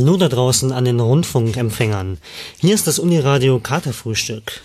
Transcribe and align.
Hallo 0.00 0.16
da 0.16 0.28
draußen 0.28 0.72
an 0.72 0.86
den 0.86 0.98
Rundfunkempfängern. 0.98 2.16
Hier 2.58 2.74
ist 2.74 2.86
das 2.86 2.98
Uniradio 2.98 3.60
Katerfrühstück. 3.60 4.62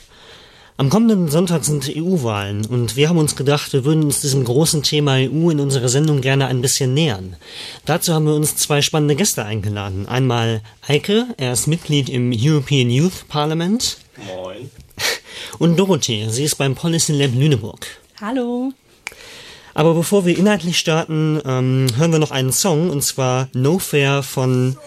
Am 0.78 0.90
kommenden 0.90 1.28
Sonntag 1.28 1.66
sind 1.66 1.92
EU-Wahlen 1.94 2.66
und 2.66 2.96
wir 2.96 3.10
haben 3.10 3.18
uns 3.18 3.36
gedacht, 3.36 3.74
wir 3.74 3.84
würden 3.84 4.06
uns 4.06 4.22
diesem 4.22 4.46
großen 4.46 4.82
Thema 4.82 5.16
EU 5.16 5.50
in 5.50 5.60
unserer 5.60 5.90
Sendung 5.90 6.22
gerne 6.22 6.48
ein 6.48 6.62
bisschen 6.62 6.94
nähern. 6.94 7.36
Dazu 7.84 8.14
haben 8.14 8.26
wir 8.26 8.34
uns 8.34 8.56
zwei 8.56 8.82
spannende 8.82 9.18
Gäste 9.18 9.44
eingeladen. 9.44 10.08
Einmal 10.08 10.62
Eike, 10.88 11.26
er 11.36 11.52
ist 11.52 11.68
Mitglied 11.68 12.08
im 12.08 12.32
European 12.34 12.90
Youth 12.90 13.28
Parliament. 13.28 13.98
Moin. 14.26 14.72
Und 15.60 15.78
Dorothee, 15.78 16.30
sie 16.30 16.46
ist 16.46 16.56
beim 16.56 16.76
Policy 16.76 17.12
Lab 17.12 17.32
Lüneburg. 17.36 17.86
Hallo. 18.22 18.72
Aber 19.74 19.96
bevor 19.96 20.26
wir 20.26 20.38
inhaltlich 20.38 20.80
starten, 20.80 21.42
ähm, 21.46 21.88
hören 21.98 22.14
wir 22.14 22.20
noch 22.20 22.32
einen 22.32 22.54
Song 22.54 22.90
und 22.90 23.04
zwar 23.04 23.50
No 23.52 23.78
Fair 23.80 24.24
von 24.24 24.78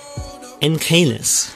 Encalis. 0.61 1.55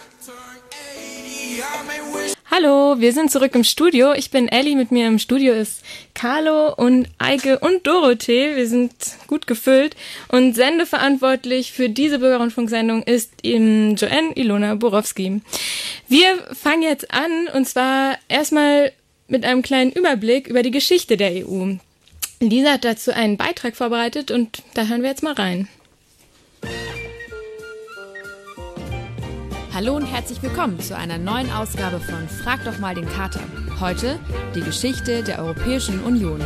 Hallo, 2.50 3.00
wir 3.00 3.12
sind 3.12 3.30
zurück 3.30 3.54
im 3.54 3.64
Studio. 3.64 4.12
Ich 4.12 4.30
bin 4.30 4.46
Ellie, 4.46 4.76
mit 4.76 4.92
mir 4.92 5.08
im 5.08 5.18
Studio 5.18 5.54
ist 5.54 5.82
Carlo 6.14 6.74
und 6.74 7.08
Eike 7.18 7.58
und 7.58 7.86
Dorothee. 7.86 8.54
Wir 8.54 8.68
sind 8.68 8.92
gut 9.26 9.46
gefüllt 9.46 9.96
und 10.28 10.54
sendeverantwortlich 10.54 11.72
für 11.72 11.88
diese 11.88 12.18
Bürgerrundfunksendung 12.18 13.02
ist 13.02 13.32
eben 13.42 13.96
Joanne 13.96 14.36
Ilona 14.36 14.74
Borowski. 14.74 15.40
Wir 16.08 16.38
fangen 16.52 16.82
jetzt 16.82 17.10
an 17.10 17.48
und 17.54 17.66
zwar 17.66 18.18
erstmal 18.28 18.92
mit 19.28 19.44
einem 19.44 19.62
kleinen 19.62 19.90
Überblick 19.90 20.46
über 20.46 20.62
die 20.62 20.70
Geschichte 20.70 21.16
der 21.16 21.46
EU. 21.46 21.76
Lisa 22.40 22.72
hat 22.72 22.84
dazu 22.84 23.12
einen 23.12 23.38
Beitrag 23.38 23.76
vorbereitet 23.76 24.30
und 24.30 24.62
da 24.74 24.86
hören 24.86 25.02
wir 25.02 25.08
jetzt 25.08 25.22
mal 25.22 25.32
rein. 25.32 25.68
Hallo 29.74 29.96
und 29.96 30.04
herzlich 30.04 30.42
willkommen 30.42 30.78
zu 30.80 30.94
einer 30.94 31.16
neuen 31.16 31.50
Ausgabe 31.50 31.98
von 31.98 32.28
Frag 32.28 32.62
doch 32.66 32.78
mal 32.78 32.94
den 32.94 33.08
Kater. 33.08 33.40
Heute 33.80 34.18
die 34.54 34.60
Geschichte 34.60 35.22
der 35.22 35.38
Europäischen 35.38 36.04
Union. 36.04 36.42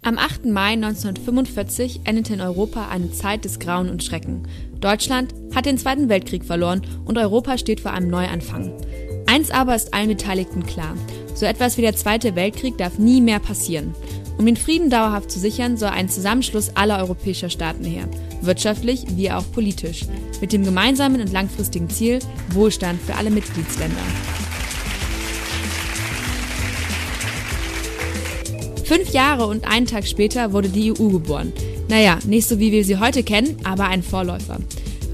Am 0.00 0.16
8. 0.16 0.46
Mai 0.46 0.72
1945 0.72 2.00
endete 2.04 2.32
in 2.32 2.40
Europa 2.40 2.88
eine 2.88 3.12
Zeit 3.12 3.44
des 3.44 3.58
Grauen 3.58 3.90
und 3.90 4.02
Schrecken. 4.02 4.48
Deutschland 4.80 5.34
hat 5.54 5.66
den 5.66 5.76
Zweiten 5.76 6.08
Weltkrieg 6.08 6.42
verloren 6.42 6.80
und 7.04 7.18
Europa 7.18 7.58
steht 7.58 7.80
vor 7.80 7.92
einem 7.92 8.08
Neuanfang. 8.08 8.72
Eins 9.26 9.50
aber 9.50 9.76
ist 9.76 9.92
allen 9.92 10.08
Beteiligten 10.08 10.64
klar. 10.64 10.96
So 11.34 11.44
etwas 11.44 11.76
wie 11.76 11.82
der 11.82 11.96
Zweite 11.96 12.34
Weltkrieg 12.34 12.78
darf 12.78 12.98
nie 12.98 13.20
mehr 13.20 13.40
passieren. 13.40 13.94
Um 14.38 14.46
den 14.46 14.56
Frieden 14.56 14.88
dauerhaft 14.88 15.30
zu 15.30 15.38
sichern, 15.38 15.76
soll 15.76 15.90
ein 15.90 16.08
Zusammenschluss 16.08 16.74
aller 16.76 16.98
europäischer 16.98 17.50
Staaten 17.50 17.84
her, 17.84 18.08
wirtschaftlich 18.44 19.04
wie 19.16 19.30
auch 19.30 19.44
politisch, 19.52 20.02
mit 20.40 20.52
dem 20.52 20.64
gemeinsamen 20.64 21.20
und 21.20 21.32
langfristigen 21.32 21.88
Ziel 21.88 22.18
Wohlstand 22.50 23.00
für 23.00 23.14
alle 23.14 23.30
Mitgliedsländer. 23.30 24.02
Fünf 28.84 29.10
Jahre 29.10 29.46
und 29.46 29.66
einen 29.66 29.86
Tag 29.86 30.06
später 30.06 30.52
wurde 30.52 30.68
die 30.68 30.92
EU 30.92 31.08
geboren. 31.08 31.52
Naja, 31.88 32.18
nicht 32.26 32.48
so 32.48 32.58
wie 32.58 32.72
wir 32.72 32.84
sie 32.84 32.98
heute 32.98 33.22
kennen, 33.22 33.56
aber 33.64 33.84
ein 33.84 34.02
Vorläufer. 34.02 34.58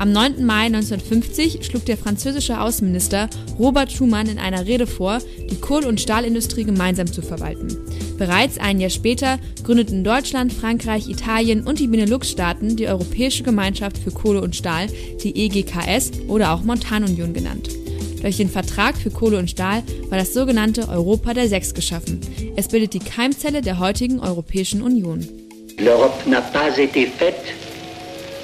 Am 0.00 0.12
9. 0.12 0.44
Mai 0.44 0.66
1950 0.66 1.64
schlug 1.64 1.84
der 1.84 1.97
französische 1.97 2.60
Außenminister 2.60 3.28
Robert 3.59 3.91
Schuman 3.91 4.28
in 4.28 4.38
einer 4.38 4.64
Rede 4.64 4.86
vor, 4.86 5.19
die 5.50 5.60
Kohl- 5.60 5.86
und 5.86 6.00
Stahlindustrie 6.00 6.62
gemeinsam 6.62 7.09
zu 7.09 7.20
verwalten. 7.20 7.76
Bereits 8.16 8.59
ein 8.59 8.78
Jahr 8.78 8.91
später 8.91 9.41
gründeten 9.64 10.04
Deutschland, 10.04 10.53
Frankreich, 10.53 11.09
Italien 11.09 11.66
und 11.66 11.81
die 11.81 11.88
Benelux-Staaten 11.88 12.76
die 12.76 12.86
Europäische 12.86 13.42
Gemeinschaft 13.42 13.98
für 13.98 14.12
Kohle 14.12 14.41
und 14.41 14.54
Stahl, 14.54 14.86
die 15.25 15.34
EGKS 15.34 16.12
oder 16.28 16.53
auch 16.53 16.62
Montanunion 16.62 17.32
genannt. 17.32 17.69
Durch 18.22 18.36
den 18.36 18.48
Vertrag 18.48 18.97
für 18.97 19.10
Kohle 19.10 19.38
und 19.38 19.50
Stahl 19.50 19.82
war 20.10 20.19
das 20.19 20.32
sogenannte 20.32 20.88
Europa 20.88 21.34
der 21.34 21.48
Sechs 21.48 21.75
geschaffen. 21.75 22.20
Es 22.54 22.69
bildet 22.69 22.94
die 22.94 23.00
Keimzelle 23.00 23.62
der 23.62 23.80
heutigen 23.80 24.20
Europäischen 24.20 24.80
Union. 24.80 25.26
L'Europe 25.78 26.28
n'a 26.28 26.41
pas 26.41 26.76
été 26.78 27.06
faite, 27.06 27.53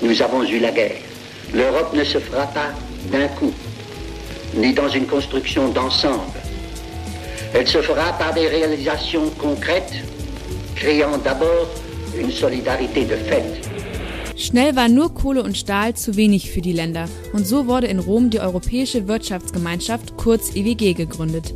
nous 0.03 0.21
avons 0.21 0.43
eu 0.43 0.59
la 0.59 0.73
guerre. 0.73 1.14
L'Europe 1.53 1.95
ne 1.95 2.05
se 2.05 2.19
fera 2.19 2.47
pas 2.47 2.73
d'un 3.13 3.29
coup, 3.29 3.53
ni 4.57 4.73
dans 4.73 4.89
une 4.89 5.07
construction 5.07 5.69
d'ensemble. 5.69 6.39
Elle 7.53 7.69
se 7.69 7.83
fera 7.83 8.13
par 8.15 8.35
des 8.35 8.49
réalisations 8.49 9.31
concrètes, 9.39 9.95
créant 10.75 11.19
d'abord 11.19 11.69
une 12.19 12.31
solidarité 12.31 13.05
de 13.05 13.17
fait. 13.17 13.45
Schnell 14.37 14.75
war 14.75 14.89
nur 14.89 15.15
Kohle 15.15 15.45
und 15.45 15.57
Stahl 15.57 15.95
zu 15.95 16.17
wenig 16.17 16.51
für 16.51 16.61
die 16.61 16.73
Länder 16.73 17.09
und 17.33 17.47
so 17.47 17.69
wurde 17.69 17.87
in 17.87 18.01
Rom 18.01 18.31
die 18.31 18.41
Europäische 18.41 19.07
Wirtschaftsgemeinschaft 19.07 20.17
kurz 20.17 20.57
EWG 20.57 20.95
gegründet. 20.95 21.55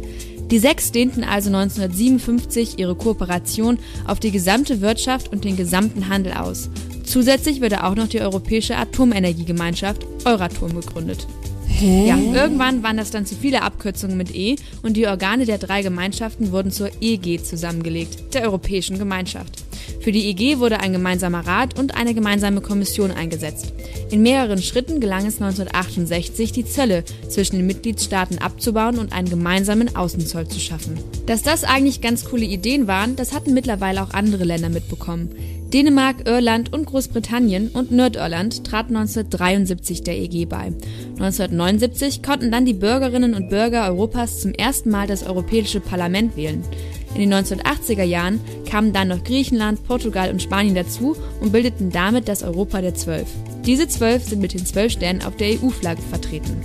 Die 0.51 0.59
sechs 0.61 0.93
dehnten 0.93 1.25
also 1.25 1.49
1957 1.49 2.79
ihre 2.79 2.95
Kooperation 2.95 3.79
auf 4.07 4.21
die 4.21 4.31
gesamte 4.31 4.81
Wirtschaft 4.81 5.31
und 5.33 5.45
den 5.45 5.57
gesamten 5.57 6.09
Handel 6.09 6.33
aus. 6.33 6.71
Zusätzlich 7.09 7.63
wurde 7.63 7.85
auch 7.85 7.95
noch 7.95 8.07
die 8.07 8.21
Europäische 8.21 8.77
Atomenergiegemeinschaft 8.77 10.07
Euratom 10.27 10.79
gegründet. 10.79 11.27
Hä? 11.67 12.07
Ja, 12.07 12.19
irgendwann 12.19 12.83
waren 12.83 12.99
das 12.99 13.11
dann 13.11 13.25
zu 13.25 13.35
viele 13.35 13.63
Abkürzungen 13.63 14.19
mit 14.19 14.35
E 14.35 14.57
und 14.83 14.95
die 14.95 15.07
Organe 15.07 15.47
der 15.47 15.57
drei 15.57 15.81
Gemeinschaften 15.81 16.53
wurden 16.53 16.71
zur 16.71 16.91
EG 17.01 17.43
zusammengelegt, 17.43 18.35
der 18.35 18.43
Europäischen 18.43 18.99
Gemeinschaft. 18.99 19.68
Für 20.01 20.13
die 20.13 20.29
EG 20.29 20.59
wurde 20.59 20.81
ein 20.81 20.93
gemeinsamer 20.93 21.47
Rat 21.47 21.79
und 21.79 21.97
eine 21.97 22.15
gemeinsame 22.15 22.61
Kommission 22.61 23.11
eingesetzt. 23.11 23.73
In 24.11 24.23
mehreren 24.23 24.63
Schritten 24.63 25.01
gelang 25.01 25.27
es 25.27 25.41
1968, 25.41 26.53
die 26.53 26.65
Zölle 26.65 27.05
zwischen 27.29 27.57
den 27.57 27.67
Mitgliedstaaten 27.67 28.39
abzubauen 28.39 28.99
und 28.99 29.13
einen 29.13 29.29
gemeinsamen 29.29 29.97
Außenzoll 29.97 30.49
zu 30.49 30.61
schaffen. 30.61 30.99
Dass 31.27 31.43
das 31.43 31.65
eigentlich 31.65 32.01
ganz 32.01 32.25
coole 32.25 32.45
Ideen 32.45 32.87
waren, 32.87 33.17
das 33.17 33.35
hatten 33.35 33.55
mittlerweile 33.55 34.03
auch 34.03 34.11
andere 34.11 34.45
Länder 34.45 34.69
mitbekommen. 34.69 35.31
Dänemark, 35.75 36.27
Irland 36.27 36.73
und 36.73 36.87
Großbritannien 36.87 37.69
und 37.69 37.91
Nordirland 37.91 38.65
traten 38.65 38.97
1973 38.97 40.03
der 40.03 40.17
EG 40.17 40.47
bei. 40.47 40.73
1979 41.19 42.23
konnten 42.23 42.51
dann 42.51 42.65
die 42.65 42.73
Bürgerinnen 42.73 43.35
und 43.35 43.51
Bürger 43.51 43.87
Europas 43.87 44.41
zum 44.41 44.55
ersten 44.55 44.89
Mal 44.89 45.07
das 45.07 45.25
Europäische 45.25 45.81
Parlament 45.81 46.37
wählen. 46.39 46.65
In 47.15 47.21
den 47.21 47.35
1980er 47.35 48.03
Jahren 48.03 48.41
kamen 48.69 48.93
dann 48.93 49.09
noch 49.09 49.25
Griechenland, 49.25 49.85
Portugal 49.85 50.31
und 50.31 50.43
Spanien 50.43 50.75
dazu 50.75 51.17
und 51.41 51.53
bildeten 51.53 51.91
damit 51.91 52.29
das 52.29 52.43
Europa 52.43 52.81
der 52.81 52.95
Zwölf. 52.95 53.27
Diese 53.65 53.89
zwölf 53.89 54.25
sind 54.25 54.41
mit 54.41 54.55
den 54.55 54.65
zwölf 54.65 54.93
Sternen 54.93 55.23
auf 55.23 55.37
der 55.37 55.49
EU-Flagge 55.49 56.03
vertreten. 56.03 56.57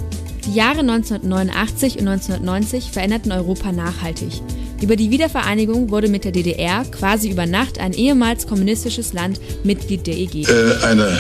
Die 0.46 0.54
Jahre 0.54 0.80
1989 0.80 2.00
und 2.00 2.08
1990 2.08 2.92
veränderten 2.92 3.32
Europa 3.32 3.72
nachhaltig. 3.72 4.42
Über 4.82 4.98
die 4.98 5.12
Wiedervereinigung 5.12 5.90
wurde 5.90 6.10
mit 6.10 6.26
der 6.26 6.34
DDR 6.34 6.84
quasi 6.92 7.30
über 7.30 7.46
Nacht 7.46 7.80
ein 7.80 7.94
ehemals 7.94 8.48
kommunistisches 8.48 9.14
Land 9.14 9.40
Mitglied 9.64 10.06
der 10.06 10.18
EG. 10.18 10.44
Äh, 10.44 10.84
eine 10.84 11.18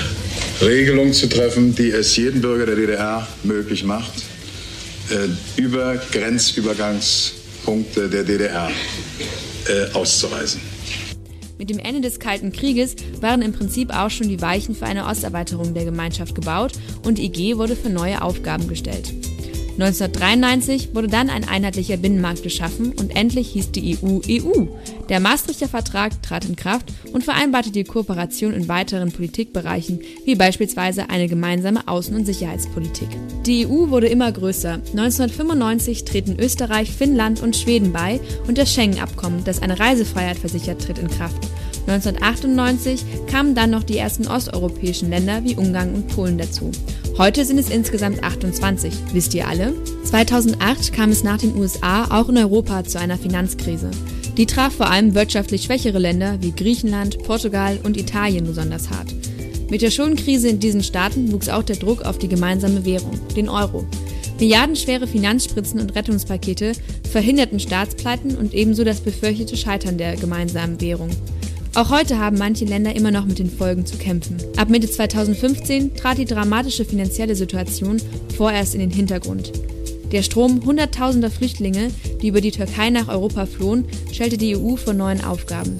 Regelung 0.61 1.13
zu 1.13 1.27
treffen, 1.27 1.73
die 1.73 1.89
es 1.89 2.15
jedem 2.17 2.41
Bürger 2.41 2.65
der 2.65 2.75
DDR 2.75 3.25
möglich 3.43 3.85
macht, 3.85 4.23
äh, 5.09 5.61
über 5.61 5.95
Grenzübergangspunkte 7.63 8.09
der 8.09 8.23
DDR 8.23 8.69
äh, 9.67 9.93
auszureisen. 9.93 10.61
Mit 11.57 11.69
dem 11.69 11.79
Ende 11.79 12.01
des 12.01 12.19
Kalten 12.19 12.51
Krieges 12.51 12.95
waren 13.21 13.41
im 13.41 13.53
Prinzip 13.53 13.95
auch 13.95 14.09
schon 14.09 14.27
die 14.27 14.41
Weichen 14.41 14.75
für 14.75 14.85
eine 14.85 15.05
Osterweiterung 15.05 15.73
der 15.73 15.85
Gemeinschaft 15.85 16.35
gebaut 16.35 16.73
und 17.05 17.17
die 17.17 17.25
EG 17.25 17.57
wurde 17.57 17.75
für 17.75 17.89
neue 17.89 18.21
Aufgaben 18.21 18.67
gestellt. 18.67 19.13
1993 19.73 20.93
wurde 20.93 21.07
dann 21.07 21.31
ein 21.31 21.47
einheitlicher 21.47 21.97
Binnenmarkt 21.97 22.43
geschaffen 22.43 22.93
und 22.93 23.15
endlich 23.15 23.49
hieß 23.49 23.71
die 23.71 23.97
EU 23.97 24.19
EU. 24.29 24.65
Der 25.09 25.19
Maastrichter 25.19 25.67
Vertrag 25.67 26.21
trat 26.21 26.45
in 26.45 26.55
Kraft 26.55 26.93
und 27.11 27.23
vereinbarte 27.23 27.71
die 27.71 27.83
Kooperation 27.83 28.53
in 28.53 28.67
weiteren 28.67 29.11
Politikbereichen, 29.11 29.99
wie 30.25 30.35
beispielsweise 30.35 31.09
eine 31.09 31.27
gemeinsame 31.27 31.87
Außen- 31.87 32.15
und 32.15 32.25
Sicherheitspolitik. 32.25 33.09
Die 33.47 33.65
EU 33.65 33.89
wurde 33.89 34.07
immer 34.07 34.31
größer. 34.31 34.73
1995 34.91 36.05
treten 36.05 36.39
Österreich, 36.39 36.91
Finnland 36.91 37.41
und 37.41 37.55
Schweden 37.55 37.91
bei 37.91 38.19
und 38.47 38.59
das 38.59 38.71
Schengen-Abkommen, 38.71 39.43
das 39.43 39.61
eine 39.61 39.79
Reisefreiheit 39.79 40.37
versichert, 40.37 40.83
tritt 40.83 40.99
in 40.99 41.07
Kraft. 41.07 41.47
1998 41.87 43.03
kamen 43.27 43.55
dann 43.55 43.71
noch 43.71 43.83
die 43.83 43.97
ersten 43.97 44.27
osteuropäischen 44.27 45.09
Länder 45.09 45.43
wie 45.43 45.55
Ungarn 45.55 45.93
und 45.95 46.07
Polen 46.07 46.37
dazu. 46.37 46.71
Heute 47.15 47.45
sind 47.45 47.59
es 47.59 47.69
insgesamt 47.69 48.23
28. 48.23 48.91
Wisst 49.13 49.35
ihr 49.35 49.47
alle? 49.47 49.75
2008 50.03 50.93
kam 50.93 51.11
es 51.11 51.23
nach 51.23 51.37
den 51.37 51.55
USA 51.55 52.05
auch 52.05 52.27
in 52.27 52.37
Europa 52.39 52.83
zu 52.85 52.99
einer 52.99 53.19
Finanzkrise. 53.19 53.91
Die 54.35 54.47
traf 54.47 54.73
vor 54.73 54.89
allem 54.89 55.13
wirtschaftlich 55.13 55.61
schwächere 55.61 55.99
Länder 55.99 56.39
wie 56.41 56.53
Griechenland, 56.53 57.19
Portugal 57.19 57.79
und 57.83 57.97
Italien 57.97 58.45
besonders 58.45 58.89
hart. 58.89 59.13
Mit 59.69 59.83
der 59.83 59.91
Schuldenkrise 59.91 60.49
in 60.49 60.59
diesen 60.59 60.81
Staaten 60.81 61.31
wuchs 61.31 61.49
auch 61.49 61.61
der 61.61 61.75
Druck 61.75 62.01
auf 62.01 62.17
die 62.17 62.27
gemeinsame 62.27 62.83
Währung, 62.83 63.19
den 63.35 63.47
Euro. 63.47 63.85
Milliardenschwere 64.39 65.05
Finanzspritzen 65.05 65.79
und 65.79 65.95
Rettungspakete 65.95 66.71
verhinderten 67.11 67.59
Staatspleiten 67.59 68.35
und 68.35 68.55
ebenso 68.55 68.83
das 68.83 69.01
befürchtete 69.01 69.55
Scheitern 69.55 69.99
der 69.99 70.15
gemeinsamen 70.15 70.81
Währung. 70.81 71.11
Auch 71.75 71.89
heute 71.89 72.19
haben 72.19 72.37
manche 72.37 72.65
Länder 72.65 72.95
immer 72.95 73.09
noch 73.09 73.25
mit 73.25 73.39
den 73.39 73.49
Folgen 73.49 73.83
zu 73.83 73.97
kämpfen. 73.97 74.37
Ab 74.57 74.69
Mitte 74.69 74.87
2015 74.87 75.95
trat 75.95 76.19
die 76.19 76.25
dramatische 76.25 76.85
finanzielle 76.85 77.35
Situation 77.35 77.97
vorerst 78.37 78.75
in 78.75 78.79
den 78.79 78.91
Hintergrund. 78.91 79.51
Der 80.11 80.21
Strom 80.21 80.63
hunderttausender 80.63 81.31
Flüchtlinge, 81.31 81.89
die 82.21 82.27
über 82.27 82.41
die 82.41 82.51
Türkei 82.51 82.91
nach 82.91 83.07
Europa 83.07 83.47
flohen, 83.47 83.85
stellte 84.11 84.37
die 84.37 84.55
EU 84.55 84.75
vor 84.75 84.93
neuen 84.93 85.23
Aufgaben. 85.23 85.79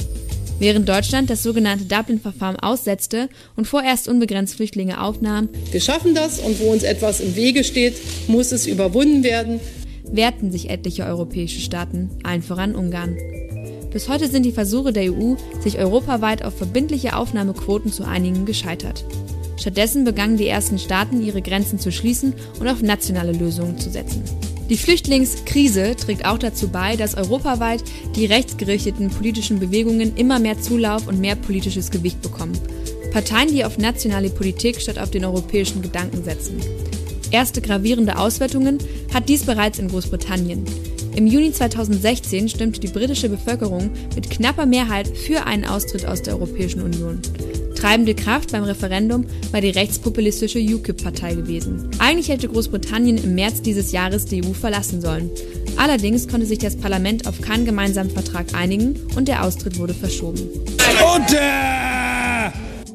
Während 0.57 0.89
Deutschland 0.89 1.29
das 1.29 1.43
sogenannte 1.43 1.85
Dublin-Verfahren 1.85 2.55
aussetzte 2.55 3.29
und 3.55 3.67
vorerst 3.67 4.07
unbegrenzt 4.07 4.55
Flüchtlinge 4.55 4.99
aufnahm, 4.99 5.49
wir 5.71 5.81
schaffen 5.81 6.15
das 6.15 6.39
und 6.39 6.59
wo 6.59 6.71
uns 6.71 6.81
etwas 6.81 7.19
im 7.19 7.35
Wege 7.35 7.63
steht, 7.63 7.93
muss 8.27 8.51
es 8.51 8.65
überwunden 8.65 9.23
werden, 9.23 9.59
wehrten 10.05 10.51
sich 10.51 10.71
etliche 10.71 11.05
europäische 11.05 11.59
Staaten, 11.59 12.09
allen 12.23 12.41
voran 12.41 12.73
Ungarn. 12.73 13.15
Bis 13.93 14.09
heute 14.09 14.27
sind 14.27 14.43
die 14.43 14.51
Versuche 14.51 14.91
der 14.91 15.13
EU, 15.13 15.35
sich 15.61 15.77
europaweit 15.77 16.43
auf 16.43 16.57
verbindliche 16.57 17.15
Aufnahmequoten 17.15 17.91
zu 17.91 18.03
einigen, 18.03 18.43
gescheitert. 18.45 19.05
Stattdessen 19.55 20.03
begannen 20.03 20.35
die 20.35 20.47
ersten 20.47 20.79
Staaten, 20.79 21.23
ihre 21.23 21.43
Grenzen 21.43 21.77
zu 21.77 21.91
schließen 21.91 22.33
und 22.59 22.67
auf 22.67 22.81
nationale 22.81 23.33
Lösungen 23.33 23.77
zu 23.77 23.91
setzen. 23.91 24.23
Die 24.67 24.77
Flüchtlingskrise 24.77 25.95
trägt 25.95 26.25
auch 26.25 26.39
dazu 26.39 26.69
bei, 26.69 26.95
dass 26.95 27.15
europaweit 27.15 27.83
die 28.15 28.25
rechtsgerichteten 28.25 29.09
politischen 29.09 29.59
Bewegungen 29.59 30.15
immer 30.15 30.39
mehr 30.39 30.59
Zulauf 30.59 31.07
und 31.07 31.19
mehr 31.19 31.35
politisches 31.35 31.91
Gewicht 31.91 32.19
bekommen. 32.23 32.57
Parteien, 33.11 33.49
die 33.49 33.63
auf 33.63 33.77
nationale 33.77 34.31
Politik 34.31 34.81
statt 34.81 34.97
auf 34.97 35.11
den 35.11 35.23
europäischen 35.23 35.83
Gedanken 35.83 36.23
setzen. 36.23 36.57
Erste 37.29 37.61
gravierende 37.61 38.17
Auswertungen 38.17 38.79
hat 39.13 39.29
dies 39.29 39.43
bereits 39.43 39.77
in 39.77 39.89
Großbritannien. 39.89 40.65
Im 41.15 41.27
Juni 41.27 41.51
2016 41.51 42.49
stimmte 42.49 42.79
die 42.79 42.87
britische 42.87 43.29
Bevölkerung 43.29 43.91
mit 44.15 44.31
knapper 44.31 44.65
Mehrheit 44.65 45.07
für 45.07 45.45
einen 45.45 45.63
Austritt 45.63 46.07
aus 46.07 46.23
der 46.23 46.33
Europäischen 46.33 46.81
Union. 46.81 47.19
Treibende 47.75 48.15
Kraft 48.15 48.51
beim 48.51 48.63
Referendum 48.63 49.25
war 49.51 49.61
die 49.61 49.69
rechtspopulistische 49.69 50.57
UKIP-Partei 50.57 51.35
gewesen. 51.35 51.91
Eigentlich 51.99 52.29
hätte 52.29 52.47
Großbritannien 52.47 53.23
im 53.23 53.35
März 53.35 53.61
dieses 53.61 53.91
Jahres 53.91 54.25
die 54.25 54.43
EU 54.43 54.53
verlassen 54.53 55.01
sollen. 55.01 55.29
Allerdings 55.75 56.27
konnte 56.27 56.47
sich 56.47 56.59
das 56.59 56.77
Parlament 56.77 57.27
auf 57.27 57.41
keinen 57.41 57.65
gemeinsamen 57.65 58.09
Vertrag 58.09 58.55
einigen 58.55 58.99
und 59.15 59.27
der 59.27 59.43
Austritt 59.43 59.77
wurde 59.77 59.93
verschoben. 59.93 60.39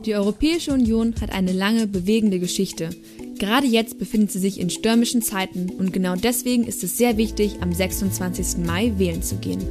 Die 0.05 0.15
Europäische 0.15 0.73
Union 0.73 1.15
hat 1.21 1.33
eine 1.33 1.53
lange, 1.53 1.87
bewegende 1.87 2.39
Geschichte. 2.41 2.91
Gerade 3.39 3.69
jetzt 3.69 4.01
befindet 4.01 4.33
sie 4.33 4.41
sich 4.41 4.59
in 4.59 4.69
stürmischen 4.69 5.23
Zeiten 5.23 5.71
und 5.71 5.93
genau 5.93 6.17
deswegen 6.17 6.67
ist 6.67 6.83
es 6.83 6.99
sehr 6.99 7.17
wichtig, 7.17 7.53
am 7.61 7.73
26. 7.73 8.65
Mai 8.67 8.93
wählen 8.97 9.23
zu 9.23 9.37
gehen. 9.37 9.65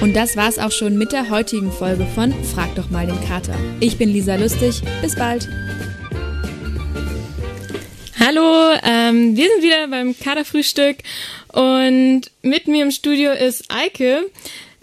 Und 0.00 0.16
das 0.16 0.34
war's 0.34 0.58
auch 0.58 0.72
schon 0.72 0.96
mit 0.96 1.12
der 1.12 1.28
heutigen 1.28 1.70
Folge 1.70 2.06
von 2.14 2.32
Frag 2.44 2.74
doch 2.76 2.88
mal 2.88 3.06
den 3.06 3.20
Kater. 3.28 3.54
Ich 3.80 3.98
bin 3.98 4.08
Lisa 4.08 4.36
Lustig. 4.36 4.80
Bis 5.02 5.14
bald. 5.14 5.46
Hallo, 8.18 8.72
ähm, 8.84 9.36
wir 9.36 9.48
sind 9.48 9.62
wieder 9.62 9.86
beim 9.88 10.18
Katerfrühstück 10.18 10.96
und 11.52 12.22
mit 12.40 12.68
mir 12.68 12.84
im 12.84 12.90
Studio 12.90 13.32
ist 13.32 13.66
Eike. 13.68 14.30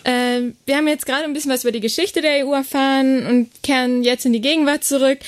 Äh, 0.04 0.42
wir 0.66 0.78
haben 0.78 0.88
jetzt 0.88 1.08
gerade 1.08 1.24
ein 1.24 1.34
bisschen 1.34 1.52
was 1.52 1.64
über 1.64 1.72
die 1.72 1.80
Geschichte 1.80 2.22
der 2.22 2.46
EU 2.46 2.54
erfahren 2.54 3.26
und 3.26 3.50
kehren 3.64 4.04
jetzt 4.04 4.28
in 4.28 4.34
die 4.34 4.42
Gegenwart 4.42 4.84
zurück. 4.84 5.20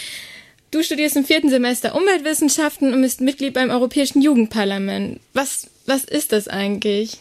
Du 0.71 0.81
studierst 0.81 1.17
im 1.17 1.25
vierten 1.25 1.49
Semester 1.49 1.93
Umweltwissenschaften 1.95 2.93
und 2.93 3.01
bist 3.01 3.19
Mitglied 3.19 3.53
beim 3.53 3.69
Europäischen 3.69 4.21
Jugendparlament. 4.21 5.19
Was, 5.33 5.67
was 5.85 6.05
ist 6.05 6.31
das 6.31 6.47
eigentlich? 6.47 7.17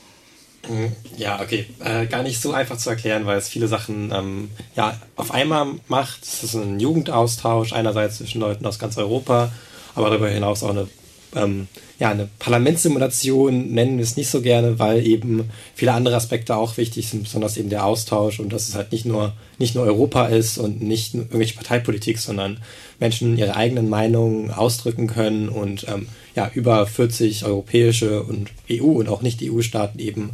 Mhm. 0.68 0.92
Ja, 1.16 1.40
okay. 1.40 1.66
Äh, 1.80 2.06
gar 2.06 2.22
nicht 2.22 2.40
so 2.40 2.52
einfach 2.52 2.76
zu 2.76 2.90
erklären, 2.90 3.26
weil 3.26 3.38
es 3.38 3.48
viele 3.48 3.66
Sachen 3.66 4.12
ähm, 4.14 4.50
ja, 4.76 4.96
auf 5.16 5.32
einmal 5.32 5.66
macht. 5.88 6.22
Es 6.22 6.44
ist 6.44 6.54
ein 6.54 6.78
Jugendaustausch, 6.78 7.72
einerseits 7.72 8.18
zwischen 8.18 8.40
Leuten 8.40 8.64
aus 8.66 8.78
ganz 8.78 8.96
Europa, 8.96 9.50
aber 9.96 10.10
darüber 10.10 10.28
hinaus 10.28 10.62
auch 10.62 10.70
eine, 10.70 10.88
ähm, 11.34 11.68
ja, 11.98 12.10
eine 12.10 12.28
Parlamentssimulation, 12.38 13.72
nennen 13.72 13.98
wir 13.98 14.02
es 14.02 14.16
nicht 14.16 14.30
so 14.30 14.40
gerne, 14.40 14.78
weil 14.78 15.06
eben 15.06 15.50
viele 15.74 15.92
andere 15.92 16.16
Aspekte 16.16 16.56
auch 16.56 16.76
wichtig 16.76 17.08
sind, 17.08 17.24
besonders 17.24 17.56
eben 17.56 17.68
der 17.68 17.84
Austausch 17.84 18.40
und 18.40 18.52
dass 18.52 18.68
es 18.68 18.74
halt 18.74 18.92
nicht 18.92 19.04
nur, 19.04 19.32
nicht 19.58 19.74
nur 19.74 19.84
Europa 19.84 20.26
ist 20.26 20.58
und 20.58 20.82
nicht 20.82 21.14
irgendwelche 21.14 21.56
Parteipolitik, 21.56 22.18
sondern 22.18 22.58
Menschen 22.98 23.36
ihre 23.38 23.56
eigenen 23.56 23.88
Meinungen 23.88 24.50
ausdrücken 24.50 25.06
können 25.06 25.48
und 25.48 25.86
ähm, 25.88 26.08
ja, 26.34 26.50
über 26.54 26.86
40 26.86 27.44
europäische 27.44 28.22
und 28.22 28.50
EU 28.70 28.84
und 28.84 29.08
auch 29.08 29.22
nicht 29.22 29.42
EU-Staaten 29.42 29.98
eben 29.98 30.30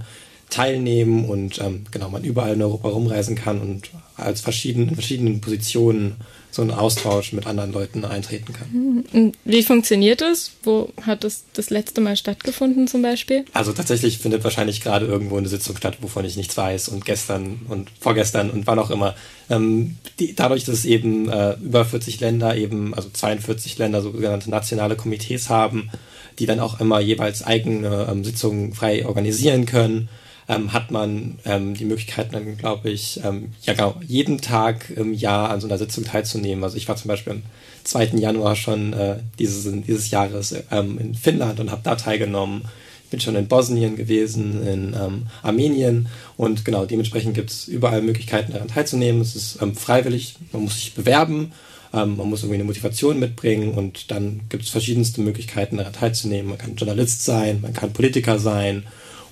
teilnehmen 0.50 1.24
und 1.24 1.58
ähm, 1.58 1.84
genau 1.90 2.08
man 2.08 2.24
überall 2.24 2.54
in 2.54 2.62
Europa 2.62 2.88
rumreisen 2.88 3.34
kann 3.34 3.60
und 3.60 3.90
als 4.16 4.40
verschieden, 4.40 4.88
in 4.88 4.94
verschiedenen 4.94 5.40
Positionen 5.40 6.16
so 6.56 6.62
einen 6.62 6.70
Austausch 6.70 7.32
mit 7.34 7.46
anderen 7.46 7.72
Leuten 7.72 8.04
eintreten 8.04 8.52
kann. 8.54 9.04
Mhm. 9.12 9.32
Wie 9.44 9.62
funktioniert 9.62 10.22
das? 10.22 10.52
Wo 10.62 10.90
hat 11.02 11.22
das 11.22 11.44
das 11.52 11.68
letzte 11.68 12.00
Mal 12.00 12.16
stattgefunden 12.16 12.88
zum 12.88 13.02
Beispiel? 13.02 13.44
Also 13.52 13.72
tatsächlich 13.72 14.18
findet 14.18 14.42
wahrscheinlich 14.42 14.80
gerade 14.80 15.04
irgendwo 15.06 15.36
eine 15.36 15.48
Sitzung 15.48 15.76
statt, 15.76 15.98
wovon 16.00 16.24
ich 16.24 16.36
nichts 16.36 16.56
weiß 16.56 16.88
und 16.88 17.04
gestern 17.04 17.60
und 17.68 17.90
vorgestern 18.00 18.50
und 18.50 18.66
wann 18.66 18.78
auch 18.78 18.90
immer. 18.90 19.14
Ähm, 19.50 19.98
die, 20.18 20.34
dadurch, 20.34 20.64
dass 20.64 20.76
es 20.76 20.84
eben 20.86 21.28
äh, 21.28 21.56
über 21.62 21.84
40 21.84 22.20
Länder 22.20 22.56
eben, 22.56 22.94
also 22.94 23.10
42 23.10 23.76
Länder 23.76 24.00
sogenannte 24.00 24.50
nationale 24.50 24.96
Komitees 24.96 25.50
haben, 25.50 25.90
die 26.38 26.46
dann 26.46 26.60
auch 26.60 26.80
immer 26.80 27.00
jeweils 27.00 27.42
eigene 27.42 28.08
ähm, 28.10 28.24
Sitzungen 28.24 28.72
frei 28.72 29.04
organisieren 29.04 29.66
können, 29.66 30.08
ähm, 30.48 30.72
hat 30.72 30.90
man 30.90 31.38
ähm, 31.44 31.74
die 31.74 31.84
Möglichkeit, 31.84 32.32
dann 32.32 32.56
glaube 32.56 32.90
ich, 32.90 33.20
ähm, 33.24 33.52
ja 33.62 33.74
genau, 33.74 33.96
jeden 34.06 34.40
Tag 34.40 34.90
im 34.90 35.12
Jahr 35.12 35.50
an 35.50 35.60
so 35.60 35.66
einer 35.66 35.78
Sitzung 35.78 36.04
teilzunehmen. 36.04 36.62
Also 36.62 36.76
ich 36.76 36.88
war 36.88 36.96
zum 36.96 37.08
Beispiel 37.08 37.34
am 37.34 37.42
2. 37.84 38.18
Januar 38.18 38.54
schon 38.54 38.92
äh, 38.92 39.16
dieses, 39.38 39.70
dieses 39.82 40.10
Jahres 40.10 40.54
ähm, 40.70 40.98
in 40.98 41.14
Finnland 41.14 41.58
und 41.58 41.70
habe 41.70 41.82
da 41.82 41.96
teilgenommen. 41.96 42.62
Ich 43.04 43.10
bin 43.10 43.20
schon 43.20 43.36
in 43.36 43.46
Bosnien 43.46 43.96
gewesen, 43.96 44.66
in 44.66 44.94
ähm, 44.94 45.26
Armenien 45.42 46.08
und 46.36 46.64
genau, 46.64 46.86
dementsprechend 46.86 47.34
gibt 47.34 47.50
es 47.50 47.68
überall 47.68 48.02
Möglichkeiten 48.02 48.52
daran 48.52 48.68
teilzunehmen. 48.68 49.20
Es 49.20 49.36
ist 49.36 49.62
ähm, 49.62 49.74
freiwillig, 49.74 50.36
man 50.52 50.62
muss 50.62 50.76
sich 50.76 50.94
bewerben, 50.94 51.52
ähm, 51.92 52.16
man 52.16 52.28
muss 52.28 52.42
irgendwie 52.42 52.56
eine 52.56 52.64
Motivation 52.64 53.20
mitbringen 53.20 53.74
und 53.74 54.10
dann 54.10 54.40
gibt 54.48 54.64
es 54.64 54.70
verschiedenste 54.70 55.20
Möglichkeiten 55.20 55.76
daran 55.76 55.92
teilzunehmen. 55.92 56.50
Man 56.50 56.58
kann 56.58 56.74
Journalist 56.74 57.24
sein, 57.24 57.60
man 57.60 57.72
kann 57.72 57.92
Politiker 57.92 58.40
sein 58.40 58.84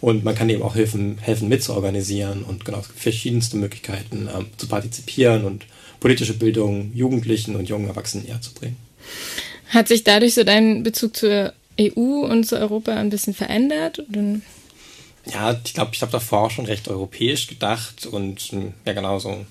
und 0.04 0.23
man 0.23 0.34
kann 0.34 0.50
eben 0.50 0.62
auch 0.62 0.75
helfen, 0.75 1.16
helfen 1.23 1.49
mitzuorganisieren 1.49 2.42
und 2.44 2.66
genau, 2.66 2.82
verschiedenste 2.94 3.56
Möglichkeiten 3.56 4.28
ähm, 4.34 4.46
zu 4.58 4.68
partizipieren 4.68 5.44
und 5.46 5.64
politische 5.99 6.34
Bildung 6.34 6.92
Jugendlichen 6.94 7.56
und 7.56 7.70
jungen 7.70 7.88
Erwachsenen 7.88 8.26
näher 8.26 8.42
zu 8.42 8.52
bringen. 8.52 8.76
Hat 9.70 9.88
sich 9.88 10.04
dadurch 10.04 10.34
so 10.34 10.44
dein 10.44 10.82
Bezug 10.82 11.16
zur 11.16 11.54
EU 11.80 12.26
und 12.26 12.44
zu 12.44 12.58
Europa 12.58 12.92
ein 12.92 13.08
bisschen 13.08 13.32
verändert? 13.32 13.99
Oder? 13.99 14.40
Ja, 15.32 15.58
ich 15.64 15.73
glaube, 15.73 15.92
ich 15.94 16.02
habe 16.02 16.12
davor 16.12 16.42
auch 16.42 16.50
schon 16.50 16.66
recht 16.66 16.87
europäisch 16.88 17.46
gedacht 17.46 18.04
und 18.04 18.50
ja 18.84 18.92
genau 18.92 19.18
so 19.18 19.46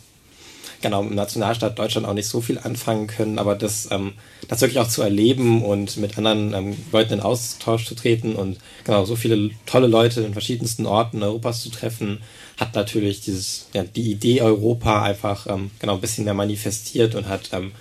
genau 0.84 1.02
im 1.02 1.16
Nationalstaat 1.16 1.80
Deutschland 1.80 2.06
auch 2.06 2.14
nicht 2.14 2.28
so 2.28 2.42
viel 2.42 2.60
anfangen 2.60 3.08
können, 3.08 3.40
aber 3.40 3.56
das, 3.56 3.90
ähm, 3.90 4.14
das 4.48 4.62
wirklich 4.62 4.80
auch 4.80 4.88
zu 4.88 5.02
erleben 5.02 5.64
und 5.64 5.98
mit 5.98 6.16
anderen 6.18 6.54
ähm, 6.54 6.78
Leuten 6.92 7.14
in 7.14 7.20
Austausch 7.22 7.86
zu 7.86 7.96
treten 7.96 8.36
und 8.36 8.58
genau 8.84 9.06
so 9.06 9.16
viele 9.16 9.50
tolle 9.66 9.88
Leute 9.88 10.22
in 10.22 10.34
verschiedensten 10.34 10.86
Orten 10.86 11.24
Europas 11.24 11.64
zu 11.64 11.70
treffen, 11.70 12.20
hat 12.58 12.76
natürlich 12.76 13.22
dieses, 13.22 13.68
ja, 13.74 13.84
die 13.84 14.12
Idee 14.12 14.42
Europa 14.42 15.02
einfach 15.02 15.48
ähm, 15.48 15.72
genau 15.80 15.96
ein 15.96 16.02
bisschen 16.02 16.26
mehr 16.26 16.36
manifestiert 16.36 17.16
und 17.16 17.28
hat 17.28 17.50
ähm, 17.54 17.72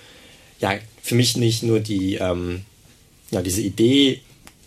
ja 0.59 0.73
für 1.03 1.15
mich 1.15 1.37
nicht 1.37 1.61
nur 1.61 1.79
die, 1.79 2.15
ähm, 2.15 2.65
ja, 3.29 3.43
diese 3.43 3.61
Idee 3.61 4.21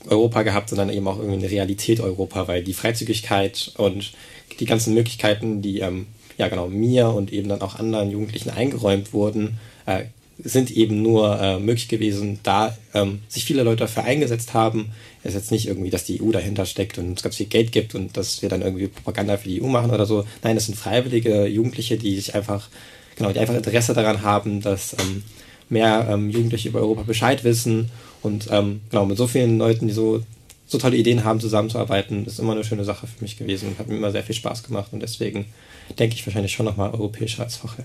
Europa 0.06 0.42
gehabt, 0.42 0.68
sondern 0.68 0.90
eben 0.90 1.08
auch 1.08 1.18
irgendwie 1.18 1.38
eine 1.38 1.50
Realität 1.50 2.00
Europa, 2.00 2.46
weil 2.46 2.62
die 2.62 2.74
Freizügigkeit 2.74 3.72
und 3.76 4.12
die 4.60 4.66
ganzen 4.66 4.94
Möglichkeiten, 4.94 5.62
die 5.62 5.80
ähm, 5.80 6.06
ja 6.36 6.48
genau 6.48 6.68
mir 6.68 7.08
und 7.08 7.32
eben 7.32 7.48
dann 7.48 7.62
auch 7.62 7.78
anderen 7.78 8.10
Jugendlichen 8.10 8.50
eingeräumt 8.50 9.12
wurden, 9.12 9.58
äh, 9.86 10.04
sind 10.38 10.70
eben 10.70 11.00
nur 11.00 11.40
äh, 11.40 11.58
möglich 11.58 11.88
gewesen, 11.88 12.40
da 12.42 12.76
ähm, 12.92 13.20
sich 13.28 13.46
viele 13.46 13.62
Leute 13.62 13.80
dafür 13.80 14.04
eingesetzt 14.04 14.52
haben. 14.52 14.92
Es 15.22 15.30
ist 15.30 15.40
jetzt 15.40 15.50
nicht 15.50 15.66
irgendwie, 15.66 15.90
dass 15.90 16.04
die 16.04 16.22
EU 16.22 16.30
dahinter 16.30 16.66
steckt 16.66 16.98
und 16.98 17.16
es 17.16 17.22
ganz 17.22 17.36
viel 17.36 17.46
Geld 17.46 17.72
gibt 17.72 17.94
und 17.94 18.16
dass 18.16 18.42
wir 18.42 18.50
dann 18.50 18.60
irgendwie 18.60 18.88
Propaganda 18.88 19.38
für 19.38 19.48
die 19.48 19.62
EU 19.62 19.66
machen 19.66 19.90
oder 19.90 20.04
so. 20.04 20.24
Nein, 20.42 20.56
es 20.56 20.66
sind 20.66 20.76
freiwillige 20.76 21.46
Jugendliche, 21.46 21.96
die 21.96 22.16
sich 22.16 22.34
einfach, 22.34 22.68
genau, 23.16 23.32
die 23.32 23.38
einfach 23.38 23.54
Interesse 23.54 23.94
daran 23.94 24.22
haben, 24.22 24.60
dass 24.60 24.94
ähm, 25.00 25.22
mehr 25.70 26.06
ähm, 26.10 26.28
Jugendliche 26.28 26.68
über 26.68 26.80
Europa 26.80 27.02
Bescheid 27.02 27.42
wissen 27.42 27.90
und 28.22 28.48
ähm, 28.50 28.80
genau 28.90 29.06
mit 29.06 29.16
so 29.16 29.26
vielen 29.26 29.58
Leuten, 29.58 29.88
die 29.88 29.94
so 29.94 30.22
so 30.68 30.78
tolle 30.78 30.96
Ideen 30.96 31.24
haben, 31.24 31.38
zusammenzuarbeiten, 31.40 32.26
ist 32.26 32.40
immer 32.40 32.52
eine 32.52 32.64
schöne 32.64 32.84
Sache 32.84 33.06
für 33.06 33.22
mich 33.22 33.38
gewesen 33.38 33.68
und 33.68 33.78
hat 33.78 33.88
mir 33.88 33.96
immer 33.96 34.10
sehr 34.10 34.24
viel 34.24 34.34
Spaß 34.34 34.64
gemacht 34.64 34.92
und 34.92 35.00
deswegen 35.00 35.46
denke 35.98 36.14
ich 36.14 36.26
wahrscheinlich 36.26 36.52
schon 36.52 36.66
nochmal 36.66 36.90
europäischer 36.90 37.42
als 37.42 37.56
vorher. 37.56 37.84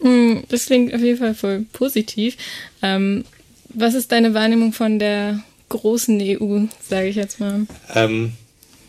Hm, 0.00 0.44
das 0.48 0.66
klingt 0.66 0.94
auf 0.94 1.00
jeden 1.00 1.18
Fall 1.18 1.34
voll 1.34 1.66
positiv. 1.72 2.36
Ähm, 2.82 3.24
was 3.68 3.94
ist 3.94 4.12
deine 4.12 4.34
Wahrnehmung 4.34 4.72
von 4.72 4.98
der 4.98 5.42
großen 5.68 6.20
EU, 6.20 6.66
sage 6.88 7.08
ich 7.08 7.16
jetzt 7.16 7.40
mal? 7.40 7.66
Ähm, 7.94 8.32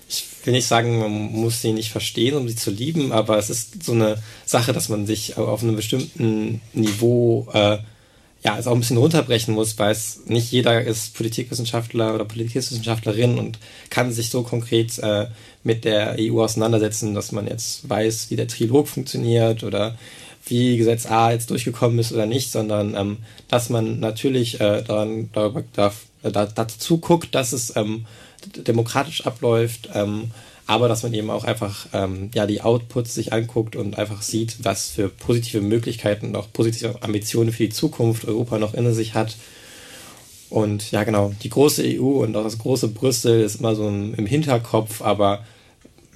ich 0.07 0.25
will 0.43 0.53
nicht 0.53 0.67
sagen, 0.67 0.99
man 0.99 1.11
muss 1.11 1.61
sie 1.61 1.73
nicht 1.73 1.91
verstehen, 1.91 2.35
um 2.35 2.47
sie 2.47 2.55
zu 2.55 2.71
lieben, 2.71 3.11
aber 3.11 3.37
es 3.37 3.49
ist 3.49 3.83
so 3.83 3.93
eine 3.93 4.21
Sache, 4.45 4.73
dass 4.73 4.89
man 4.89 5.05
sich 5.05 5.37
auf 5.37 5.63
einem 5.63 5.75
bestimmten 5.75 6.61
Niveau 6.73 7.47
äh, 7.53 7.79
ja, 8.43 8.57
es 8.57 8.67
auch 8.67 8.73
ein 8.73 8.79
bisschen 8.79 8.97
runterbrechen 8.97 9.53
muss, 9.53 9.77
weil 9.79 9.91
es 9.91 10.21
nicht 10.25 10.51
jeder 10.51 10.81
ist 10.81 11.15
Politikwissenschaftler 11.15 12.13
oder 12.13 12.23
Politikwissenschaftlerin 12.23 13.37
und 13.39 13.59
kann 13.89 14.11
sich 14.11 14.29
so 14.29 14.43
konkret 14.43 14.97
äh, 14.99 15.27
mit 15.67 15.83
der 15.83 16.15
EU 16.17 16.41
auseinandersetzen, 16.41 17.13
dass 17.13 17.33
man 17.33 17.45
jetzt 17.45 17.87
weiß, 17.87 18.31
wie 18.31 18.37
der 18.37 18.47
Trilog 18.47 18.87
funktioniert 18.87 19.63
oder 19.63 19.97
wie 20.45 20.77
Gesetz 20.77 21.05
A 21.05 21.31
jetzt 21.31 21.49
durchgekommen 21.49 21.99
ist 21.99 22.13
oder 22.13 22.25
nicht, 22.25 22.51
sondern 22.51 22.95
ähm, 22.95 23.17
dass 23.49 23.69
man 23.69 23.99
natürlich 23.99 24.61
äh, 24.61 24.81
daran, 24.81 25.29
darüber, 25.33 25.63
darf, 25.73 26.05
äh, 26.23 26.31
dazu 26.31 26.99
guckt, 26.99 27.35
dass 27.35 27.51
es 27.51 27.75
ähm, 27.75 28.05
demokratisch 28.55 29.25
abläuft, 29.25 29.89
ähm, 29.93 30.31
aber 30.67 30.87
dass 30.87 31.03
man 31.03 31.13
eben 31.13 31.29
auch 31.29 31.43
einfach 31.43 31.87
ähm, 31.91 32.29
ja 32.33 32.45
die 32.45 32.61
Outputs 32.61 33.13
sich 33.13 33.33
anguckt 33.33 33.75
und 33.75 33.97
einfach 33.97 34.21
sieht, 34.21 34.63
was 34.63 34.89
für 34.89 35.09
positive 35.09 35.59
Möglichkeiten 35.59 36.27
und 36.27 36.37
auch 36.37 36.47
positive 36.53 36.95
Ambitionen 37.01 37.51
für 37.51 37.63
die 37.63 37.73
Zukunft 37.73 38.23
Europa 38.25 38.57
noch 38.57 38.73
in 38.73 38.93
sich 38.93 39.15
hat. 39.15 39.35
Und 40.49 40.91
ja, 40.91 41.03
genau, 41.03 41.33
die 41.43 41.49
große 41.49 41.83
EU 41.85 42.23
und 42.23 42.33
auch 42.37 42.43
das 42.43 42.57
große 42.57 42.87
Brüssel 42.87 43.41
ist 43.41 43.59
immer 43.59 43.75
so 43.75 43.85
im 43.85 44.25
Hinterkopf, 44.25 45.01
aber 45.01 45.43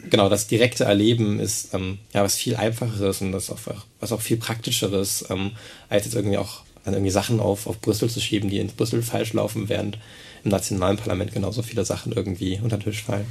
genau, 0.10 0.30
das 0.30 0.48
direkte 0.48 0.86
Erleben 0.86 1.40
ist 1.40 1.74
ähm, 1.74 2.00
ja 2.14 2.24
was 2.24 2.36
viel 2.36 2.56
einfacheres 2.56 3.22
und 3.22 3.32
das 3.32 3.50
auch, 3.50 3.60
was 4.00 4.12
auch 4.12 4.22
viel 4.22 4.38
praktischeres, 4.38 5.26
ähm, 5.30 5.52
als 5.90 6.06
jetzt 6.06 6.16
irgendwie 6.16 6.38
auch 6.38 6.64
dann 6.84 6.94
irgendwie 6.94 7.12
Sachen 7.12 7.40
auf, 7.40 7.68
auf 7.68 7.80
Brüssel 7.80 8.10
zu 8.10 8.20
schieben, 8.20 8.50
die 8.50 8.60
in 8.60 8.68
Brüssel 8.68 9.04
falsch 9.04 9.34
laufen, 9.34 9.70
während 9.70 9.98
im 10.44 10.52
nationalen 10.52 10.98
Parlament 10.98 11.34
genauso 11.34 11.62
viele 11.62 11.86
Sachen 11.86 12.12
irgendwie 12.12 12.60
unter 12.62 12.78
den 12.78 12.84
Tisch 12.86 13.04
fallen. 13.04 13.26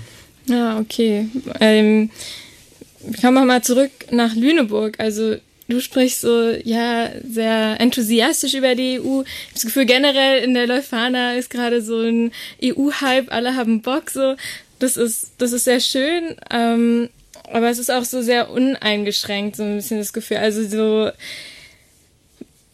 Ja, 0.46 0.78
okay. 0.78 1.28
Ähm, 1.58 2.10
kommen 3.20 3.34
wir 3.34 3.44
mal 3.44 3.62
zurück 3.62 3.90
nach 4.10 4.34
Lüneburg. 4.34 4.98
Also 5.00 5.36
du 5.68 5.80
sprichst 5.80 6.20
so, 6.20 6.50
ja, 6.64 7.10
sehr 7.28 7.80
enthusiastisch 7.80 8.54
über 8.54 8.74
die 8.74 9.00
EU. 9.00 9.02
Ich 9.02 9.06
habe 9.06 9.26
das 9.54 9.64
Gefühl, 9.64 9.86
generell 9.86 10.42
in 10.42 10.54
der 10.54 10.66
Leuphana 10.66 11.34
ist 11.34 11.50
gerade 11.50 11.82
so 11.82 12.00
ein 12.00 12.32
EU-Hype, 12.62 13.32
alle 13.32 13.56
haben 13.56 13.82
Bock 13.82 14.10
so 14.10 14.36
das 14.80 14.96
ist, 14.96 15.32
das 15.38 15.52
ist 15.52 15.64
sehr 15.64 15.80
schön, 15.80 16.36
ähm, 16.50 17.08
aber 17.52 17.70
es 17.70 17.78
ist 17.78 17.90
auch 17.90 18.04
so 18.04 18.22
sehr 18.22 18.50
uneingeschränkt, 18.50 19.56
so 19.56 19.62
ein 19.62 19.76
bisschen 19.76 19.98
das 19.98 20.12
Gefühl. 20.12 20.38
Also 20.38 20.66
so, 20.66 21.10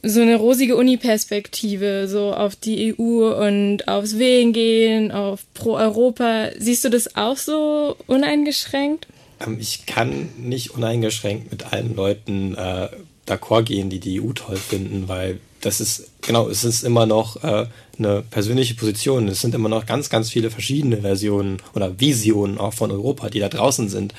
so 0.03 0.21
eine 0.21 0.37
rosige 0.37 0.77
Uni-Perspektive, 0.77 2.09
so 2.09 2.33
auf 2.33 2.57
die 2.57 2.95
EU 2.99 3.47
und 3.47 3.89
aufs 3.89 4.19
Wählen 4.19 4.53
gehen, 4.53 5.11
auf 5.13 5.43
Pro-Europa. 5.55 6.51
Siehst 6.59 6.85
du 6.85 6.89
das 6.89 7.17
auch 7.17 7.37
so 7.37 7.97
uneingeschränkt? 8.07 9.07
Ähm, 9.45 9.59
ich 9.61 9.87
kann 9.87 10.29
nicht 10.39 10.71
uneingeschränkt 10.71 11.51
mit 11.51 11.73
allen 11.73 11.97
Leuten 11.97 12.55
äh, 12.55 12.89
d'accord 13.27 13.65
gehen, 13.65 13.91
die 13.91 14.01
die 14.01 14.21
EU 14.21 14.33
toll 14.33 14.57
finden, 14.57 15.09
weil 15.09 15.41
das 15.67 15.81
ist, 15.81 16.11
genau, 16.23 16.49
es 16.49 16.63
ist 16.63 16.85
immer 16.85 17.07
noch 17.07 17.43
äh, 17.43 17.67
eine 17.99 18.23
persönliche 18.23 18.75
Position. 18.75 19.27
Es 19.27 19.41
sind 19.41 19.53
immer 19.53 19.69
noch 19.69 19.85
ganz, 19.85 20.09
ganz 20.09 20.31
viele 20.31 20.51
verschiedene 20.51 20.99
Versionen 20.99 21.57
oder 21.75 21.99
Visionen 21.99 22.59
auch 22.59 22.73
von 22.73 22.93
Europa, 22.93 23.31
die 23.31 23.41
da 23.41 23.49
draußen 23.49 23.89
sind. 23.89 24.15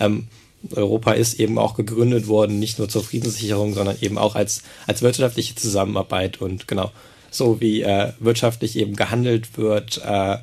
Ähm, 0.00 0.26
Europa 0.72 1.12
ist 1.12 1.38
eben 1.38 1.56
auch 1.56 1.76
gegründet 1.76 2.26
worden, 2.26 2.58
nicht 2.58 2.80
nur 2.80 2.88
zur 2.88 3.04
Friedenssicherung, 3.04 3.74
sondern 3.74 3.96
eben 4.00 4.18
auch 4.18 4.34
als, 4.34 4.64
als 4.88 5.02
wirtschaftliche 5.02 5.54
Zusammenarbeit 5.54 6.40
und 6.40 6.66
genau, 6.66 6.90
so 7.30 7.60
wie 7.60 7.82
äh, 7.82 8.12
wirtschaftlich 8.18 8.76
eben 8.76 8.96
gehandelt 8.96 9.56
wird 9.56 10.02
äh, 10.04 10.38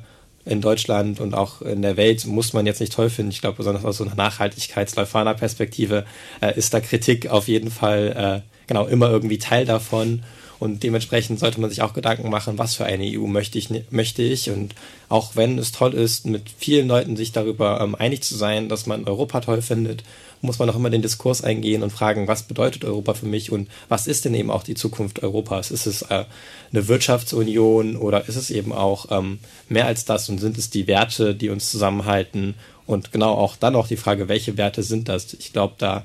in 0.46 0.62
Deutschland 0.62 1.20
und 1.20 1.34
auch 1.34 1.60
in 1.60 1.82
der 1.82 1.98
Welt, 1.98 2.24
muss 2.24 2.54
man 2.54 2.64
jetzt 2.64 2.80
nicht 2.80 2.94
toll 2.94 3.10
finden. 3.10 3.30
Ich 3.30 3.42
glaube, 3.42 3.58
besonders 3.58 3.84
aus 3.84 3.98
so 3.98 4.04
einer 4.04 4.14
Nachhaltigkeits-Leuphana-Perspektive 4.14 6.06
äh, 6.40 6.56
ist 6.56 6.72
da 6.72 6.80
Kritik 6.80 7.28
auf 7.28 7.46
jeden 7.46 7.70
Fall 7.70 8.42
äh, 8.46 8.56
genau 8.66 8.86
immer 8.86 9.10
irgendwie 9.10 9.38
Teil 9.38 9.66
davon. 9.66 10.22
Und 10.58 10.82
dementsprechend 10.82 11.38
sollte 11.38 11.60
man 11.60 11.70
sich 11.70 11.82
auch 11.82 11.92
Gedanken 11.92 12.30
machen, 12.30 12.58
was 12.58 12.74
für 12.74 12.86
eine 12.86 13.04
EU 13.04 13.26
möchte 13.26 13.58
ich, 13.58 13.68
möchte 13.90 14.22
ich. 14.22 14.50
Und 14.50 14.74
auch 15.08 15.36
wenn 15.36 15.58
es 15.58 15.72
toll 15.72 15.92
ist, 15.92 16.26
mit 16.26 16.44
vielen 16.56 16.88
Leuten 16.88 17.16
sich 17.16 17.32
darüber 17.32 17.80
ähm, 17.80 17.94
einig 17.94 18.22
zu 18.22 18.36
sein, 18.36 18.68
dass 18.68 18.86
man 18.86 19.04
Europa 19.04 19.40
toll 19.40 19.60
findet, 19.60 20.02
muss 20.40 20.58
man 20.58 20.70
auch 20.70 20.76
immer 20.76 20.90
den 20.90 21.02
Diskurs 21.02 21.42
eingehen 21.42 21.82
und 21.82 21.90
fragen, 21.90 22.28
was 22.28 22.44
bedeutet 22.44 22.84
Europa 22.84 23.14
für 23.14 23.26
mich 23.26 23.52
und 23.52 23.68
was 23.88 24.06
ist 24.06 24.24
denn 24.24 24.34
eben 24.34 24.50
auch 24.50 24.62
die 24.62 24.74
Zukunft 24.74 25.22
Europas? 25.22 25.70
Ist 25.70 25.86
es 25.86 26.02
äh, 26.02 26.24
eine 26.72 26.88
Wirtschaftsunion 26.88 27.96
oder 27.96 28.28
ist 28.28 28.36
es 28.36 28.50
eben 28.50 28.72
auch 28.72 29.06
ähm, 29.10 29.38
mehr 29.68 29.86
als 29.86 30.04
das 30.04 30.28
und 30.28 30.38
sind 30.38 30.58
es 30.58 30.70
die 30.70 30.86
Werte, 30.86 31.34
die 31.34 31.50
uns 31.50 31.70
zusammenhalten? 31.70 32.54
Und 32.86 33.12
genau 33.12 33.34
auch 33.34 33.56
dann 33.56 33.74
auch 33.74 33.88
die 33.88 33.96
Frage, 33.96 34.28
welche 34.28 34.56
Werte 34.56 34.82
sind 34.82 35.08
das? 35.08 35.34
Ich 35.34 35.52
glaube, 35.52 35.74
da 35.78 36.04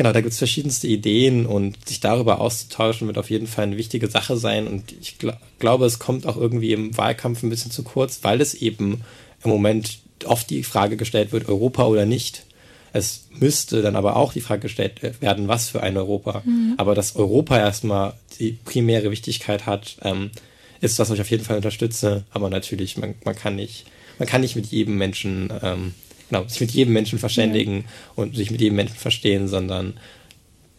Genau, 0.00 0.14
da 0.14 0.22
gibt 0.22 0.32
es 0.32 0.38
verschiedenste 0.38 0.86
Ideen 0.86 1.44
und 1.44 1.86
sich 1.86 2.00
darüber 2.00 2.40
auszutauschen 2.40 3.06
wird 3.06 3.18
auf 3.18 3.28
jeden 3.28 3.46
Fall 3.46 3.64
eine 3.64 3.76
wichtige 3.76 4.08
Sache 4.08 4.38
sein. 4.38 4.66
Und 4.66 4.92
ich 4.98 5.18
gl 5.18 5.34
glaube, 5.58 5.84
es 5.84 5.98
kommt 5.98 6.26
auch 6.26 6.38
irgendwie 6.38 6.72
im 6.72 6.96
Wahlkampf 6.96 7.42
ein 7.42 7.50
bisschen 7.50 7.70
zu 7.70 7.82
kurz, 7.82 8.20
weil 8.22 8.40
es 8.40 8.54
eben 8.54 9.02
im 9.44 9.50
Moment 9.50 9.98
oft 10.24 10.48
die 10.48 10.62
Frage 10.62 10.96
gestellt 10.96 11.32
wird, 11.32 11.50
Europa 11.50 11.84
oder 11.84 12.06
nicht. 12.06 12.44
Es 12.94 13.26
müsste 13.38 13.82
dann 13.82 13.94
aber 13.94 14.16
auch 14.16 14.32
die 14.32 14.40
Frage 14.40 14.62
gestellt 14.62 15.02
werden, 15.20 15.48
was 15.48 15.68
für 15.68 15.82
ein 15.82 15.98
Europa. 15.98 16.44
Mhm. 16.46 16.76
Aber 16.78 16.94
dass 16.94 17.16
Europa 17.16 17.58
erstmal 17.58 18.14
die 18.38 18.52
primäre 18.52 19.10
Wichtigkeit 19.10 19.66
hat, 19.66 19.98
ähm, 20.00 20.30
ist, 20.80 20.98
was 20.98 21.10
ich 21.10 21.20
auf 21.20 21.30
jeden 21.30 21.44
Fall 21.44 21.56
unterstütze. 21.56 22.24
Aber 22.30 22.48
natürlich, 22.48 22.96
man, 22.96 23.16
man 23.26 23.36
kann 23.36 23.54
nicht, 23.54 23.84
man 24.18 24.26
kann 24.26 24.40
nicht 24.40 24.56
mit 24.56 24.64
jedem 24.64 24.96
Menschen 24.96 25.52
ähm, 25.62 25.92
genau, 26.30 26.48
sich 26.48 26.60
mit 26.60 26.70
jedem 26.70 26.94
Menschen 26.94 27.18
verständigen 27.18 27.84
ja. 27.84 27.84
und 28.16 28.36
sich 28.36 28.50
mit 28.50 28.60
jedem 28.60 28.76
Menschen 28.76 28.96
verstehen, 28.96 29.48
sondern 29.48 29.94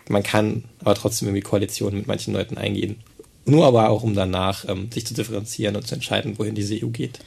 man 0.09 0.23
kann 0.23 0.63
aber 0.79 0.95
trotzdem 0.95 1.27
irgendwie 1.27 1.41
Koalitionen 1.41 1.99
mit 1.99 2.07
manchen 2.07 2.33
Leuten 2.33 2.57
eingehen. 2.57 2.97
Nur 3.45 3.65
aber 3.65 3.89
auch, 3.89 4.03
um 4.03 4.15
danach 4.15 4.67
ähm, 4.67 4.91
sich 4.91 5.05
zu 5.05 5.13
differenzieren 5.13 5.75
und 5.75 5.87
zu 5.87 5.95
entscheiden, 5.95 6.37
wohin 6.37 6.55
diese 6.55 6.75
EU 6.75 6.87
geht. 6.87 7.19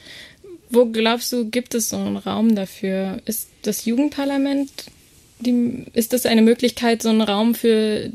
Wo 0.69 0.85
glaubst 0.85 1.31
du, 1.31 1.49
gibt 1.49 1.75
es 1.75 1.89
so 1.89 1.97
einen 1.97 2.17
Raum 2.17 2.55
dafür? 2.55 3.21
Ist 3.25 3.49
das 3.61 3.85
Jugendparlament, 3.85 4.69
die, 5.39 5.85
ist 5.93 6.13
das 6.13 6.25
eine 6.25 6.41
Möglichkeit, 6.41 7.01
so 7.01 7.09
einen 7.09 7.21
Raum 7.21 7.53
für 7.55 8.11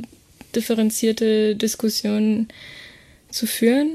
differenzierte 0.55 1.55
Diskussionen 1.57 2.49
zu 3.31 3.47
führen? 3.47 3.91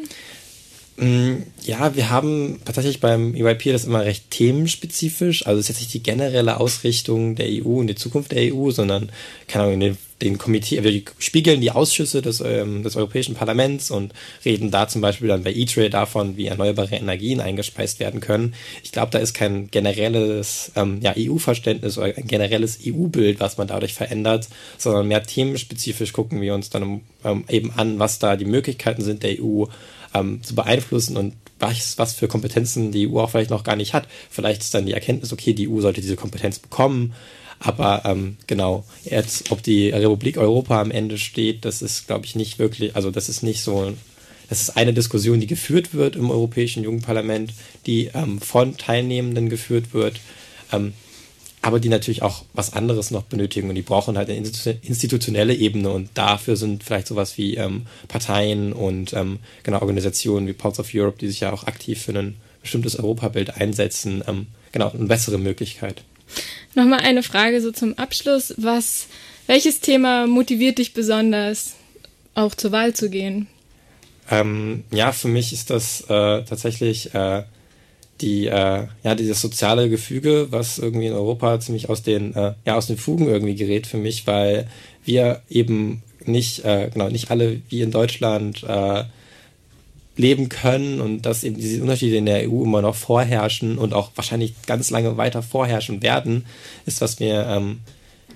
Mm, 0.98 1.44
ja, 1.64 1.94
wir 1.96 2.10
haben 2.10 2.62
tatsächlich 2.64 3.02
beim 3.02 3.36
EYP 3.36 3.72
das 3.74 3.84
immer 3.86 4.06
recht 4.06 4.32
themenspezifisch. 4.32 5.46
Also 5.46 5.60
es 5.60 5.66
ist 5.66 5.76
jetzt 5.76 5.80
nicht 5.82 5.94
die 5.94 6.04
generelle 6.04 6.60
Ausrichtung 6.60 7.36
der 7.36 7.48
EU 7.50 7.80
und 7.80 7.88
die 7.88 7.96
Zukunft 7.96 8.32
der 8.32 8.54
EU, 8.54 8.72
sondern, 8.72 9.12
keine 9.48 9.66
Ahnung, 9.66 9.80
den, 9.82 9.98
den 10.22 10.38
Komitee, 10.38 10.82
wir 10.84 11.02
spiegeln 11.20 11.60
die 11.60 11.72
Ausschüsse 11.72 12.22
des, 12.22 12.40
ähm, 12.40 12.84
des 12.84 12.96
Europäischen 12.96 13.36
Parlaments 13.36 13.92
und 13.92 14.14
reden 14.46 14.72
da 14.72 14.88
zum 14.88 15.02
Beispiel 15.02 15.28
dann 15.28 15.44
bei 15.44 15.54
E-Trade 15.54 15.90
davon, 15.90 16.38
wie 16.38 16.48
erneuerbare 16.48 16.96
Energien 16.96 17.42
eingespeist 17.42 18.00
werden 18.00 18.22
können. 18.22 18.54
Ich 18.84 18.94
glaube, 18.94 19.12
da 19.12 19.20
ist 19.20 19.34
kein 19.34 19.70
generelles 19.72 20.72
ähm, 20.76 21.00
ja, 21.02 21.14
EU-Verständnis 21.18 21.98
oder 21.98 22.14
ein 22.16 22.28
generelles 22.28 22.80
EU-Bild, 22.86 23.42
was 23.42 23.58
man 23.58 23.68
dadurch 23.68 23.94
verändert, 23.94 24.48
sondern 24.78 25.08
mehr 25.08 25.24
themenspezifisch 25.24 26.14
gucken 26.14 26.40
wir 26.40 26.54
uns 26.54 26.70
dann 26.70 27.02
ähm, 27.26 27.44
eben 27.50 27.72
an, 27.76 28.00
was 28.00 28.18
da 28.18 28.38
die 28.38 28.46
Möglichkeiten 28.46 29.02
sind 29.02 29.22
der 29.24 29.44
EU 29.44 29.66
ähm, 30.14 30.42
zu 30.44 30.56
beeinflussen 30.56 31.18
und 31.18 31.34
was, 31.60 31.98
was 31.98 32.14
für 32.14 32.28
Kompetenzen 32.28 32.92
die 32.92 33.10
EU 33.10 33.20
auch 33.20 33.30
vielleicht 33.30 33.50
noch 33.50 33.64
gar 33.64 33.76
nicht 33.76 33.94
hat. 33.94 34.08
Vielleicht 34.30 34.62
ist 34.62 34.74
dann 34.74 34.86
die 34.86 34.94
Erkenntnis, 34.94 35.34
okay, 35.34 35.54
die 35.54 35.70
EU 35.70 35.82
sollte 35.82 36.02
diese 36.02 36.16
Kompetenz 36.16 36.60
bekommen. 36.60 37.14
Aber 37.60 38.04
ähm, 38.06 38.38
genau, 38.48 38.84
jetzt, 39.04 39.52
ob 39.52 39.64
die 39.64 39.90
Republik 39.90 40.38
Europa 40.38 40.82
am 40.82 40.92
Ende 40.92 41.18
steht, 41.18 41.66
das 41.66 41.82
ist, 41.82 42.08
glaube 42.08 42.26
ich, 42.26 42.36
nicht 42.36 42.60
wirklich, 42.60 42.96
also 42.96 43.12
das 43.12 43.30
ist 43.30 43.44
nicht 43.44 43.62
so, 43.62 43.94
das 44.50 44.62
ist 44.62 44.78
eine 44.78 44.94
Diskussion, 44.94 45.40
die 45.40 45.48
geführt 45.48 45.94
wird 45.94 46.16
im 46.16 46.30
Europäischen 46.30 46.84
Jugendparlament, 46.84 47.54
die 47.86 48.12
ähm, 48.14 48.40
von 48.42 48.78
Teilnehmenden 48.78 49.50
geführt 49.50 49.94
wird. 49.94 50.20
Ähm, 50.72 50.94
aber 51.66 51.80
die 51.80 51.90
natürlich 51.90 52.22
auch 52.22 52.46
was 52.54 52.74
anderes 52.74 53.10
noch 53.10 53.24
benötigen 53.24 53.70
und 53.70 53.76
die 53.76 53.82
brauchen 53.82 54.20
halt 54.20 54.30
eine 54.30 54.38
institutionelle 54.38 55.56
Ebene 55.56 55.90
und 55.90 56.10
dafür 56.14 56.58
sind 56.58 56.84
vielleicht 56.84 57.08
sowas 57.08 57.40
wie 57.40 57.56
ähm, 57.56 57.88
Parteien 58.08 58.72
und 58.72 59.14
ähm, 59.14 59.40
genau 59.64 59.80
Organisationen 59.82 60.46
wie 60.48 60.54
Pulse 60.54 60.82
of 60.82 60.92
Europe, 60.94 61.18
die 61.20 61.28
sich 61.28 61.40
ja 61.40 61.52
auch 61.52 61.64
aktiv 61.64 62.00
für 62.04 62.14
ein 62.14 62.36
bestimmtes 62.62 63.00
Europabild 63.00 63.58
einsetzen, 63.58 64.24
ähm, 64.28 64.46
genau 64.74 64.92
eine 64.92 65.06
bessere 65.06 65.40
Möglichkeit. 65.40 66.04
Nochmal 66.76 67.00
eine 67.00 67.24
Frage 67.24 67.62
so 67.62 67.72
zum 67.72 67.98
Abschluss. 67.98 68.54
Was, 68.58 69.08
welches 69.48 69.80
Thema 69.80 70.28
motiviert 70.28 70.78
dich 70.78 70.94
besonders, 70.94 71.76
auch 72.34 72.54
zur 72.56 72.72
Wahl 72.72 72.94
zu 72.94 73.10
gehen? 73.10 73.48
Ähm, 74.30 74.84
ja, 74.92 75.12
für 75.12 75.28
mich 75.28 75.54
ist 75.54 75.70
das 75.70 76.02
äh, 76.02 76.44
tatsächlich 76.44 77.14
äh, 77.14 77.44
die, 78.22 78.48
äh, 78.48 78.88
ja, 79.04 79.16
dieses 79.16 79.42
soziale 79.42 79.90
Gefüge, 79.90 80.48
was 80.50 80.78
irgendwie 80.80 81.08
in 81.08 81.14
Europa 81.14 81.60
ziemlich 81.60 81.90
aus 81.90 82.02
den, 82.02 82.34
äh, 82.36 82.54
ja, 82.66 82.76
aus 82.76 82.88
den 82.88 82.98
Fugen 82.98 83.28
irgendwie 83.28 83.56
gerät 83.56 83.88
für 83.88 83.98
mich, 83.98 84.26
weil 84.26 84.68
wir 85.04 85.42
eben 85.50 86.02
nicht, 86.26 86.66
äh, 86.66 86.90
genau, 86.92 87.10
nicht 87.10 87.30
alle 87.30 87.62
wie 87.70 87.82
in 87.82 87.92
Deutschland 87.92 88.64
äh, 88.64 89.04
leben 90.18 90.50
können 90.50 91.02
und 91.02 91.24
dass 91.26 91.44
eben 91.44 91.58
diese 91.58 91.82
Unterschiede 91.82 92.18
in 92.18 92.26
der 92.26 92.50
EU 92.50 92.64
immer 92.64 92.82
noch 92.82 92.96
vorherrschen 92.96 93.78
und 93.78 93.94
auch 93.94 94.12
wahrscheinlich 94.16 94.54
ganz 94.66 94.90
lange 94.90 95.18
weiter 95.18 95.42
vorherrschen 95.42 96.02
werden, 96.02 96.46
ist, 96.86 97.02
was 97.02 97.20
mir 97.20 97.46
ähm, 97.48 97.80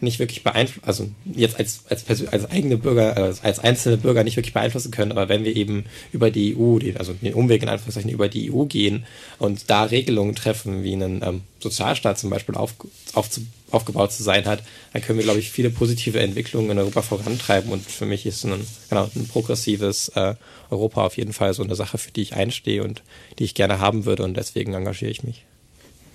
nicht 0.02 0.20
wirklich 0.20 0.44
beeinflussen, 0.44 0.88
also 0.88 1.10
jetzt 1.26 1.58
als, 1.58 1.84
als, 1.90 2.28
als 2.28 2.50
eigene 2.50 2.78
Bürger, 2.78 3.18
äh, 3.18 3.34
als 3.42 3.60
einzelne 3.60 3.98
Bürger 3.98 4.24
nicht 4.24 4.38
wirklich 4.38 4.54
beeinflussen 4.54 4.92
können, 4.92 5.12
aber 5.12 5.30
wenn 5.30 5.44
wir 5.44 5.56
eben 5.56 5.86
über 6.12 6.32
die 6.32 6.56
EU, 6.58 6.80
also 6.98 7.14
den 7.14 7.34
Umweg 7.34 7.62
in 7.64 7.70
Anführungszeichen 7.70 8.10
über 8.10 8.30
die 8.30 8.52
EU 8.52 8.66
gehen 8.66 9.06
und 9.38 9.70
da 9.70 9.84
Regelungen 9.84 10.36
treffen, 10.36 10.84
wie 10.84 10.94
einen 10.94 11.22
ähm, 11.24 11.42
Sozialstaat 11.60 12.18
zum 12.18 12.30
Beispiel 12.30 12.56
auf, 12.56 12.76
auf, 13.14 13.30
aufgebaut 13.72 14.12
zu 14.12 14.24
sein 14.24 14.46
hat, 14.46 14.64
dann 14.94 15.02
können 15.02 15.20
wir, 15.20 15.26
glaube 15.26 15.40
ich, 15.40 15.52
viele 15.52 15.70
positive 15.70 16.20
Entwicklungen 16.20 16.72
in 16.72 16.80
Europa 16.80 17.02
vorantreiben 17.02 17.72
und 17.72 17.86
für 17.86 18.06
mich 18.06 18.26
ist 18.26 18.46
ein, 18.46 18.66
genau, 18.90 19.10
ein 19.16 19.28
progressives 19.28 20.10
äh, 20.10 20.36
Europa 20.70 21.06
auf 21.06 21.18
jeden 21.18 21.34
Fall 21.34 21.54
so 21.54 21.64
eine 21.64 21.76
Sache, 21.76 21.98
für 21.98 22.12
die 22.12 22.22
ich 22.22 22.36
einstehe 22.36 22.84
und 22.84 23.04
die 23.38 23.44
ich 23.44 23.56
gerne 23.56 23.80
haben 23.80 24.06
würde 24.06 24.24
und 24.24 24.38
deswegen 24.38 24.74
engagiere 24.74 25.12
ich 25.12 25.24
mich. 25.24 25.46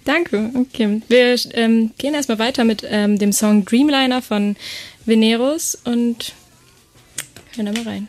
Danke. 0.04 0.50
Okay. 0.54 1.00
Wir 1.08 1.36
ähm, 1.52 1.92
gehen 1.98 2.14
erstmal 2.14 2.38
weiter 2.38 2.64
mit 2.64 2.86
ähm, 2.88 3.18
dem 3.18 3.32
Song 3.32 3.64
Dreamliner 3.64 4.20
von 4.20 4.56
Veneros 5.06 5.78
und 5.84 6.34
hören 7.56 7.66
da 7.66 7.72
mal 7.72 7.88
rein. 7.88 8.08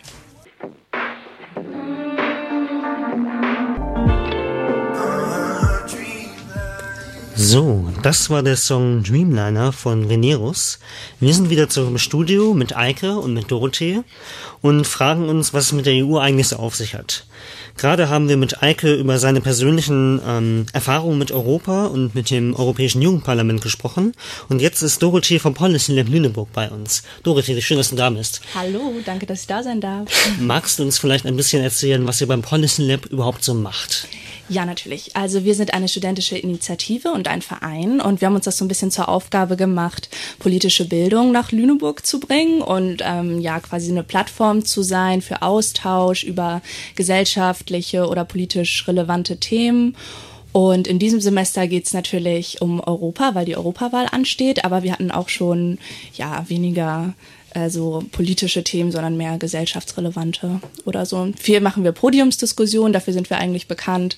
So, 7.37 7.91
das 8.01 8.29
war 8.29 8.43
der 8.43 8.55
Song 8.55 9.03
Dreamliner 9.03 9.73
von 9.73 10.07
Veneros. 10.07 10.79
Wir 11.19 11.33
sind 11.33 11.49
wieder 11.49 11.67
zurück 11.67 11.89
im 11.89 11.97
Studio 11.97 12.53
mit 12.53 12.77
Eike 12.77 13.17
und 13.17 13.33
mit 13.33 13.51
Dorothee 13.51 14.03
und 14.61 14.87
fragen 14.87 15.27
uns, 15.27 15.53
was 15.53 15.65
es 15.65 15.71
mit 15.73 15.85
der 15.85 16.05
EU 16.05 16.17
eigentlich 16.17 16.47
so 16.47 16.55
auf 16.55 16.77
sich 16.77 16.95
hat. 16.95 17.25
Gerade 17.77 18.07
haben 18.07 18.29
wir 18.29 18.37
mit 18.37 18.63
Eike 18.63 18.93
über 18.93 19.19
seine 19.19 19.41
persönlichen 19.41 20.21
ähm, 20.25 20.65
Erfahrungen 20.71 21.19
mit 21.19 21.33
Europa 21.33 21.87
und 21.87 22.15
mit 22.15 22.29
dem 22.29 22.55
Europäischen 22.55 23.01
Jugendparlament 23.01 23.61
gesprochen. 23.61 24.13
Und 24.47 24.61
jetzt 24.61 24.81
ist 24.81 25.03
Dorothee 25.03 25.39
vom 25.39 25.53
Policy 25.53 25.91
Lab 25.91 26.07
Lüneburg 26.07 26.47
bei 26.53 26.69
uns. 26.69 27.03
Dorothee, 27.23 27.59
schön, 27.61 27.77
dass 27.77 27.89
du 27.89 27.97
da 27.97 28.09
bist. 28.11 28.39
Hallo, 28.55 28.93
danke, 29.05 29.25
dass 29.25 29.41
ich 29.41 29.47
da 29.47 29.61
sein 29.61 29.81
darf. 29.81 30.09
Magst 30.39 30.79
du 30.79 30.83
uns 30.83 30.97
vielleicht 30.99 31.25
ein 31.25 31.35
bisschen 31.35 31.61
erzählen, 31.61 32.07
was 32.07 32.21
ihr 32.21 32.27
beim 32.27 32.41
Policy 32.41 32.83
Lab 32.83 33.07
überhaupt 33.07 33.43
so 33.43 33.53
macht? 33.53 34.07
Ja, 34.47 34.65
natürlich. 34.65 35.15
Also 35.15 35.43
wir 35.43 35.55
sind 35.55 35.73
eine 35.73 35.87
studentische 35.87 36.37
Initiative 36.37 37.11
und 37.11 37.27
ein 37.27 37.41
Verein 37.41 37.99
und 37.99 38.21
wir 38.21 38.27
haben 38.27 38.35
uns 38.35 38.45
das 38.45 38.57
so 38.57 38.65
ein 38.65 38.67
bisschen 38.67 38.91
zur 38.91 39.09
Aufgabe 39.09 39.57
gemacht, 39.57 40.09
politische 40.37 40.85
Bildung 40.85 41.31
nach 41.31 41.51
Lüneburg 41.51 42.05
zu 42.05 42.19
bringen 42.19 42.61
und 42.61 43.01
ähm, 43.03 43.41
ja 43.41 43.59
quasi 43.59 43.89
eine 43.89 44.03
Plattform 44.03 44.63
zu 44.63 44.83
sein 44.83 45.21
für 45.21 45.41
Austausch 45.41 46.23
über 46.23 46.61
gesellschaftliche 46.95 48.07
oder 48.07 48.23
politisch 48.23 48.87
relevante 48.87 49.37
Themen. 49.37 49.95
Und 50.51 50.87
in 50.87 50.99
diesem 50.99 51.19
Semester 51.19 51.67
geht 51.67 51.85
es 51.87 51.93
natürlich 51.93 52.61
um 52.61 52.79
Europa, 52.79 53.33
weil 53.33 53.45
die 53.45 53.57
Europawahl 53.57 54.07
ansteht, 54.11 54.63
aber 54.63 54.83
wir 54.83 54.93
hatten 54.93 55.11
auch 55.11 55.27
schon 55.27 55.79
ja 56.13 56.45
weniger 56.47 57.13
äh, 57.55 57.69
so 57.69 58.03
politische 58.11 58.63
Themen, 58.63 58.91
sondern 58.91 59.17
mehr 59.17 59.37
gesellschaftsrelevante 59.37 60.59
oder 60.85 61.05
so. 61.05 61.31
Viel 61.39 61.61
machen 61.61 61.83
wir 61.83 61.91
Podiumsdiskussionen, 61.91 62.93
dafür 62.93 63.13
sind 63.13 63.29
wir 63.29 63.37
eigentlich 63.37 63.67
bekannt. 63.67 64.17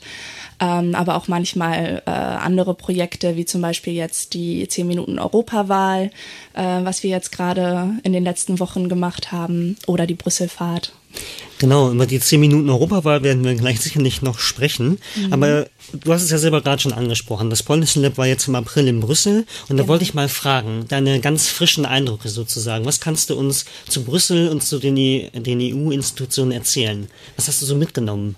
Ähm, 0.60 0.96
aber 0.96 1.16
auch 1.16 1.28
manchmal 1.28 2.02
äh, 2.06 2.10
andere 2.10 2.74
Projekte, 2.74 3.36
wie 3.36 3.46
zum 3.46 3.62
Beispiel 3.62 3.94
jetzt 3.94 4.34
die 4.34 4.68
10 4.68 4.88
Minuten 4.88 5.20
Europawahl, 5.20 6.10
äh, 6.54 6.84
was 6.84 7.04
wir 7.04 7.12
jetzt 7.12 7.32
gerade 7.32 7.92
in 8.04 8.14
den 8.14 8.24
letzten 8.24 8.60
Wochen 8.60 8.90
gemacht 8.90 9.32
haben, 9.32 9.78
oder 9.86 10.08
die 10.08 10.16
Brüsselfahrt. 10.16 10.94
Genau, 11.60 11.92
über 11.92 12.06
die 12.06 12.20
10 12.20 12.40
Minuten 12.40 12.70
Europawahl 12.70 13.24
werden 13.24 13.44
wir 13.44 13.56
gleich 13.56 13.80
sicherlich 13.80 14.22
noch 14.22 14.38
sprechen. 14.38 15.00
Mhm. 15.16 15.34
Aber 15.34 15.68
du 15.92 16.14
hast 16.14 16.22
es 16.22 16.30
ja 16.30 16.38
selber 16.38 16.62
gerade 16.62 16.82
schon 16.82 16.94
angesprochen. 16.94 17.50
Das 17.50 17.64
Policy 17.64 18.00
Lab 18.00 18.18
war 18.18 18.28
jetzt 18.28 18.48
im 18.48 18.56
April 18.56 18.88
in 18.88 19.00
Brüssel. 19.00 19.40
Und 19.68 19.78
da 19.78 19.84
genau. 19.84 19.88
wollte 19.88 20.04
ich 20.04 20.14
mal 20.14 20.30
fragen, 20.30 20.86
deine 20.88 21.20
ganz 21.20 21.48
frischen 21.48 21.86
Eindrücke 21.86 22.30
sozusagen. 22.30 22.86
Was 22.86 23.00
kannst 23.00 23.32
du 23.32 23.36
uns 23.36 23.66
zu 23.88 24.04
Brüssel 24.04 24.50
und 24.50 24.64
zu 24.64 24.78
den, 24.78 24.96
den 24.96 25.60
EU-Institutionen 25.60 26.52
erzählen? 26.52 27.08
Was 27.36 27.48
hast 27.48 27.62
du 27.62 27.66
so 27.66 27.76
mitgenommen? 27.76 28.36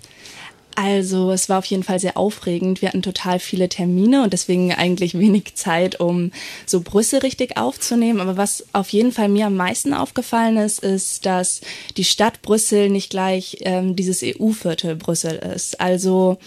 Also 0.81 1.31
es 1.31 1.49
war 1.49 1.59
auf 1.59 1.65
jeden 1.65 1.83
Fall 1.83 1.99
sehr 1.99 2.15
aufregend. 2.15 2.81
Wir 2.81 2.87
hatten 2.87 3.01
total 3.01 3.39
viele 3.39 3.67
Termine 3.67 4.23
und 4.23 4.31
deswegen 4.31 4.73
eigentlich 4.73 5.19
wenig 5.19 5.55
Zeit, 5.55 5.99
um 5.99 6.31
so 6.65 6.79
Brüssel 6.79 7.19
richtig 7.19 7.57
aufzunehmen. 7.57 8.21
Aber 8.21 8.37
was 8.37 8.63
auf 8.71 8.87
jeden 8.87 9.11
Fall 9.11 9.27
mir 9.27 9.47
am 9.47 9.57
meisten 9.57 9.93
aufgefallen 9.93 10.55
ist, 10.55 10.79
ist, 10.79 11.25
dass 11.25 11.59
die 11.97 12.05
Stadt 12.05 12.41
Brüssel 12.41 12.89
nicht 12.89 13.09
gleich 13.09 13.57
ähm, 13.63 13.97
dieses 13.97 14.23
EU-Viertel 14.23 14.95
Brüssel 14.95 15.35
ist. 15.53 15.81
Also 15.81 16.37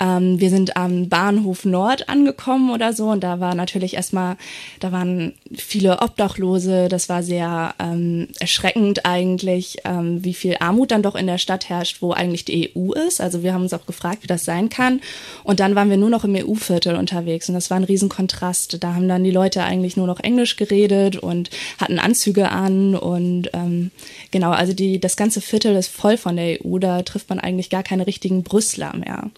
ähm, 0.00 0.40
wir 0.40 0.48
sind 0.48 0.76
am 0.76 1.08
Bahnhof 1.08 1.64
Nord 1.64 2.08
angekommen 2.08 2.70
oder 2.70 2.94
so 2.94 3.10
und 3.10 3.22
da 3.22 3.38
war 3.38 3.54
natürlich 3.54 3.94
erstmal, 3.94 4.36
da 4.80 4.92
waren 4.92 5.34
viele 5.54 6.00
Obdachlose. 6.00 6.88
Das 6.88 7.08
war 7.08 7.22
sehr 7.22 7.74
ähm, 7.78 8.28
erschreckend 8.40 9.04
eigentlich, 9.04 9.78
ähm, 9.84 10.24
wie 10.24 10.34
viel 10.34 10.56
Armut 10.58 10.90
dann 10.90 11.02
doch 11.02 11.14
in 11.14 11.26
der 11.26 11.38
Stadt 11.38 11.68
herrscht, 11.68 12.00
wo 12.00 12.12
eigentlich 12.12 12.46
die 12.46 12.70
EU 12.74 12.92
ist. 12.92 13.20
Also 13.20 13.42
wir 13.42 13.52
haben 13.52 13.62
uns 13.62 13.74
auch 13.74 13.86
gefragt, 13.86 14.22
wie 14.22 14.26
das 14.26 14.44
sein 14.44 14.70
kann. 14.70 15.00
Und 15.44 15.60
dann 15.60 15.74
waren 15.74 15.90
wir 15.90 15.98
nur 15.98 16.10
noch 16.10 16.24
im 16.24 16.34
EU-Viertel 16.34 16.96
unterwegs 16.96 17.48
und 17.48 17.54
das 17.54 17.70
war 17.70 17.76
ein 17.76 17.84
Riesenkontrast. 17.84 18.82
Da 18.82 18.94
haben 18.94 19.08
dann 19.08 19.22
die 19.22 19.30
Leute 19.30 19.62
eigentlich 19.62 19.96
nur 19.96 20.06
noch 20.06 20.20
Englisch 20.20 20.56
geredet 20.56 21.16
und 21.16 21.50
hatten 21.78 21.98
Anzüge 21.98 22.50
an 22.50 22.96
und 22.96 23.50
ähm, 23.52 23.90
genau, 24.30 24.50
also 24.50 24.72
die, 24.72 24.98
das 24.98 25.16
ganze 25.16 25.42
Viertel 25.42 25.76
ist 25.76 25.88
voll 25.88 26.16
von 26.16 26.36
der 26.36 26.64
EU. 26.64 26.78
Da 26.78 27.02
trifft 27.02 27.28
man 27.28 27.38
eigentlich 27.38 27.68
gar 27.68 27.82
keine 27.82 28.06
richtigen 28.06 28.42
Brüsseler 28.42 28.96
mehr. 28.96 29.30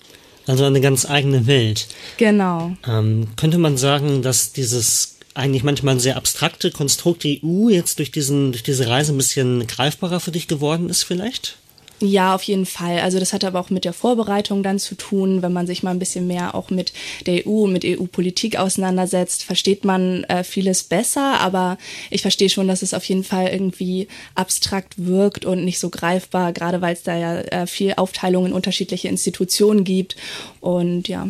Also 0.46 0.64
eine 0.64 0.81
ganz 0.81 1.09
eigene 1.09 1.46
Welt. 1.46 1.87
Genau. 2.16 2.72
Ähm, 2.87 3.28
könnte 3.37 3.59
man 3.59 3.76
sagen, 3.76 4.22
dass 4.22 4.52
dieses 4.52 5.16
eigentlich 5.35 5.64
manchmal 5.64 5.98
sehr 5.98 6.16
abstrakte 6.16 6.70
Konstrukt 6.70 7.24
EU 7.24 7.68
jetzt 7.68 7.98
durch 7.98 8.11
diesen, 8.11 8.52
durch 8.52 8.62
diese 8.62 8.88
Reise 8.88 9.12
ein 9.12 9.16
bisschen 9.16 9.66
greifbarer 9.66 10.20
für 10.20 10.33
dich 10.33 10.48
geworden 10.48 10.88
ist 10.88 11.05
vielleicht? 11.05 11.57
Ja, 12.05 12.35
auf 12.35 12.43
jeden 12.43 12.67
Fall. 12.67 12.99
Also 12.99 13.21
das 13.21 13.33
hat 13.33 13.45
aber 13.45 13.61
auch 13.61 13.71
mit 13.71 13.85
der 13.85 13.93
Vorbereitung 13.93 14.65
dann 14.65 14.81
zu 14.81 14.97
tun. 14.97 15.41
Wenn 15.41 15.53
man 15.53 15.69
sich 15.69 15.85
mal 15.85 15.93
ein 15.93 16.01
bisschen 16.01 16.27
mehr 16.27 16.57
auch 16.57 16.69
mit 16.69 16.93
der 17.27 17.47
EU, 17.47 17.69
mit 17.69 17.85
EU-Politik 17.85 18.57
auseinandersetzt, 18.57 19.45
versteht 19.45 19.85
man 19.85 20.25
äh, 20.25 20.43
vieles 20.43 20.83
besser. 20.83 21.38
Aber 21.41 21.79
ich 22.11 22.23
verstehe 22.23 22.51
schon, 22.51 22.67
dass 22.67 22.83
es 22.83 22.93
auf 22.93 23.05
jeden 23.05 23.23
Fall 23.23 23.47
irgendwie 23.49 24.09
abstrakt 24.35 24.95
wirkt 24.97 25.45
und 25.45 25.65
nicht 25.65 25.79
so 25.79 25.91
greifbar, 25.91 26.53
gerade 26.53 26.81
weil 26.81 26.95
es 26.95 27.05
da 27.05 27.17
ja 27.17 27.38
äh, 27.38 27.67
viel 27.69 27.95
Aufteilung 27.97 28.47
in 28.47 28.53
unterschiedliche 28.53 29.07
Institutionen 29.07 29.85
gibt. 29.85 30.17
Und 30.61 31.07
ja. 31.07 31.29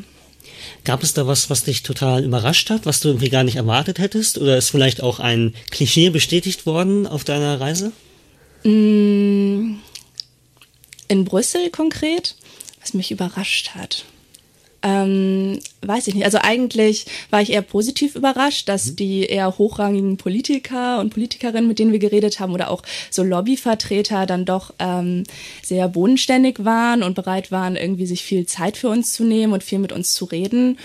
Gab 0.85 1.03
es 1.03 1.13
da 1.13 1.27
was, 1.27 1.51
was 1.51 1.65
dich 1.65 1.83
total 1.83 2.25
überrascht 2.25 2.71
hat, 2.71 2.87
was 2.87 3.01
du 3.01 3.09
irgendwie 3.09 3.29
gar 3.29 3.45
nicht 3.45 3.57
erwartet 3.57 3.99
hättest? 3.99 4.39
Oder 4.39 4.57
ist 4.57 4.71
vielleicht 4.71 5.03
auch 5.03 5.21
ein 5.21 5.55
Klischee 5.71 6.09
bestätigt 6.09 6.65
worden 6.65 7.07
auf 7.07 7.25
deiner 7.25 7.61
Reise? 7.61 7.93
Mmh 8.65 9.77
in 11.13 11.27
Brüssel 11.27 11.71
konkret, 11.71 12.37
was 12.81 12.95
mich 12.95 13.11
überrascht 13.11 13.75
hat. 13.75 14.07
Ähm, 14.85 15.61
weiß 15.83 16.09
ich 16.09 16.15
nicht. 16.15 16.25
Also 16.25 16.39
eigentlich 16.41 17.07
war 17.31 17.41
ich 17.41 17.53
eher 17.53 17.63
positiv 17.63 18.17
überrascht, 18.17 18.69
dass 18.69 18.87
mhm. 18.87 18.97
die 18.97 19.23
eher 19.27 19.59
hochrangigen 19.59 20.17
Politiker 20.17 20.99
und 20.99 21.11
Politikerinnen, 21.11 21.69
mit 21.69 21.79
denen 21.79 21.93
wir 21.93 22.01
geredet 22.01 22.41
haben, 22.41 22.53
oder 22.53 22.71
auch 22.71 22.83
so 23.11 23.23
Lobbyvertreter 23.23 24.27
dann 24.27 24.45
doch 24.45 24.73
ähm, 24.81 25.25
sehr 25.63 25.87
bodenständig 25.87 26.65
waren 26.65 27.03
und 27.03 27.15
bereit 27.15 27.53
waren, 27.53 27.77
irgendwie 27.77 28.07
sich 28.07 28.25
viel 28.25 28.47
Zeit 28.47 28.77
für 28.77 28.89
uns 28.89 29.13
zu 29.13 29.23
nehmen 29.23 29.53
und 29.53 29.63
viel 29.63 29.79
mit 29.79 29.93
uns 29.93 30.15
zu 30.15 30.25
reden. 30.25 30.79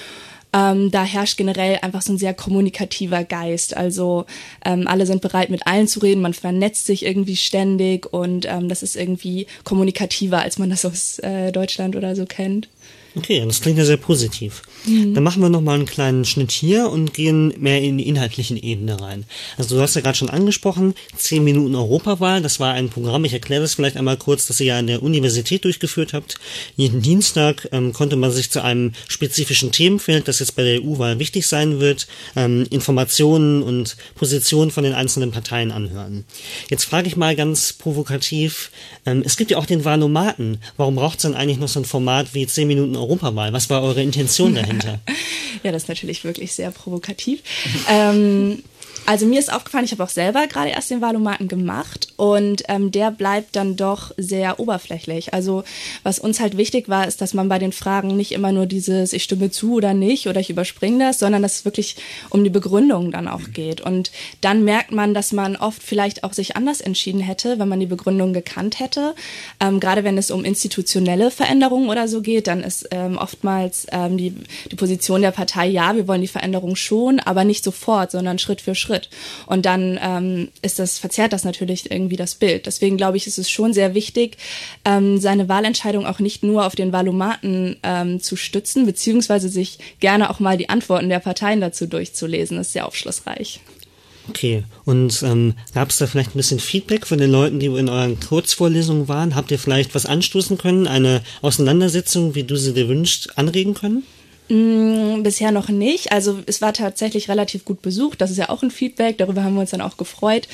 Ähm, 0.53 0.91
da 0.91 1.03
herrscht 1.03 1.37
generell 1.37 1.79
einfach 1.81 2.01
so 2.01 2.13
ein 2.13 2.17
sehr 2.17 2.33
kommunikativer 2.33 3.23
Geist. 3.23 3.75
Also 3.75 4.25
ähm, 4.63 4.87
alle 4.87 5.05
sind 5.05 5.21
bereit, 5.21 5.49
mit 5.49 5.67
allen 5.67 5.87
zu 5.87 5.99
reden, 5.99 6.21
man 6.21 6.33
vernetzt 6.33 6.85
sich 6.85 7.05
irgendwie 7.05 7.35
ständig 7.35 8.11
und 8.11 8.45
ähm, 8.45 8.69
das 8.69 8.83
ist 8.83 8.95
irgendwie 8.95 9.47
kommunikativer, 9.63 10.39
als 10.39 10.57
man 10.57 10.69
das 10.69 10.85
aus 10.85 11.19
äh, 11.19 11.51
Deutschland 11.51 11.95
oder 11.95 12.15
so 12.15 12.25
kennt. 12.25 12.69
Okay, 13.17 13.43
das 13.47 13.61
klingt 13.61 13.79
ja 13.79 13.85
sehr 13.85 13.97
positiv. 13.97 14.61
Mhm. 14.85 15.15
Dann 15.15 15.23
machen 15.23 15.41
wir 15.41 15.49
nochmal 15.49 15.75
einen 15.75 15.87
kleinen 15.87 16.23
Schnitt 16.23 16.51
hier 16.51 16.89
und 16.89 17.15
gehen 17.15 17.51
mehr 17.57 17.81
in 17.81 17.97
die 17.97 18.07
inhaltlichen 18.07 18.57
Ebene 18.57 19.01
rein. 19.01 19.25
Also 19.57 19.75
du 19.75 19.81
hast 19.81 19.95
ja 19.95 20.01
gerade 20.01 20.17
schon 20.17 20.29
angesprochen, 20.29 20.93
10 21.15 21.43
Minuten 21.43 21.73
Europawahl, 21.73 22.43
das 22.43 22.59
war 22.59 22.73
ein 22.75 22.89
Programm, 22.89 23.25
ich 23.25 23.33
erkläre 23.33 23.63
das 23.63 23.73
vielleicht 23.73 23.97
einmal 23.97 24.17
kurz, 24.17 24.45
das 24.45 24.59
ihr 24.59 24.67
ja 24.67 24.77
an 24.77 24.85
der 24.85 25.01
Universität 25.01 25.65
durchgeführt 25.65 26.13
habt. 26.13 26.35
Jeden 26.75 27.01
Dienstag 27.01 27.67
ähm, 27.71 27.91
konnte 27.91 28.17
man 28.17 28.31
sich 28.31 28.51
zu 28.51 28.61
einem 28.63 28.93
spezifischen 29.07 29.71
Themenfeld, 29.71 30.27
das 30.27 30.37
jetzt 30.37 30.55
bei 30.55 30.63
der 30.63 30.83
EU-Wahl 30.83 31.17
wichtig 31.17 31.47
sein 31.47 31.79
wird, 31.79 32.05
ähm, 32.35 32.67
Informationen 32.69 33.63
und 33.63 33.97
Positionen 34.13 34.69
von 34.69 34.83
den 34.83 34.93
einzelnen 34.93 35.31
Parteien 35.31 35.71
anhören. 35.71 36.25
Jetzt 36.69 36.85
frage 36.85 37.07
ich 37.07 37.17
mal 37.17 37.35
ganz 37.35 37.73
provokativ, 37.73 38.69
ähm, 39.07 39.23
es 39.25 39.37
gibt 39.37 39.49
ja 39.49 39.57
auch 39.57 39.65
den 39.65 39.85
Wahlomaten. 39.85 40.59
Warum 40.77 40.95
braucht 40.95 41.17
es 41.17 41.23
dann 41.23 41.33
eigentlich 41.33 41.57
noch 41.57 41.67
so 41.67 41.79
ein 41.79 41.85
Format 41.85 42.35
wie 42.35 42.45
10 42.45 42.67
Minuten 42.67 42.95
Europawahl? 42.95 43.06
Europawahl. 43.07 43.53
Was 43.53 43.69
war 43.69 43.81
eure 43.81 44.01
Intention 44.03 44.55
dahinter? 44.55 44.99
ja, 45.63 45.71
das 45.71 45.83
ist 45.83 45.89
natürlich 45.89 46.23
wirklich 46.23 46.53
sehr 46.53 46.71
provokativ. 46.71 47.41
ähm, 47.89 48.63
also 49.07 49.25
mir 49.25 49.39
ist 49.39 49.51
aufgefallen, 49.51 49.85
ich 49.85 49.93
habe 49.93 50.03
auch 50.03 50.09
selber 50.09 50.47
gerade 50.47 50.69
erst 50.69 50.91
den 50.91 50.99
Valomaten 50.99 51.47
gemacht 51.47 52.09
und 52.17 52.63
ähm, 52.67 52.91
der 52.91 53.09
bleibt 53.09 53.55
dann 53.55 53.77
doch 53.77 54.11
sehr 54.17 54.59
oberflächlich. 54.59 55.33
Also 55.33 55.63
was 56.03 56.19
uns 56.19 56.41
halt 56.41 56.57
wichtig 56.57 56.89
war, 56.89 57.07
ist, 57.07 57.21
dass 57.21 57.33
man 57.33 57.47
bei 57.47 57.57
den 57.57 57.71
Fragen 57.71 58.17
nicht 58.17 58.33
immer 58.33 58.51
nur 58.51 58.65
dieses 58.65 59.13
ich 59.13 59.23
stimme 59.23 59.49
zu 59.49 59.75
oder 59.75 59.93
nicht 59.93 60.27
oder 60.27 60.41
ich 60.41 60.49
überspringe 60.49 61.05
das, 61.05 61.19
sondern 61.19 61.41
dass 61.41 61.59
es 61.59 61.65
wirklich 61.65 61.95
um 62.31 62.43
die 62.43 62.49
Begründung 62.49 63.11
dann 63.11 63.29
auch 63.29 63.51
geht. 63.53 63.79
Und 63.79 64.11
dann 64.41 64.65
merkt 64.65 64.91
man, 64.91 65.13
dass 65.13 65.31
man 65.31 65.55
oft 65.55 65.81
vielleicht 65.81 66.25
auch 66.25 66.33
sich 66.33 66.57
anders 66.57 66.81
entschieden 66.81 67.21
hätte, 67.21 67.59
wenn 67.59 67.69
man 67.69 67.79
die 67.79 67.85
Begründung 67.85 68.33
gekannt 68.33 68.81
hätte. 68.81 69.15
Ähm, 69.61 69.79
gerade 69.79 70.03
wenn 70.03 70.17
es 70.17 70.31
um 70.31 70.43
institutionelle 70.43 71.31
Veränderungen 71.31 71.87
oder 71.87 72.09
so 72.09 72.21
geht, 72.21 72.47
dann 72.47 72.61
ist 72.61 72.89
ähm, 72.91 73.17
oftmals 73.17 73.87
ähm, 73.89 74.17
die, 74.17 74.35
die 74.69 74.75
Position 74.75 75.21
der 75.21 75.31
Partei, 75.31 75.67
ja, 75.67 75.95
wir 75.95 76.09
wollen 76.09 76.19
die 76.19 76.27
Veränderung 76.27 76.75
schon, 76.75 77.21
aber 77.21 77.45
nicht 77.45 77.63
sofort, 77.63 78.11
sondern 78.11 78.37
Schritt 78.37 78.59
für 78.59 78.75
Schritt. 78.75 78.96
Schritt. 78.97 79.09
Und 79.45 79.65
dann 79.65 79.99
ähm, 80.01 80.49
ist 80.61 80.79
das, 80.79 80.99
verzerrt 80.99 81.33
das 81.33 81.43
natürlich 81.43 81.89
irgendwie 81.91 82.15
das 82.15 82.35
Bild. 82.35 82.65
Deswegen 82.65 82.97
glaube 82.97 83.17
ich, 83.17 83.27
ist 83.27 83.37
es 83.37 83.49
schon 83.49 83.73
sehr 83.73 83.93
wichtig, 83.93 84.37
ähm, 84.85 85.17
seine 85.19 85.49
Wahlentscheidung 85.49 86.05
auch 86.05 86.19
nicht 86.19 86.43
nur 86.43 86.65
auf 86.65 86.75
den 86.75 86.91
Wahlomaten 86.91 87.77
ähm, 87.83 88.19
zu 88.19 88.35
stützen, 88.35 88.85
beziehungsweise 88.85 89.49
sich 89.49 89.79
gerne 89.99 90.29
auch 90.29 90.39
mal 90.39 90.57
die 90.57 90.69
Antworten 90.69 91.09
der 91.09 91.19
Parteien 91.19 91.61
dazu 91.61 91.87
durchzulesen. 91.87 92.57
Das 92.57 92.67
ist 92.67 92.73
sehr 92.73 92.87
aufschlussreich. 92.87 93.59
Okay, 94.29 94.65
und 94.83 95.23
ähm, 95.23 95.53
gab 95.73 95.89
es 95.89 95.97
da 95.97 96.05
vielleicht 96.05 96.31
ein 96.31 96.37
bisschen 96.37 96.59
Feedback 96.59 97.07
von 97.07 97.17
den 97.17 97.31
Leuten, 97.31 97.61
die 97.61 97.67
in 97.67 97.87
euren 97.87 98.19
Kurzvorlesungen 98.19 99.07
waren? 99.07 99.35
Habt 99.35 99.51
ihr 99.51 99.59
vielleicht 99.59 99.95
was 99.95 100.05
anstoßen 100.05 100.57
können, 100.57 100.85
eine 100.85 101.21
Auseinandersetzung, 101.41 102.35
wie 102.35 102.43
du 102.43 102.57
sie 102.57 102.73
dir 102.73 102.89
wünschst, 102.89 103.37
anregen 103.37 103.73
können? 103.73 104.03
Mm, 104.49 105.23
bisher 105.23 105.51
noch 105.51 105.69
nicht. 105.69 106.11
Also 106.11 106.39
es 106.45 106.61
war 106.61 106.73
tatsächlich 106.73 107.29
relativ 107.29 107.65
gut 107.65 107.81
besucht. 107.81 108.21
Das 108.21 108.31
ist 108.31 108.37
ja 108.37 108.49
auch 108.49 108.63
ein 108.63 108.71
Feedback. 108.71 109.17
Darüber 109.17 109.43
haben 109.43 109.55
wir 109.55 109.61
uns 109.61 109.71
dann 109.71 109.81
auch 109.81 109.97
gefreut. 109.97 110.47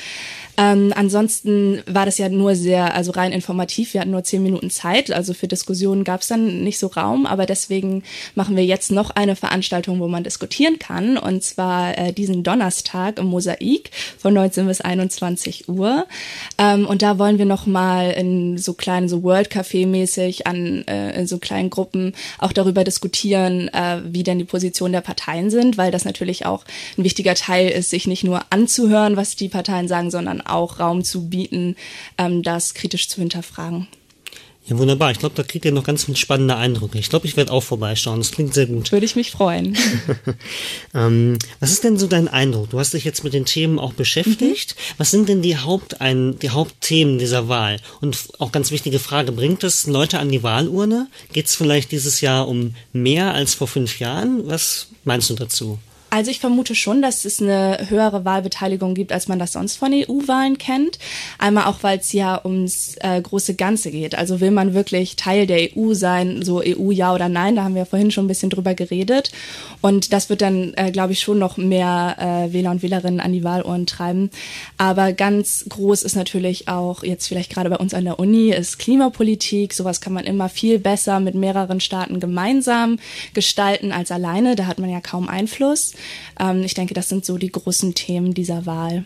Ähm, 0.56 0.92
ansonsten 0.94 1.82
war 1.86 2.06
das 2.06 2.18
ja 2.18 2.28
nur 2.28 2.54
sehr, 2.54 2.94
also 2.94 3.12
rein 3.12 3.32
informativ. 3.32 3.94
Wir 3.94 4.00
hatten 4.00 4.10
nur 4.10 4.24
zehn 4.24 4.42
Minuten 4.42 4.70
Zeit, 4.70 5.10
also 5.10 5.34
für 5.34 5.48
Diskussionen 5.48 6.04
gab 6.04 6.20
es 6.20 6.28
dann 6.28 6.62
nicht 6.62 6.78
so 6.78 6.88
Raum, 6.88 7.26
aber 7.26 7.46
deswegen 7.46 8.02
machen 8.34 8.56
wir 8.56 8.64
jetzt 8.64 8.92
noch 8.92 9.10
eine 9.10 9.36
Veranstaltung, 9.36 10.00
wo 10.00 10.08
man 10.08 10.22
diskutieren 10.24 10.78
kann, 10.78 11.18
und 11.18 11.42
zwar 11.42 11.98
äh, 11.98 12.12
diesen 12.12 12.42
Donnerstag 12.42 13.18
im 13.18 13.26
Mosaik 13.26 13.90
von 14.18 14.34
19 14.34 14.66
bis 14.66 14.80
21 14.80 15.68
Uhr. 15.68 16.06
Ähm, 16.58 16.86
und 16.86 17.02
da 17.02 17.18
wollen 17.18 17.38
wir 17.38 17.46
noch 17.46 17.66
mal 17.66 18.10
in 18.12 18.58
so 18.58 18.74
kleinen, 18.74 19.08
so 19.08 19.22
World 19.22 19.50
Café 19.50 19.86
mäßig 19.86 20.46
an 20.46 20.84
äh, 20.86 21.18
in 21.18 21.26
so 21.26 21.38
kleinen 21.38 21.70
Gruppen 21.70 22.12
auch 22.38 22.52
darüber 22.52 22.84
diskutieren, 22.84 23.68
äh, 23.68 24.00
wie 24.04 24.22
denn 24.22 24.38
die 24.38 24.44
Positionen 24.44 24.92
der 24.92 25.00
Parteien 25.00 25.50
sind, 25.50 25.78
weil 25.78 25.90
das 25.90 26.04
natürlich 26.04 26.46
auch 26.46 26.64
ein 26.96 27.04
wichtiger 27.04 27.34
Teil 27.34 27.68
ist, 27.68 27.90
sich 27.90 28.06
nicht 28.06 28.24
nur 28.24 28.40
anzuhören, 28.50 29.16
was 29.16 29.36
die 29.36 29.48
Parteien 29.48 29.88
sagen, 29.88 30.10
sondern 30.10 30.43
auch 30.46 30.80
Raum 30.80 31.04
zu 31.04 31.28
bieten, 31.28 31.76
ähm, 32.18 32.42
das 32.42 32.74
kritisch 32.74 33.08
zu 33.08 33.20
hinterfragen. 33.20 33.88
Ja, 34.66 34.78
wunderbar. 34.78 35.10
Ich 35.10 35.18
glaube, 35.18 35.34
da 35.34 35.42
kriegt 35.42 35.66
ihr 35.66 35.72
noch 35.72 35.84
ganz 35.84 36.04
viele 36.04 36.16
spannende 36.16 36.56
Eindrücke. 36.56 36.98
Ich 36.98 37.10
glaube, 37.10 37.26
ich 37.26 37.36
werde 37.36 37.52
auch 37.52 37.62
vorbeischauen. 37.62 38.18
Das 38.18 38.30
klingt 38.30 38.54
sehr 38.54 38.64
gut. 38.64 38.92
Würde 38.92 39.04
ich 39.04 39.14
mich 39.14 39.30
freuen. 39.30 39.76
ähm, 40.94 41.38
was 41.60 41.70
ist 41.70 41.84
denn 41.84 41.98
so 41.98 42.06
dein 42.06 42.28
Eindruck? 42.28 42.70
Du 42.70 42.78
hast 42.78 42.94
dich 42.94 43.04
jetzt 43.04 43.24
mit 43.24 43.34
den 43.34 43.44
Themen 43.44 43.78
auch 43.78 43.92
beschäftigt. 43.92 44.74
Mhm. 44.74 44.94
Was 44.96 45.10
sind 45.10 45.28
denn 45.28 45.42
die, 45.42 45.58
Hauptein 45.58 46.38
die 46.38 46.48
Hauptthemen 46.48 47.18
dieser 47.18 47.48
Wahl? 47.48 47.76
Und 48.00 48.16
auch 48.38 48.52
ganz 48.52 48.70
wichtige 48.70 48.98
Frage, 48.98 49.32
bringt 49.32 49.64
es 49.64 49.86
Leute 49.86 50.18
an 50.18 50.30
die 50.30 50.42
Wahlurne? 50.42 51.08
Geht 51.34 51.46
es 51.46 51.56
vielleicht 51.56 51.92
dieses 51.92 52.22
Jahr 52.22 52.48
um 52.48 52.74
mehr 52.94 53.34
als 53.34 53.52
vor 53.52 53.68
fünf 53.68 53.98
Jahren? 53.98 54.46
Was 54.46 54.88
meinst 55.04 55.28
du 55.28 55.34
dazu? 55.34 55.78
Also 56.14 56.30
ich 56.30 56.38
vermute 56.38 56.76
schon, 56.76 57.02
dass 57.02 57.24
es 57.24 57.42
eine 57.42 57.86
höhere 57.88 58.24
Wahlbeteiligung 58.24 58.94
gibt, 58.94 59.10
als 59.10 59.26
man 59.26 59.40
das 59.40 59.50
sonst 59.50 59.78
von 59.78 59.92
EU-Wahlen 59.92 60.58
kennt. 60.58 61.00
Einmal 61.38 61.64
auch, 61.64 61.82
weil 61.82 61.98
es 61.98 62.12
ja 62.12 62.40
ums 62.44 62.94
äh, 63.00 63.20
große 63.20 63.56
Ganze 63.56 63.90
geht. 63.90 64.14
Also 64.14 64.40
will 64.40 64.52
man 64.52 64.74
wirklich 64.74 65.16
Teil 65.16 65.48
der 65.48 65.76
EU 65.76 65.92
sein, 65.94 66.42
so 66.42 66.62
EU 66.64 66.92
ja 66.92 67.12
oder 67.12 67.28
nein, 67.28 67.56
da 67.56 67.64
haben 67.64 67.74
wir 67.74 67.84
vorhin 67.84 68.12
schon 68.12 68.26
ein 68.26 68.28
bisschen 68.28 68.48
drüber 68.48 68.74
geredet. 68.74 69.32
Und 69.80 70.12
das 70.12 70.30
wird 70.30 70.40
dann, 70.40 70.72
äh, 70.76 70.92
glaube 70.92 71.14
ich, 71.14 71.18
schon 71.18 71.40
noch 71.40 71.56
mehr 71.56 72.14
äh, 72.20 72.52
Wähler 72.52 72.70
und 72.70 72.84
Wählerinnen 72.84 73.18
an 73.18 73.32
die 73.32 73.42
Wahluhren 73.42 73.84
treiben. 73.86 74.30
Aber 74.78 75.12
ganz 75.14 75.64
groß 75.68 76.04
ist 76.04 76.14
natürlich 76.14 76.68
auch 76.68 77.02
jetzt 77.02 77.26
vielleicht 77.26 77.52
gerade 77.52 77.70
bei 77.70 77.76
uns 77.78 77.92
an 77.92 78.04
der 78.04 78.20
Uni, 78.20 78.50
ist 78.50 78.78
Klimapolitik. 78.78 79.74
Sowas 79.74 80.00
kann 80.00 80.12
man 80.12 80.26
immer 80.26 80.48
viel 80.48 80.78
besser 80.78 81.18
mit 81.18 81.34
mehreren 81.34 81.80
Staaten 81.80 82.20
gemeinsam 82.20 83.00
gestalten 83.34 83.90
als 83.90 84.12
alleine. 84.12 84.54
Da 84.54 84.66
hat 84.66 84.78
man 84.78 84.90
ja 84.90 85.00
kaum 85.00 85.28
Einfluss. 85.28 85.94
Ähm, 86.38 86.62
ich 86.62 86.74
denke, 86.74 86.94
das 86.94 87.08
sind 87.08 87.24
so 87.24 87.38
die 87.38 87.52
großen 87.52 87.94
Themen 87.94 88.34
dieser 88.34 88.66
Wahl. 88.66 89.04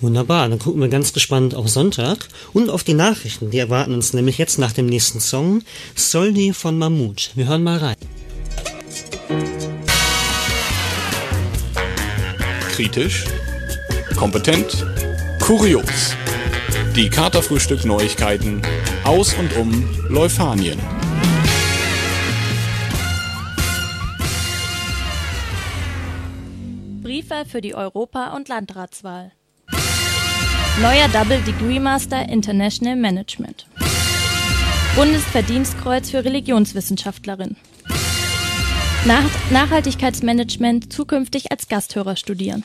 Wunderbar, 0.00 0.48
dann 0.48 0.58
gucken 0.58 0.82
wir 0.82 0.88
ganz 0.88 1.14
gespannt 1.14 1.54
auf 1.54 1.70
Sonntag 1.70 2.28
und 2.52 2.68
auf 2.68 2.84
die 2.84 2.92
Nachrichten. 2.92 3.50
Die 3.50 3.58
erwarten 3.58 3.94
uns 3.94 4.12
nämlich 4.12 4.36
jetzt 4.36 4.58
nach 4.58 4.72
dem 4.72 4.86
nächsten 4.86 5.20
Song 5.20 5.62
Soldi 5.94 6.52
von 6.52 6.76
Mammut. 6.76 7.30
Wir 7.34 7.48
hören 7.48 7.62
mal 7.62 7.78
rein. 7.78 7.96
Kritisch, 12.72 13.24
kompetent, 14.16 14.84
kurios. 15.40 16.14
Die 16.94 17.08
Katerfrühstück 17.08 17.86
Neuigkeiten 17.86 18.60
aus 19.02 19.32
und 19.34 19.56
um 19.56 19.88
Leufanien. 20.10 20.78
Briefwahl 27.26 27.44
für 27.44 27.60
die 27.60 27.74
Europa- 27.74 28.36
und 28.36 28.46
Landratswahl. 28.48 29.32
Neuer 30.80 31.08
Double 31.12 31.40
Degree 31.40 31.80
Master 31.80 32.28
International 32.28 32.94
Management. 32.94 33.66
Bundesverdienstkreuz 34.94 36.10
für 36.10 36.24
Religionswissenschaftlerin. 36.24 37.56
Nach 39.06 39.24
Nachhaltigkeitsmanagement 39.50 40.92
zukünftig 40.92 41.50
als 41.50 41.66
Gasthörer 41.66 42.14
studieren. 42.14 42.62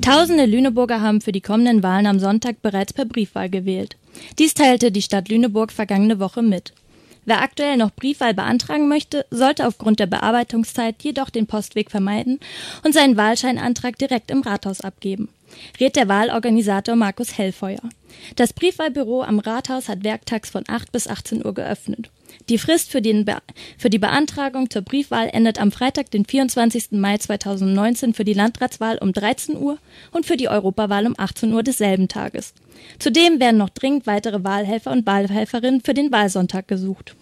Tausende 0.00 0.46
Lüneburger 0.46 1.00
haben 1.00 1.20
für 1.20 1.32
die 1.32 1.42
kommenden 1.42 1.84
Wahlen 1.84 2.06
am 2.06 2.18
Sonntag 2.18 2.60
bereits 2.60 2.92
per 2.92 3.04
Briefwahl 3.04 3.50
gewählt. 3.50 3.96
Dies 4.40 4.54
teilte 4.54 4.90
die 4.90 5.02
Stadt 5.02 5.28
Lüneburg 5.28 5.70
vergangene 5.70 6.18
Woche 6.18 6.42
mit. 6.42 6.72
Wer 7.28 7.42
aktuell 7.42 7.76
noch 7.76 7.94
Briefwahl 7.94 8.32
beantragen 8.32 8.88
möchte, 8.88 9.26
sollte 9.30 9.66
aufgrund 9.66 10.00
der 10.00 10.06
Bearbeitungszeit 10.06 11.02
jedoch 11.02 11.28
den 11.28 11.46
Postweg 11.46 11.90
vermeiden 11.90 12.40
und 12.84 12.94
seinen 12.94 13.18
Wahlscheinantrag 13.18 13.98
direkt 13.98 14.30
im 14.30 14.40
Rathaus 14.40 14.80
abgeben, 14.80 15.28
rät 15.78 15.96
der 15.96 16.08
Wahlorganisator 16.08 16.96
Markus 16.96 17.36
Hellfeuer. 17.36 17.82
Das 18.36 18.54
Briefwahlbüro 18.54 19.24
am 19.24 19.40
Rathaus 19.40 19.90
hat 19.90 20.04
werktags 20.04 20.48
von 20.48 20.64
8 20.66 20.90
bis 20.90 21.06
18 21.06 21.44
Uhr 21.44 21.52
geöffnet. 21.52 22.08
Die 22.48 22.56
Frist 22.56 22.90
für, 22.90 23.02
für, 23.76 23.90
die 23.90 23.98
Beantragung 23.98 24.70
zur 24.70 24.80
Briefwahl 24.80 25.28
endet 25.30 25.60
am 25.60 25.70
Freitag, 25.70 26.10
den 26.10 26.24
24. 26.24 26.92
Mai 26.92 27.18
2019 27.18 28.14
für 28.14 28.24
die 28.24 28.32
Landratswahl 28.32 28.96
um 28.96 29.12
13 29.12 29.54
Uhr 29.58 29.76
und 30.12 30.24
für 30.24 30.38
die 30.38 30.48
Europawahl 30.48 31.06
um 31.06 31.14
18 31.18 31.52
Uhr 31.52 31.62
desselben 31.62 32.08
Tages. 32.08 32.54
Zudem 32.98 33.40
werden 33.40 33.58
noch 33.58 33.70
dringend 33.70 34.06
weitere 34.06 34.42
Wahlhelfer 34.44 34.90
und 34.90 35.06
Wahlhelferinnen 35.06 35.80
für 35.80 35.94
den 35.94 36.10
Wahlsonntag 36.10 36.68
gesucht. 36.68 37.14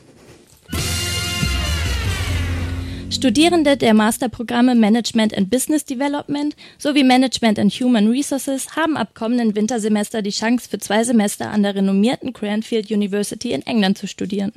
Studierende 3.08 3.76
der 3.76 3.94
Masterprogramme 3.94 4.74
Management 4.74 5.36
and 5.36 5.48
Business 5.48 5.84
Development 5.84 6.54
sowie 6.76 7.04
Management 7.04 7.58
and 7.58 7.72
Human 7.72 8.10
Resources 8.10 8.76
haben 8.76 8.96
ab 8.96 9.14
kommenden 9.14 9.54
Wintersemester 9.54 10.22
die 10.22 10.30
Chance, 10.30 10.68
für 10.68 10.78
zwei 10.78 11.02
Semester 11.04 11.50
an 11.50 11.62
der 11.62 11.76
renommierten 11.76 12.32
Cranfield 12.32 12.90
University 12.90 13.52
in 13.52 13.62
England 13.62 13.96
zu 13.96 14.06
studieren. 14.06 14.52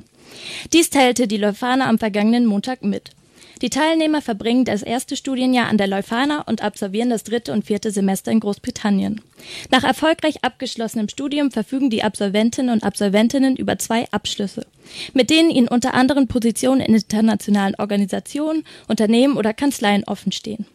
Dies 0.72 0.90
teilte 0.90 1.26
die 1.26 1.36
Leuphana 1.36 1.88
am 1.88 1.98
vergangenen 1.98 2.44
Montag 2.44 2.82
mit. 2.82 3.10
Die 3.62 3.70
Teilnehmer 3.70 4.20
verbringen 4.20 4.64
das 4.64 4.82
erste 4.82 5.16
Studienjahr 5.16 5.68
an 5.68 5.78
der 5.78 5.86
Leuphana 5.86 6.42
und 6.42 6.62
absolvieren 6.62 7.10
das 7.10 7.24
dritte 7.24 7.52
und 7.52 7.64
vierte 7.64 7.90
Semester 7.90 8.30
in 8.30 8.40
Großbritannien. 8.40 9.20
Nach 9.70 9.84
erfolgreich 9.84 10.44
abgeschlossenem 10.44 11.08
Studium 11.08 11.50
verfügen 11.50 11.90
die 11.90 12.02
Absolventinnen 12.02 12.72
und 12.72 12.84
Absolventinnen 12.84 13.56
über 13.56 13.78
zwei 13.78 14.06
Abschlüsse, 14.10 14.66
mit 15.14 15.30
denen 15.30 15.50
ihnen 15.50 15.68
unter 15.68 15.94
anderem 15.94 16.26
Positionen 16.26 16.80
in 16.80 16.94
internationalen 16.94 17.74
Organisationen, 17.76 18.64
Unternehmen 18.88 19.36
oder 19.36 19.52
Kanzleien 19.52 20.04
offenstehen. 20.04 20.66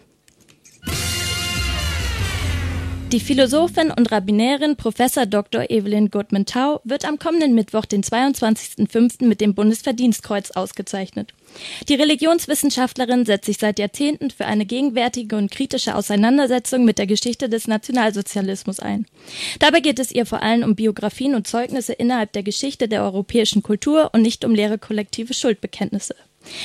Die 3.12 3.20
Philosophin 3.20 3.92
und 3.92 4.12
Rabbinerin 4.12 4.78
Professor 4.78 5.28
Dr. 5.28 5.70
Evelyn 5.70 6.10
Goodman-Tau 6.10 6.82
wird 6.84 7.06
am 7.06 7.20
kommenden 7.20 7.54
Mittwoch, 7.54 7.86
den 7.86 8.04
22.05. 8.04 9.26
mit 9.26 9.42
dem 9.42 9.54
Bundesverdienstkreuz 9.54 10.52
ausgezeichnet. 10.52 11.32
Die 11.88 11.94
Religionswissenschaftlerin 11.94 13.26
setzt 13.26 13.46
sich 13.46 13.60
seit 13.60 13.78
Jahrzehnten 13.78 14.32
für 14.32 14.46
eine 14.46 14.66
gegenwärtige 14.66 15.38
und 15.38 15.52
kritische 15.52 15.96
Auseinandersetzung 15.96 16.84
mit 16.84 16.98
der 16.98 17.06
Geschichte 17.06 17.48
des 17.48 17.68
Nationalsozialismus 17.68 18.80
ein. 18.80 19.06
Dabei 19.60 19.82
geht 19.82 20.00
es 20.00 20.12
ihr 20.12 20.26
vor 20.26 20.42
allem 20.42 20.64
um 20.64 20.76
Biografien 20.76 21.36
und 21.36 21.48
Zeugnisse 21.48 21.94
innerhalb 21.94 22.34
der 22.34 22.44
Geschichte 22.44 22.88
der 22.88 23.04
europäischen 23.04 23.62
Kultur 23.62 24.10
und 24.14 24.24
nicht 24.24 24.44
um 24.44 24.56
leere 24.56 24.80
kollektive 24.80 25.36
Schuldbekenntnisse. 25.36 26.16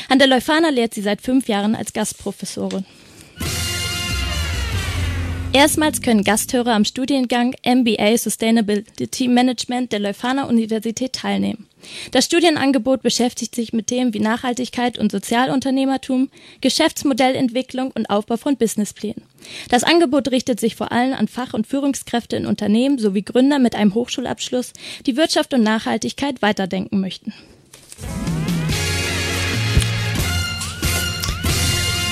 An 0.08 0.18
der 0.18 0.26
Leuphana 0.26 0.70
lehrt 0.70 0.94
sie 0.94 1.02
seit 1.02 1.20
fünf 1.20 1.48
Jahren 1.48 1.74
als 1.74 1.92
Gastprofessorin. 1.92 2.86
Erstmals 5.52 6.00
können 6.00 6.22
Gasthörer 6.22 6.74
am 6.74 6.84
Studiengang 6.84 7.56
MBA 7.66 8.16
Sustainability 8.16 9.26
Management 9.26 9.90
der 9.90 9.98
Leuphana 9.98 10.44
Universität 10.44 11.12
teilnehmen. 11.12 11.66
Das 12.12 12.26
Studienangebot 12.26 13.02
beschäftigt 13.02 13.56
sich 13.56 13.72
mit 13.72 13.88
Themen 13.88 14.14
wie 14.14 14.20
Nachhaltigkeit 14.20 14.96
und 14.96 15.10
Sozialunternehmertum, 15.10 16.30
Geschäftsmodellentwicklung 16.60 17.90
und 17.90 18.08
Aufbau 18.10 18.36
von 18.36 18.56
Businessplänen. 18.58 19.22
Das 19.68 19.82
Angebot 19.82 20.30
richtet 20.30 20.60
sich 20.60 20.76
vor 20.76 20.92
allem 20.92 21.14
an 21.14 21.26
Fach- 21.26 21.54
und 21.54 21.66
Führungskräfte 21.66 22.36
in 22.36 22.46
Unternehmen 22.46 22.98
sowie 22.98 23.22
Gründer 23.22 23.58
mit 23.58 23.74
einem 23.74 23.94
Hochschulabschluss, 23.94 24.72
die 25.06 25.16
Wirtschaft 25.16 25.52
und 25.52 25.64
Nachhaltigkeit 25.64 26.42
weiterdenken 26.42 27.00
möchten. 27.00 27.34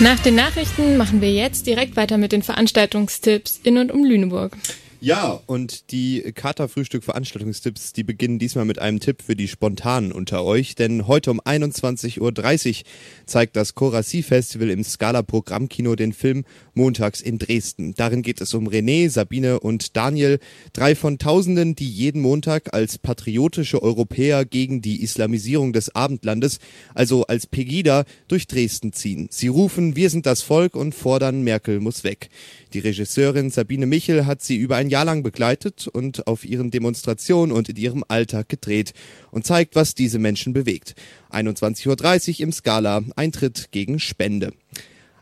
Nach 0.00 0.20
den 0.20 0.36
Nachrichten 0.36 0.96
machen 0.96 1.20
wir 1.20 1.32
jetzt 1.32 1.66
direkt 1.66 1.96
weiter 1.96 2.18
mit 2.18 2.30
den 2.30 2.44
Veranstaltungstipps 2.44 3.58
in 3.64 3.78
und 3.78 3.90
um 3.90 4.04
Lüneburg. 4.04 4.56
Ja, 5.00 5.40
und 5.46 5.92
die 5.92 6.22
Kater-Frühstück-Veranstaltungstipps, 6.34 7.92
die 7.92 8.02
beginnen 8.02 8.40
diesmal 8.40 8.64
mit 8.64 8.80
einem 8.80 8.98
Tipp 8.98 9.22
für 9.22 9.36
die 9.36 9.46
Spontanen 9.46 10.10
unter 10.10 10.42
euch, 10.42 10.74
denn 10.74 11.06
heute 11.06 11.30
um 11.30 11.40
21.30 11.40 12.20
Uhr 12.20 12.84
zeigt 13.24 13.54
das 13.54 13.76
Corasi 13.76 14.24
Festival 14.24 14.70
im 14.70 14.82
Scala 14.82 15.22
Programmkino 15.22 15.94
den 15.94 16.12
Film 16.12 16.44
Montags 16.74 17.20
in 17.20 17.38
Dresden. 17.38 17.94
Darin 17.94 18.22
geht 18.22 18.40
es 18.40 18.54
um 18.54 18.68
René, 18.68 19.08
Sabine 19.08 19.60
und 19.60 19.96
Daniel, 19.96 20.40
drei 20.72 20.96
von 20.96 21.18
Tausenden, 21.18 21.76
die 21.76 21.88
jeden 21.88 22.20
Montag 22.20 22.74
als 22.74 22.98
patriotische 22.98 23.80
Europäer 23.80 24.44
gegen 24.44 24.82
die 24.82 25.04
Islamisierung 25.04 25.72
des 25.72 25.94
Abendlandes, 25.94 26.58
also 26.94 27.24
als 27.24 27.46
Pegida, 27.46 28.04
durch 28.26 28.48
Dresden 28.48 28.92
ziehen. 28.92 29.28
Sie 29.30 29.48
rufen, 29.48 29.94
wir 29.94 30.10
sind 30.10 30.26
das 30.26 30.42
Volk 30.42 30.74
und 30.74 30.92
fordern, 30.92 31.42
Merkel 31.42 31.78
muss 31.78 32.02
weg. 32.02 32.30
Die 32.72 32.80
Regisseurin 32.80 33.50
Sabine 33.50 33.86
Michel 33.86 34.26
hat 34.26 34.42
sie 34.42 34.56
über 34.56 34.74
ein 34.76 34.87
Jahr 34.88 35.04
lang 35.04 35.22
begleitet 35.22 35.88
und 35.88 36.26
auf 36.26 36.44
ihren 36.44 36.70
Demonstrationen 36.70 37.52
und 37.52 37.68
in 37.68 37.76
ihrem 37.76 38.04
Alltag 38.08 38.48
gedreht 38.48 38.92
und 39.30 39.46
zeigt, 39.46 39.74
was 39.74 39.94
diese 39.94 40.18
Menschen 40.18 40.52
bewegt. 40.52 40.94
21.30 41.30 42.28
Uhr 42.28 42.40
im 42.40 42.52
Skala, 42.52 43.02
Eintritt 43.16 43.70
gegen 43.70 44.00
Spende. 44.00 44.52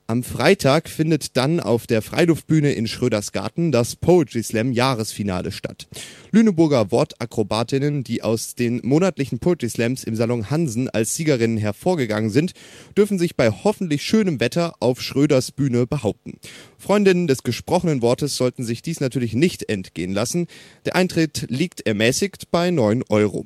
Am 0.08 0.22
Freitag 0.22 0.88
findet 0.88 1.36
dann 1.36 1.58
auf 1.58 1.88
der 1.88 2.00
Freiluftbühne 2.00 2.70
in 2.70 2.86
Schröders 2.86 3.32
Garten 3.32 3.72
das 3.72 3.96
Poetry 3.96 4.40
Slam 4.40 4.70
Jahresfinale 4.70 5.50
statt. 5.50 5.88
Lüneburger 6.30 6.92
Wortakrobatinnen, 6.92 8.04
die 8.04 8.22
aus 8.22 8.54
den 8.54 8.80
monatlichen 8.84 9.40
Poetry 9.40 9.68
Slams 9.68 10.04
im 10.04 10.14
Salon 10.14 10.48
Hansen 10.48 10.88
als 10.88 11.16
Siegerinnen 11.16 11.58
hervorgegangen 11.58 12.30
sind, 12.30 12.52
dürfen 12.96 13.18
sich 13.18 13.34
bei 13.34 13.50
hoffentlich 13.50 14.04
schönem 14.04 14.38
Wetter 14.38 14.74
auf 14.78 15.02
Schröders 15.02 15.50
Bühne 15.50 15.88
behaupten. 15.88 16.38
Freundinnen 16.78 17.26
des 17.26 17.42
gesprochenen 17.42 18.00
Wortes 18.00 18.36
sollten 18.36 18.62
sich 18.62 18.82
dies 18.82 19.00
natürlich 19.00 19.34
nicht 19.34 19.68
entgehen 19.68 20.12
lassen. 20.12 20.46
Der 20.84 20.94
Eintritt 20.94 21.46
liegt 21.48 21.84
ermäßigt 21.84 22.52
bei 22.52 22.70
9 22.70 23.02
Euro. 23.08 23.44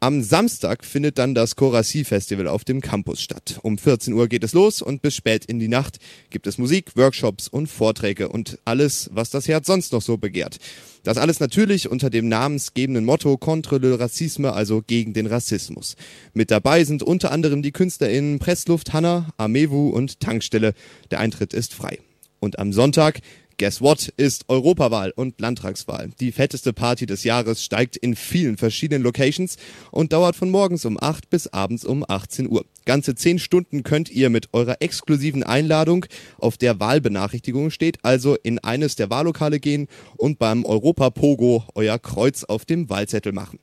Am 0.00 0.22
Samstag 0.22 0.84
findet 0.84 1.18
dann 1.18 1.34
das 1.34 1.56
Corasi 1.56 2.04
Festival 2.04 2.46
auf 2.46 2.62
dem 2.62 2.80
Campus 2.80 3.20
statt. 3.20 3.58
Um 3.62 3.78
14 3.78 4.14
Uhr 4.14 4.28
geht 4.28 4.44
es 4.44 4.52
los 4.52 4.80
und 4.80 5.02
bis 5.02 5.16
spät 5.16 5.44
in 5.46 5.58
die 5.58 5.66
Nacht 5.66 5.98
gibt 6.30 6.46
es 6.46 6.56
Musik, 6.56 6.94
Workshops 6.94 7.48
und 7.48 7.66
Vorträge 7.66 8.28
und 8.28 8.60
alles, 8.64 9.10
was 9.12 9.30
das 9.30 9.48
Herz 9.48 9.66
sonst 9.66 9.92
noch 9.92 10.00
so 10.00 10.16
begehrt. 10.16 10.58
Das 11.02 11.16
alles 11.16 11.40
natürlich 11.40 11.90
unter 11.90 12.10
dem 12.10 12.28
namensgebenden 12.28 13.04
Motto 13.04 13.36
Contre 13.38 13.78
le 13.78 13.98
Racisme, 13.98 14.52
also 14.52 14.82
gegen 14.86 15.14
den 15.14 15.26
Rassismus. 15.26 15.96
Mit 16.32 16.52
dabei 16.52 16.84
sind 16.84 17.02
unter 17.02 17.32
anderem 17.32 17.62
die 17.62 17.72
KünstlerInnen 17.72 18.38
Pressluft, 18.38 18.92
Hanna, 18.92 19.30
Amewu 19.36 19.88
und 19.88 20.20
Tankstelle. 20.20 20.74
Der 21.10 21.18
Eintritt 21.18 21.52
ist 21.52 21.74
frei. 21.74 21.98
Und 22.38 22.60
am 22.60 22.72
Sonntag 22.72 23.18
Guess 23.60 23.80
what 23.80 24.12
ist 24.16 24.44
Europawahl 24.46 25.12
und 25.16 25.40
Landtagswahl. 25.40 26.10
Die 26.20 26.30
fetteste 26.30 26.72
Party 26.72 27.06
des 27.06 27.24
Jahres 27.24 27.64
steigt 27.64 27.96
in 27.96 28.14
vielen 28.14 28.56
verschiedenen 28.56 29.02
Locations 29.02 29.56
und 29.90 30.12
dauert 30.12 30.36
von 30.36 30.48
morgens 30.48 30.84
um 30.84 30.96
8 31.00 31.28
bis 31.28 31.48
abends 31.48 31.84
um 31.84 32.04
18 32.06 32.48
Uhr. 32.48 32.64
Ganze 32.84 33.16
10 33.16 33.40
Stunden 33.40 33.82
könnt 33.82 34.10
ihr 34.10 34.30
mit 34.30 34.50
eurer 34.52 34.76
exklusiven 34.78 35.42
Einladung, 35.42 36.06
auf 36.38 36.56
der 36.56 36.78
Wahlbenachrichtigung 36.78 37.70
steht, 37.70 37.98
also 38.04 38.36
in 38.36 38.60
eines 38.60 38.94
der 38.94 39.10
Wahllokale 39.10 39.58
gehen 39.58 39.88
und 40.16 40.38
beim 40.38 40.64
Europa-Pogo 40.64 41.64
euer 41.74 41.98
Kreuz 41.98 42.44
auf 42.44 42.64
dem 42.64 42.88
Wahlzettel 42.88 43.32
machen. 43.32 43.58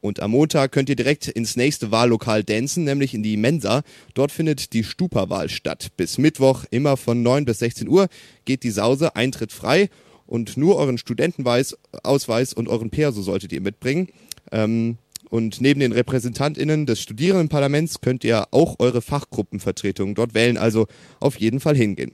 Und 0.00 0.20
am 0.20 0.30
Montag 0.30 0.72
könnt 0.72 0.88
ihr 0.88 0.96
direkt 0.96 1.28
ins 1.28 1.56
nächste 1.56 1.90
Wahllokal 1.90 2.44
dancen, 2.44 2.84
nämlich 2.84 3.14
in 3.14 3.22
die 3.22 3.36
Mensa. 3.36 3.82
Dort 4.14 4.32
findet 4.32 4.72
die 4.72 4.84
Stupa-Wahl 4.84 5.48
statt. 5.48 5.88
Bis 5.96 6.18
Mittwoch, 6.18 6.64
immer 6.70 6.96
von 6.96 7.22
9 7.22 7.44
bis 7.44 7.58
16 7.58 7.88
Uhr, 7.88 8.08
geht 8.44 8.62
die 8.62 8.70
Sause, 8.70 9.16
Eintritt 9.16 9.52
frei. 9.52 9.88
Und 10.26 10.56
nur 10.56 10.76
euren 10.76 10.98
Studentenausweis 10.98 12.52
und 12.52 12.68
euren 12.68 12.90
Perso 12.90 13.22
solltet 13.22 13.52
ihr 13.52 13.60
mitbringen. 13.60 14.08
Ähm, 14.52 14.98
und 15.30 15.60
neben 15.60 15.80
den 15.80 15.92
RepräsentantInnen 15.92 16.86
des 16.86 17.00
Studierendenparlaments 17.02 18.00
könnt 18.00 18.24
ihr 18.24 18.46
auch 18.50 18.76
eure 18.78 19.02
Fachgruppenvertretungen 19.02 20.14
dort 20.14 20.34
wählen, 20.34 20.56
also 20.56 20.86
auf 21.20 21.36
jeden 21.36 21.60
Fall 21.60 21.76
hingehen. 21.76 22.12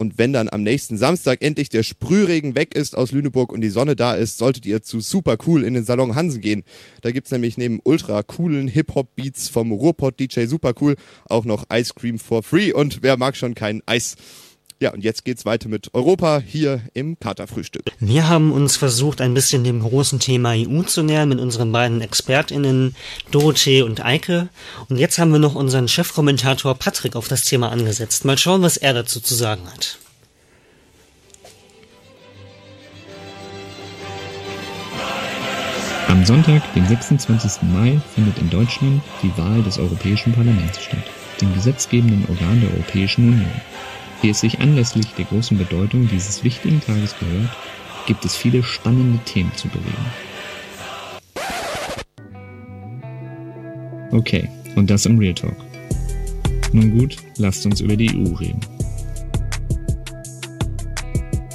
Und 0.00 0.16
wenn 0.16 0.32
dann 0.32 0.48
am 0.48 0.62
nächsten 0.62 0.96
Samstag 0.96 1.42
endlich 1.42 1.68
der 1.68 1.82
Sprühregen 1.82 2.54
weg 2.54 2.74
ist 2.74 2.96
aus 2.96 3.12
Lüneburg 3.12 3.52
und 3.52 3.60
die 3.60 3.68
Sonne 3.68 3.96
da 3.96 4.14
ist, 4.14 4.38
solltet 4.38 4.64
ihr 4.64 4.82
zu 4.82 5.00
super 5.00 5.36
cool 5.46 5.62
in 5.62 5.74
den 5.74 5.84
Salon 5.84 6.14
Hansen 6.14 6.40
gehen. 6.40 6.64
Da 7.02 7.10
gibt's 7.10 7.30
nämlich 7.30 7.58
neben 7.58 7.80
ultra 7.84 8.22
coolen 8.22 8.66
Hip-Hop-Beats 8.66 9.50
vom 9.50 9.72
Ruhrpott-DJ 9.72 10.46
super 10.46 10.72
cool 10.80 10.96
auch 11.28 11.44
noch 11.44 11.66
Ice 11.70 11.92
Cream 11.94 12.18
for 12.18 12.42
free 12.42 12.72
und 12.72 13.02
wer 13.02 13.18
mag 13.18 13.36
schon 13.36 13.54
kein 13.54 13.82
Eis? 13.84 14.16
Ja, 14.82 14.94
und 14.94 15.04
jetzt 15.04 15.26
geht's 15.26 15.44
weiter 15.44 15.68
mit 15.68 15.92
Europa 15.92 16.42
hier 16.44 16.80
im 16.94 17.18
Katerfrühstück. 17.18 17.92
Wir 18.00 18.30
haben 18.30 18.50
uns 18.50 18.78
versucht, 18.78 19.20
ein 19.20 19.34
bisschen 19.34 19.62
dem 19.62 19.80
großen 19.82 20.20
Thema 20.20 20.54
EU 20.56 20.80
zu 20.84 21.02
nähern 21.02 21.28
mit 21.28 21.38
unseren 21.38 21.70
beiden 21.70 22.00
ExpertInnen 22.00 22.96
Dorothee 23.30 23.82
und 23.82 24.02
Eike. 24.02 24.48
Und 24.88 24.96
jetzt 24.96 25.18
haben 25.18 25.32
wir 25.32 25.38
noch 25.38 25.54
unseren 25.54 25.86
Chefkommentator 25.86 26.74
Patrick 26.76 27.14
auf 27.14 27.28
das 27.28 27.44
Thema 27.44 27.70
angesetzt. 27.70 28.24
Mal 28.24 28.38
schauen, 28.38 28.62
was 28.62 28.78
er 28.78 28.94
dazu 28.94 29.20
zu 29.20 29.34
sagen 29.34 29.70
hat. 29.70 29.98
Am 36.08 36.24
Sonntag, 36.24 36.62
den 36.72 36.88
26. 36.88 37.62
Mai, 37.64 38.00
findet 38.14 38.38
in 38.38 38.48
Deutschland 38.48 39.02
die 39.22 39.36
Wahl 39.36 39.62
des 39.62 39.78
Europäischen 39.78 40.32
Parlaments 40.32 40.82
statt, 40.82 41.04
dem 41.38 41.52
gesetzgebenden 41.52 42.24
Organ 42.30 42.62
der 42.62 42.70
Europäischen 42.70 43.28
Union. 43.28 43.60
Wie 44.22 44.28
es 44.28 44.40
sich 44.40 44.60
anlässlich 44.60 45.06
der 45.16 45.24
großen 45.24 45.56
Bedeutung 45.56 46.06
dieses 46.08 46.44
wichtigen 46.44 46.80
Tages 46.80 47.14
gehört, 47.18 47.50
gibt 48.06 48.24
es 48.24 48.36
viele 48.36 48.62
spannende 48.62 49.18
Themen 49.24 49.52
zu 49.56 49.68
bereden. 49.68 50.06
Okay, 54.10 54.48
und 54.76 54.90
das 54.90 55.06
im 55.06 55.18
Real 55.18 55.34
Talk. 55.34 55.56
Nun 56.72 56.98
gut, 56.98 57.16
lasst 57.38 57.64
uns 57.64 57.80
über 57.80 57.96
die 57.96 58.10
EU 58.14 58.34
reden. 58.34 58.60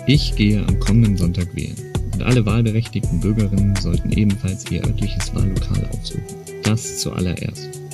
Ich 0.08 0.36
gehe 0.36 0.65
am 0.65 0.80
kommenden 0.80 1.17
Sonntag 1.17 1.56
wählen 1.56 1.75
und 2.13 2.23
alle 2.23 2.45
wahlberechtigten 2.45 3.19
Bürgerinnen 3.19 3.75
sollten 3.75 4.12
ebenfalls 4.12 4.69
ihr 4.71 4.84
örtliches 4.86 5.34
Wahllokal 5.36 5.88
aufsuchen. 5.91 6.23
Das 6.63 6.99
zuallererst. 6.99 7.85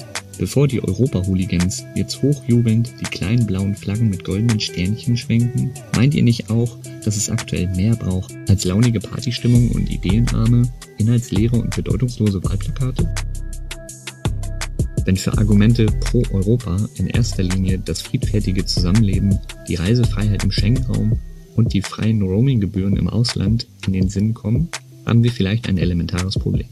Bevor 0.41 0.67
die 0.67 0.84
Europa-Hooligans 0.84 1.86
jetzt 1.93 2.23
hochjubelnd 2.23 2.91
die 2.99 3.06
kleinen 3.06 3.45
blauen 3.45 3.75
Flaggen 3.75 4.10
mit 4.10 4.23
goldenen 4.23 4.60
Sternchen 4.60 5.15
schwenken, 5.15 5.69
meint 5.95 6.15
ihr 6.15 6.23
nicht 6.23 6.49
auch, 6.49 6.80
dass 7.06 7.15
es 7.15 7.30
aktuell 7.30 7.67
mehr 7.75 7.95
braucht 7.95 8.34
als 8.49 8.65
launige 8.65 8.99
Partystimmung 8.99 9.69
und 9.69 9.88
ideenarme, 9.91 10.67
inhaltsleere 10.97 11.58
und 11.58 11.75
bedeutungslose 11.75 12.43
Wahlplakate? 12.43 13.08
wenn 15.06 15.15
für 15.15 15.38
Argumente 15.38 15.86
pro 15.86 16.23
Europa 16.32 16.77
in 16.95 17.08
erster 17.08 17.43
Linie 17.43 17.80
das 17.80 18.01
friedfertige 18.01 18.65
Zusammenleben, 18.65 19.38
die 19.67 19.75
Reisefreiheit 19.75 20.43
im 20.43 20.51
Schengen-Raum 20.51 21.19
und 21.56 21.73
die 21.73 21.82
freien 21.82 22.21
Roaming-Gebühren 22.21 22.97
im 22.97 23.08
Ausland 23.08 23.67
in 23.86 23.93
den 23.93 24.10
Sinn 24.10 24.34
kommen, 24.34 24.69
haben 25.06 25.23
wir 25.23 25.32
vielleicht 25.32 25.69
ein 25.69 25.77
elementares 25.77 26.38
Problem. 26.38 26.67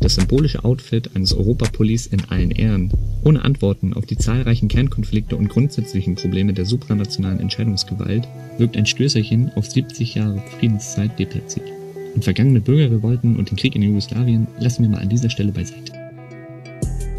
Das 0.00 0.14
symbolische 0.14 0.64
Outfit 0.64 1.10
eines 1.16 1.34
Europapolice 1.34 2.08
in 2.08 2.24
allen 2.26 2.52
Ehren, 2.52 2.92
ohne 3.24 3.44
Antworten 3.44 3.94
auf 3.94 4.06
die 4.06 4.16
zahlreichen 4.16 4.68
Kernkonflikte 4.68 5.36
und 5.36 5.48
grundsätzlichen 5.48 6.14
Probleme 6.14 6.52
der 6.52 6.66
supranationalen 6.66 7.40
Entscheidungsgewalt, 7.40 8.28
wirkt 8.58 8.76
ein 8.76 8.86
Stößerchen 8.86 9.50
auf 9.56 9.66
70 9.66 10.14
Jahre 10.14 10.42
Friedenszeit 10.58 11.18
deplatziert. 11.18 11.66
Und 12.14 12.24
vergangene 12.24 12.60
Bürgerrevolten 12.60 13.36
und 13.36 13.50
den 13.50 13.56
Krieg 13.56 13.74
in 13.74 13.82
Jugoslawien 13.82 14.46
lassen 14.60 14.82
wir 14.82 14.90
mal 14.90 15.02
an 15.02 15.08
dieser 15.08 15.30
Stelle 15.30 15.52
beiseite. 15.52 15.92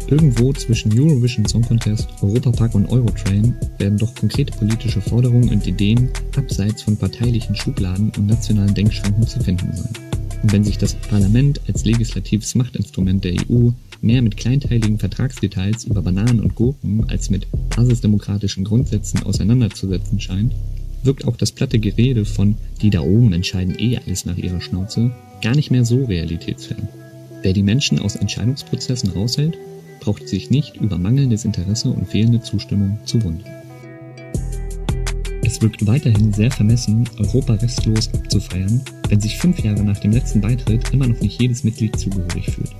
Irgendwo 0.08 0.52
zwischen 0.54 0.98
Eurovision 0.98 1.46
Song 1.46 1.62
Contest, 1.62 2.08
Europapark 2.20 2.74
und 2.74 2.86
Eurotrain 2.86 3.54
werden 3.78 3.96
doch 3.96 4.12
konkrete 4.16 4.56
politische 4.58 5.00
Forderungen 5.00 5.50
und 5.50 5.66
Ideen 5.66 6.10
abseits 6.36 6.82
von 6.82 6.96
parteilichen 6.96 7.54
Schubladen 7.54 8.10
und 8.16 8.26
nationalen 8.26 8.74
Denkschranken 8.74 9.26
zu 9.26 9.38
finden 9.38 9.72
sein. 9.72 10.09
Und 10.42 10.52
wenn 10.52 10.64
sich 10.64 10.78
das 10.78 10.94
Parlament 10.94 11.60
als 11.68 11.84
legislatives 11.84 12.54
Machtinstrument 12.54 13.24
der 13.24 13.34
EU 13.50 13.70
mehr 14.00 14.22
mit 14.22 14.36
kleinteiligen 14.36 14.98
Vertragsdetails 14.98 15.84
über 15.84 16.02
Bananen 16.02 16.40
und 16.40 16.54
Gurken 16.54 17.04
als 17.08 17.28
mit 17.28 17.46
basisdemokratischen 17.76 18.64
Grundsätzen 18.64 19.22
auseinanderzusetzen 19.22 20.18
scheint, 20.18 20.54
wirkt 21.02 21.26
auch 21.26 21.36
das 21.36 21.52
platte 21.52 21.78
Gerede 21.78 22.24
von 22.24 22.56
die 22.80 22.90
da 22.90 23.00
oben 23.00 23.32
entscheiden 23.32 23.78
eh 23.78 23.98
alles 23.98 24.24
nach 24.24 24.36
ihrer 24.36 24.60
Schnauze 24.60 25.12
gar 25.42 25.54
nicht 25.54 25.70
mehr 25.70 25.84
so 25.84 26.04
realitätsfern. 26.04 26.88
Wer 27.42 27.52
die 27.52 27.62
Menschen 27.62 27.98
aus 27.98 28.16
Entscheidungsprozessen 28.16 29.10
raushält, 29.10 29.56
braucht 30.00 30.28
sich 30.28 30.50
nicht 30.50 30.76
über 30.76 30.98
mangelndes 30.98 31.44
Interesse 31.44 31.90
und 31.90 32.08
fehlende 32.08 32.40
Zustimmung 32.40 32.98
zu 33.04 33.22
wundern. 33.22 33.59
Es 35.50 35.60
wirkt 35.60 35.84
weiterhin 35.84 36.32
sehr 36.32 36.52
vermessen, 36.52 37.10
Europa 37.18 37.54
restlos 37.54 38.08
abzufeiern, 38.14 38.80
wenn 39.08 39.20
sich 39.20 39.36
fünf 39.36 39.58
Jahre 39.64 39.82
nach 39.82 39.98
dem 39.98 40.12
letzten 40.12 40.40
Beitritt 40.40 40.94
immer 40.94 41.08
noch 41.08 41.20
nicht 41.20 41.42
jedes 41.42 41.64
Mitglied 41.64 41.98
zugehörig 41.98 42.48
fühlt. 42.52 42.70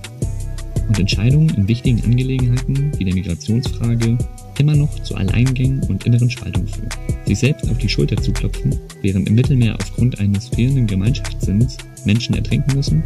Und 0.87 0.97
Entscheidungen 0.97 1.51
in 1.51 1.67
wichtigen 1.67 2.01
Angelegenheiten 2.05 2.93
wie 2.97 3.05
der 3.05 3.15
Migrationsfrage 3.15 4.17
immer 4.61 4.77
noch 4.77 5.03
zu 5.03 5.17
Alleingängen 5.17 5.83
und 5.89 6.07
inneren 6.07 6.31
Spaltungen 6.31 6.69
führen. 6.69 6.91
Sich 7.27 7.41
selbst 7.41 7.69
auf 7.69 7.79
die 7.79 7.89
Schulter 7.89 8.17
zu 8.17 8.31
klopfen, 8.31 8.79
während 9.03 9.29
im 9.29 9.35
Mittelmeer 9.35 9.75
aufgrund 9.75 10.21
eines 10.21 10.47
fehlenden 10.51 10.87
Gemeinschaftssinns 10.87 11.77
Menschen 12.05 12.37
ertrinken 12.37 12.77
müssen, 12.77 13.03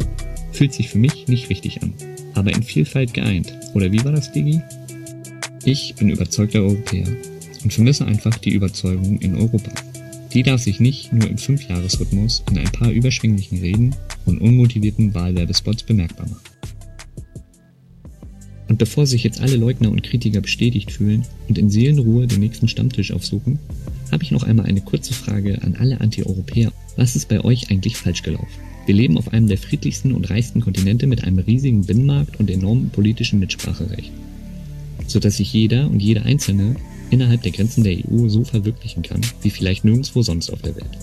fühlt 0.51 0.73
sich 0.73 0.89
für 0.89 0.99
mich 0.99 1.27
nicht 1.27 1.49
richtig 1.49 1.81
an 1.81 1.91
aber 2.35 2.51
in 2.51 2.63
Vielfalt 2.63 3.13
geeint. 3.13 3.57
Oder 3.73 3.91
wie 3.91 4.03
war 4.03 4.11
das, 4.11 4.31
Digi? 4.31 4.61
Ich 5.63 5.95
bin 5.95 6.09
überzeugter 6.09 6.59
Europäer 6.59 7.07
und 7.65 7.73
vermisse 7.73 8.05
einfach 8.05 8.37
die 8.37 8.53
Überzeugung 8.53 9.19
in 9.19 9.35
Europa. 9.35 9.71
Die 10.33 10.43
darf 10.43 10.61
sich 10.61 10.79
nicht 10.79 11.11
nur 11.11 11.27
im 11.27 11.37
Fünfjahresrhythmus 11.37 12.43
in 12.51 12.59
ein 12.59 12.71
paar 12.71 12.91
überschwänglichen 12.91 13.57
Reden 13.57 13.95
und 14.25 14.39
unmotivierten 14.39 15.13
Wahlwerbespots 15.13 15.83
bemerkbar 15.83 16.29
machen. 16.29 16.41
Und 18.67 18.77
bevor 18.77 19.07
sich 19.07 19.23
jetzt 19.23 19.41
alle 19.41 19.55
Leugner 19.55 19.89
und 19.89 20.03
Kritiker 20.03 20.41
bestätigt 20.41 20.91
fühlen 20.91 21.23
und 21.47 21.57
in 21.57 21.69
Seelenruhe 21.69 22.27
den 22.27 22.39
nächsten 22.39 22.67
Stammtisch 22.67 23.11
aufsuchen, 23.11 23.59
habe 24.11 24.23
ich 24.23 24.31
noch 24.31 24.43
einmal 24.43 24.67
eine 24.67 24.81
kurze 24.81 25.13
Frage 25.13 25.61
an 25.63 25.75
alle 25.75 25.99
Anti-Europäer. 26.01 26.71
Was 26.97 27.15
ist 27.15 27.29
bei 27.29 27.43
euch 27.43 27.71
eigentlich 27.71 27.97
falsch 27.97 28.21
gelaufen? 28.21 28.47
Wir 28.85 28.95
leben 28.95 29.17
auf 29.17 29.33
einem 29.33 29.47
der 29.47 29.57
friedlichsten 29.57 30.11
und 30.11 30.29
reichsten 30.29 30.61
Kontinente 30.61 31.07
mit 31.07 31.23
einem 31.23 31.39
riesigen 31.39 31.85
Binnenmarkt 31.85 32.39
und 32.39 32.51
enormem 32.51 32.89
politischen 32.89 33.39
Mitspracherecht, 33.39 34.11
sodass 35.07 35.37
sich 35.37 35.51
jeder 35.51 35.89
und 35.89 35.99
jede 35.99 36.23
Einzelne 36.23 36.75
innerhalb 37.09 37.43
der 37.43 37.51
Grenzen 37.51 37.83
der 37.83 37.97
EU 37.97 38.27
so 38.27 38.43
verwirklichen 38.43 39.03
kann, 39.03 39.21
wie 39.41 39.49
vielleicht 39.49 39.85
nirgendwo 39.85 40.21
sonst 40.21 40.49
auf 40.51 40.61
der 40.61 40.75
Welt. 40.75 40.97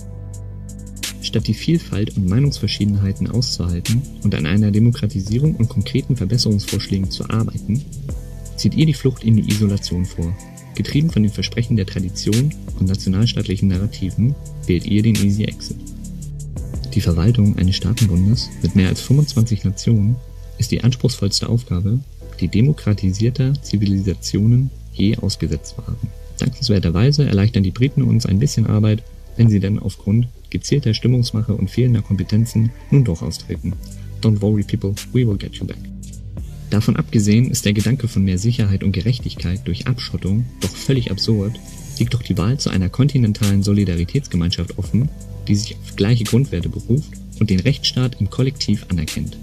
Statt 1.21 1.47
die 1.47 1.53
Vielfalt 1.53 2.15
und 2.17 2.27
Meinungsverschiedenheiten 2.27 3.31
auszuhalten 3.31 4.01
und 4.23 4.35
an 4.35 4.45
einer 4.45 4.71
Demokratisierung 4.71 5.55
und 5.55 5.69
konkreten 5.69 6.17
Verbesserungsvorschlägen 6.17 7.09
zu 7.09 7.29
arbeiten, 7.29 7.83
zieht 8.57 8.75
ihr 8.75 8.85
die 8.85 8.93
Flucht 8.93 9.23
in 9.23 9.37
die 9.37 9.49
Isolation 9.49 10.05
vor. 10.05 10.35
Getrieben 10.75 11.09
von 11.09 11.23
den 11.23 11.31
Versprechen 11.31 11.77
der 11.77 11.85
Tradition 11.85 12.53
und 12.79 12.87
nationalstaatlichen 12.87 13.69
Narrativen 13.69 14.35
wählt 14.65 14.85
ihr 14.85 15.01
den 15.01 15.15
Easy 15.15 15.43
Exit. 15.45 15.77
Die 16.93 17.01
Verwaltung 17.01 17.57
eines 17.57 17.75
Staatenbundes 17.75 18.49
mit 18.61 18.75
mehr 18.75 18.89
als 18.89 19.01
25 19.01 19.63
Nationen 19.63 20.15
ist 20.57 20.71
die 20.71 20.83
anspruchsvollste 20.83 21.49
Aufgabe, 21.49 21.99
die 22.39 22.47
demokratisierter 22.47 23.53
Zivilisationen 23.61 24.69
je 24.93 25.17
ausgesetzt 25.17 25.77
waren. 25.77 25.97
Dankenswerterweise 26.39 27.25
erleichtern 27.25 27.63
die 27.63 27.71
Briten 27.71 28.03
uns 28.03 28.25
ein 28.25 28.39
bisschen 28.39 28.65
Arbeit, 28.65 29.03
wenn 29.37 29.49
sie 29.49 29.59
denn 29.59 29.79
aufgrund 29.79 30.27
gezielter 30.49 30.93
Stimmungsmache 30.93 31.53
und 31.53 31.69
fehlender 31.69 32.01
Kompetenzen 32.01 32.71
nun 32.91 33.03
doch 33.03 33.21
austreten. 33.21 33.73
Don't 34.21 34.41
worry 34.41 34.63
people, 34.63 34.93
we 35.11 35.27
will 35.27 35.37
get 35.37 35.55
you 35.55 35.65
back. 35.65 35.77
Davon 36.69 36.95
abgesehen 36.95 37.51
ist 37.51 37.65
der 37.65 37.73
Gedanke 37.73 38.07
von 38.07 38.23
mehr 38.23 38.37
Sicherheit 38.37 38.83
und 38.83 38.93
Gerechtigkeit 38.93 39.61
durch 39.65 39.85
Abschottung 39.85 40.45
doch 40.59 40.69
völlig 40.69 41.11
absurd, 41.11 41.59
liegt 41.99 42.13
doch 42.13 42.23
die 42.23 42.37
Wahl 42.37 42.59
zu 42.59 42.69
einer 42.69 42.89
kontinentalen 42.89 43.61
Solidaritätsgemeinschaft 43.61 44.77
offen, 44.79 45.09
die 45.47 45.55
sich 45.55 45.75
auf 45.75 45.95
gleiche 45.95 46.23
Grundwerte 46.23 46.69
beruft 46.69 47.11
und 47.39 47.49
den 47.49 47.59
Rechtsstaat 47.59 48.19
im 48.19 48.29
Kollektiv 48.29 48.85
anerkennt, 48.89 49.37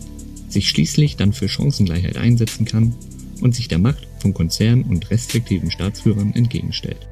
sich 0.48 0.68
schließlich 0.68 1.16
dann 1.16 1.32
für 1.32 1.48
Chancengleichheit 1.48 2.16
einsetzen 2.16 2.64
kann 2.64 2.94
und 3.40 3.54
sich 3.54 3.68
der 3.68 3.78
Macht 3.78 4.08
von 4.20 4.34
Konzernen 4.34 4.84
und 4.84 5.10
restriktiven 5.10 5.70
Staatsführern 5.70 6.32
entgegenstellt. 6.34 7.08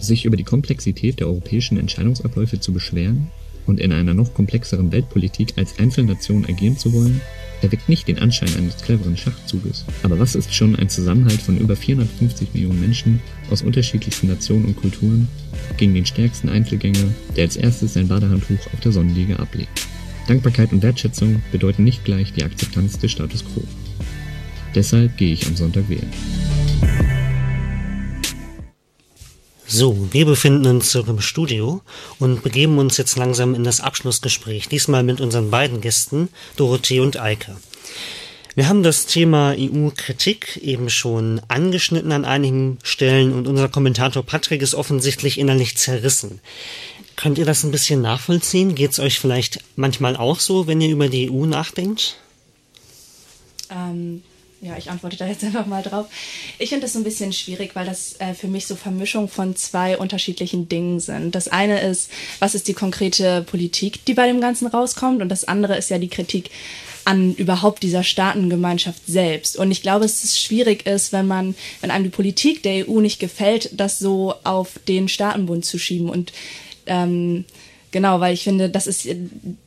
Sich 0.00 0.24
über 0.24 0.36
die 0.36 0.44
Komplexität 0.44 1.20
der 1.20 1.26
europäischen 1.26 1.78
Entscheidungsabläufe 1.78 2.60
zu 2.60 2.72
beschweren 2.72 3.28
und 3.66 3.80
in 3.80 3.92
einer 3.92 4.14
noch 4.14 4.34
komplexeren 4.34 4.92
Weltpolitik 4.92 5.54
als 5.56 5.78
Einzelnation 5.78 6.46
agieren 6.46 6.78
zu 6.78 6.92
wollen, 6.92 7.20
erweckt 7.62 7.88
nicht 7.88 8.08
den 8.08 8.18
Anschein 8.18 8.54
eines 8.56 8.78
cleveren 8.78 9.16
Schachzuges. 9.16 9.84
Aber 10.02 10.18
was 10.18 10.34
ist 10.34 10.54
schon 10.54 10.76
ein 10.76 10.88
Zusammenhalt 10.88 11.42
von 11.42 11.58
über 11.58 11.76
450 11.76 12.54
Millionen 12.54 12.80
Menschen 12.80 13.20
aus 13.50 13.62
unterschiedlichsten 13.62 14.28
Nationen 14.28 14.64
und 14.64 14.76
Kulturen 14.76 15.28
gegen 15.76 15.94
den 15.94 16.06
stärksten 16.06 16.48
Einzelgänger, 16.48 17.14
der 17.36 17.44
als 17.44 17.56
erstes 17.56 17.94
sein 17.94 18.08
Badehandtuch 18.08 18.66
auf 18.72 18.80
der 18.80 18.92
Sonnenliege 18.92 19.38
ablegt? 19.38 19.86
Dankbarkeit 20.26 20.72
und 20.72 20.82
Wertschätzung 20.82 21.42
bedeuten 21.52 21.84
nicht 21.84 22.04
gleich 22.04 22.32
die 22.32 22.44
Akzeptanz 22.44 22.98
des 22.98 23.10
Status 23.10 23.44
quo. 23.44 23.62
Deshalb 24.74 25.16
gehe 25.16 25.32
ich 25.32 25.46
am 25.46 25.56
Sonntag 25.56 25.88
wählen. 25.88 26.12
So, 29.66 30.08
wir 30.10 30.26
befinden 30.26 30.66
uns 30.66 30.90
zurück 30.90 31.08
im 31.08 31.20
Studio 31.20 31.80
und 32.18 32.42
begeben 32.42 32.78
uns 32.78 32.96
jetzt 32.96 33.16
langsam 33.16 33.54
in 33.54 33.62
das 33.62 33.80
Abschlussgespräch, 33.80 34.68
diesmal 34.68 35.04
mit 35.04 35.20
unseren 35.20 35.50
beiden 35.50 35.80
Gästen, 35.80 36.28
Dorothee 36.56 36.98
und 36.98 37.20
Eike. 37.20 37.56
Wir 38.56 38.68
haben 38.68 38.82
das 38.82 39.06
Thema 39.06 39.54
EU-Kritik 39.56 40.56
eben 40.56 40.90
schon 40.90 41.40
angeschnitten 41.46 42.10
an 42.10 42.24
einigen 42.24 42.78
Stellen 42.82 43.32
und 43.32 43.46
unser 43.46 43.68
Kommentator 43.68 44.24
Patrick 44.24 44.60
ist 44.60 44.74
offensichtlich 44.74 45.38
innerlich 45.38 45.76
zerrissen. 45.76 46.40
Könnt 47.14 47.38
ihr 47.38 47.44
das 47.44 47.62
ein 47.62 47.70
bisschen 47.70 48.00
nachvollziehen? 48.00 48.74
Geht 48.74 48.90
es 48.90 48.98
euch 48.98 49.20
vielleicht 49.20 49.60
manchmal 49.76 50.16
auch 50.16 50.40
so, 50.40 50.66
wenn 50.66 50.80
ihr 50.80 50.90
über 50.90 51.08
die 51.08 51.30
EU 51.30 51.46
nachdenkt? 51.46 52.16
Ähm, 53.70 54.22
ja, 54.60 54.76
ich 54.76 54.90
antworte 54.90 55.16
da 55.16 55.26
jetzt 55.26 55.44
einfach 55.44 55.66
mal 55.66 55.82
drauf. 55.82 56.06
Ich 56.58 56.68
finde 56.68 56.82
das 56.82 56.92
so 56.92 56.98
ein 56.98 57.04
bisschen 57.04 57.32
schwierig, 57.32 57.74
weil 57.74 57.86
das 57.86 58.16
äh, 58.20 58.34
für 58.34 58.48
mich 58.48 58.66
so 58.66 58.76
Vermischung 58.76 59.28
von 59.28 59.56
zwei 59.56 59.96
unterschiedlichen 59.96 60.68
Dingen 60.68 61.00
sind. 61.00 61.34
Das 61.34 61.48
eine 61.48 61.80
ist, 61.80 62.10
was 62.38 62.54
ist 62.54 62.68
die 62.68 62.74
konkrete 62.74 63.42
Politik, 63.42 64.04
die 64.04 64.14
bei 64.14 64.26
dem 64.26 64.40
Ganzen 64.40 64.66
rauskommt, 64.66 65.22
und 65.22 65.28
das 65.28 65.44
andere 65.44 65.76
ist 65.76 65.90
ja 65.90 65.98
die 65.98 66.08
Kritik 66.08 66.50
an 67.04 67.34
überhaupt 67.34 67.82
dieser 67.82 68.04
Staatengemeinschaft 68.04 69.02
selbst. 69.06 69.56
Und 69.56 69.70
ich 69.70 69.82
glaube, 69.82 70.04
es 70.04 70.38
schwierig 70.38 70.86
ist, 70.86 71.12
wenn 71.12 71.26
man, 71.26 71.54
wenn 71.80 71.90
einem 71.90 72.04
die 72.04 72.10
Politik 72.10 72.62
der 72.62 72.88
EU 72.88 73.00
nicht 73.00 73.18
gefällt, 73.18 73.70
das 73.72 73.98
so 73.98 74.34
auf 74.44 74.78
den 74.86 75.08
Staatenbund 75.08 75.64
zu 75.64 75.78
schieben 75.78 76.10
und 76.10 76.32
ähm, 76.86 77.46
Genau, 77.92 78.20
weil 78.20 78.34
ich 78.34 78.44
finde, 78.44 78.70
das 78.70 78.86
ist 78.86 79.08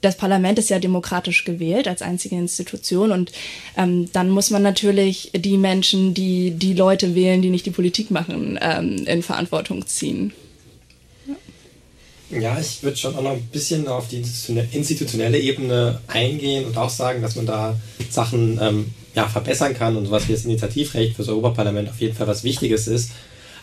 das 0.02 0.16
Parlament 0.16 0.58
ist 0.58 0.70
ja 0.70 0.80
demokratisch 0.80 1.44
gewählt 1.44 1.88
als 1.88 2.02
einzige 2.02 2.36
Institution 2.36 3.12
und 3.12 3.32
ähm, 3.76 4.10
dann 4.14 4.30
muss 4.30 4.50
man 4.50 4.62
natürlich 4.62 5.32
die 5.36 5.58
Menschen, 5.58 6.14
die 6.14 6.52
die 6.52 6.74
Leute 6.74 7.16
wählen, 7.16 7.42
die 7.42 7.50
nicht 7.50 7.66
die 7.66 7.72
Politik 7.72 8.12
machen, 8.12 8.58
ähm, 8.62 9.06
in 9.06 9.24
Verantwortung 9.24 9.86
ziehen. 9.86 10.32
Ja, 12.30 12.58
ich 12.60 12.82
würde 12.82 12.98
schon 12.98 13.16
auch 13.16 13.22
noch 13.22 13.34
ein 13.34 13.48
bisschen 13.52 13.88
auf 13.88 14.08
die 14.08 14.24
institutionelle 14.72 15.40
Ebene 15.40 16.00
eingehen 16.08 16.66
und 16.66 16.78
auch 16.78 16.90
sagen, 16.90 17.22
dass 17.22 17.36
man 17.36 17.46
da 17.46 17.78
Sachen 18.10 18.60
ähm, 18.62 18.94
ja, 19.14 19.28
verbessern 19.28 19.74
kann 19.76 19.96
und 19.98 20.06
sowas 20.06 20.28
wie 20.28 20.32
das 20.32 20.46
Initiativrecht 20.46 21.16
für 21.16 21.22
das 21.22 21.30
Europaparlament 21.30 21.90
auf 21.90 22.00
jeden 22.00 22.16
Fall 22.16 22.28
was 22.28 22.44
Wichtiges 22.44 22.88
ist. 22.88 23.12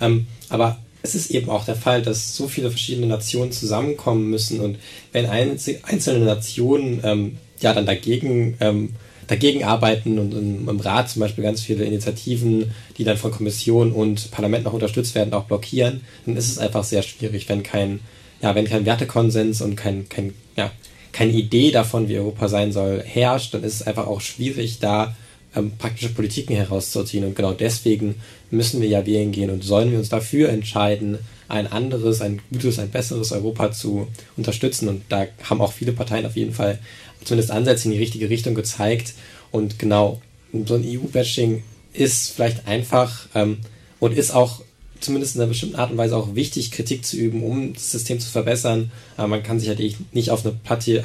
Ähm, 0.01 0.27
aber 0.49 0.79
es 1.03 1.15
ist 1.15 1.31
eben 1.31 1.49
auch 1.49 1.65
der 1.65 1.77
Fall, 1.77 2.03
dass 2.03 2.37
so 2.37 2.49
viele 2.49 2.71
verschiedene 2.71 3.07
Nationen 3.07 3.53
zusammenkommen 3.53 4.29
müssen 4.29 4.61
und 4.61 4.79
wenn 5.13 5.27
einzelne 5.27 6.25
Nationen 6.25 7.01
ähm, 7.03 7.39
ja 7.61 7.73
dann 7.73 7.87
dagegen 7.87 8.57
ähm, 8.61 8.95
dagegen 9.31 9.63
arbeiten 9.63 10.19
und 10.19 10.33
im, 10.33 10.81
Rat 10.81 11.09
zum 11.09 11.21
Beispiel 11.21 11.45
ganz 11.45 11.61
viele 11.61 11.85
Initiativen, 11.85 12.73
die 12.99 13.05
dann 13.05 13.17
von 13.17 13.31
Kommission 13.31 13.93
und 13.93 14.33
Parlament 14.33 14.65
noch 14.65 14.73
unterstützt 14.73 15.15
werden, 15.15 15.33
auch 15.35 15.45
blockieren, 15.45 16.01
dann 16.27 16.37
ist 16.37 16.51
es 16.51 16.59
einfach 16.59 16.83
sehr 16.83 17.03
schwierig, 17.03 17.49
wenn 17.49 17.63
kein, 17.63 18.01
ja, 18.43 18.57
wenn 18.57 18.67
kein 18.67 18.87
Wertekonsens 18.87 19.63
und 19.63 19.77
kein, 19.77 20.09
kein, 20.09 20.35
ja, 20.57 20.73
keine 21.13 21.31
Idee 21.31 21.71
davon, 21.71 22.09
wie 22.09 22.19
Europa 22.19 22.49
sein 22.49 22.73
soll, 22.73 23.05
herrscht, 23.07 23.55
dann 23.55 23.63
ist 23.63 23.75
es 23.75 23.87
einfach 23.87 24.09
auch 24.09 24.21
schwierig, 24.21 24.81
da 24.81 25.15
ähm, 25.55 25.73
praktische 25.79 26.11
Politiken 26.11 26.55
herauszuziehen. 26.55 27.25
Und 27.25 27.37
genau 27.37 27.53
deswegen 27.53 28.17
müssen 28.51 28.81
wir 28.81 28.89
ja 28.89 29.07
wählen 29.07 29.33
gehen 29.33 29.51
und 29.51 29.65
sollen 29.65 29.91
wir 29.91 29.99
uns 29.99 30.09
dafür 30.09 30.49
entscheiden, 30.49 31.19
ein 31.49 31.67
anderes, 31.67 32.21
ein 32.21 32.41
gutes, 32.53 32.79
ein 32.79 32.91
besseres 32.91 33.33
Europa 33.33 33.73
zu 33.73 34.07
unterstützen. 34.37 34.89
Und 34.89 35.03
da 35.09 35.27
haben 35.45 35.61
auch 35.61 35.73
viele 35.73 35.93
Parteien 35.93 36.27
auf 36.27 36.37
jeden 36.37 36.55
Fall 36.55 36.79
zumindest 37.25 37.51
Ansätze 37.51 37.87
in 37.87 37.93
die 37.93 37.99
richtige 37.99 38.31
Richtung 38.31 38.55
gezeigt. 38.55 39.15
Und 39.51 39.79
genau, 39.79 40.21
so 40.67 40.75
ein 40.75 40.85
EU-Bashing 40.85 41.63
ist 41.93 42.31
vielleicht 42.31 42.67
einfach 42.69 43.27
ähm, 43.35 43.59
und 43.99 44.17
ist 44.17 44.31
auch 44.31 44.63
zumindest 45.01 45.35
in 45.35 45.41
einer 45.41 45.49
bestimmten 45.49 45.77
Art 45.77 45.91
und 45.91 45.97
Weise 45.97 46.17
auch 46.17 46.35
wichtig, 46.35 46.71
Kritik 46.71 47.05
zu 47.05 47.17
üben, 47.17 47.43
um 47.43 47.73
das 47.73 47.91
System 47.91 48.21
zu 48.21 48.29
verbessern. 48.29 48.93
Aber 49.17 49.29
man 49.29 49.43
kann 49.43 49.59
sich 49.59 49.69
halt 49.69 49.81
nicht 50.13 50.31
auf 50.31 50.45
eine 50.45 50.55
platte 50.55 51.03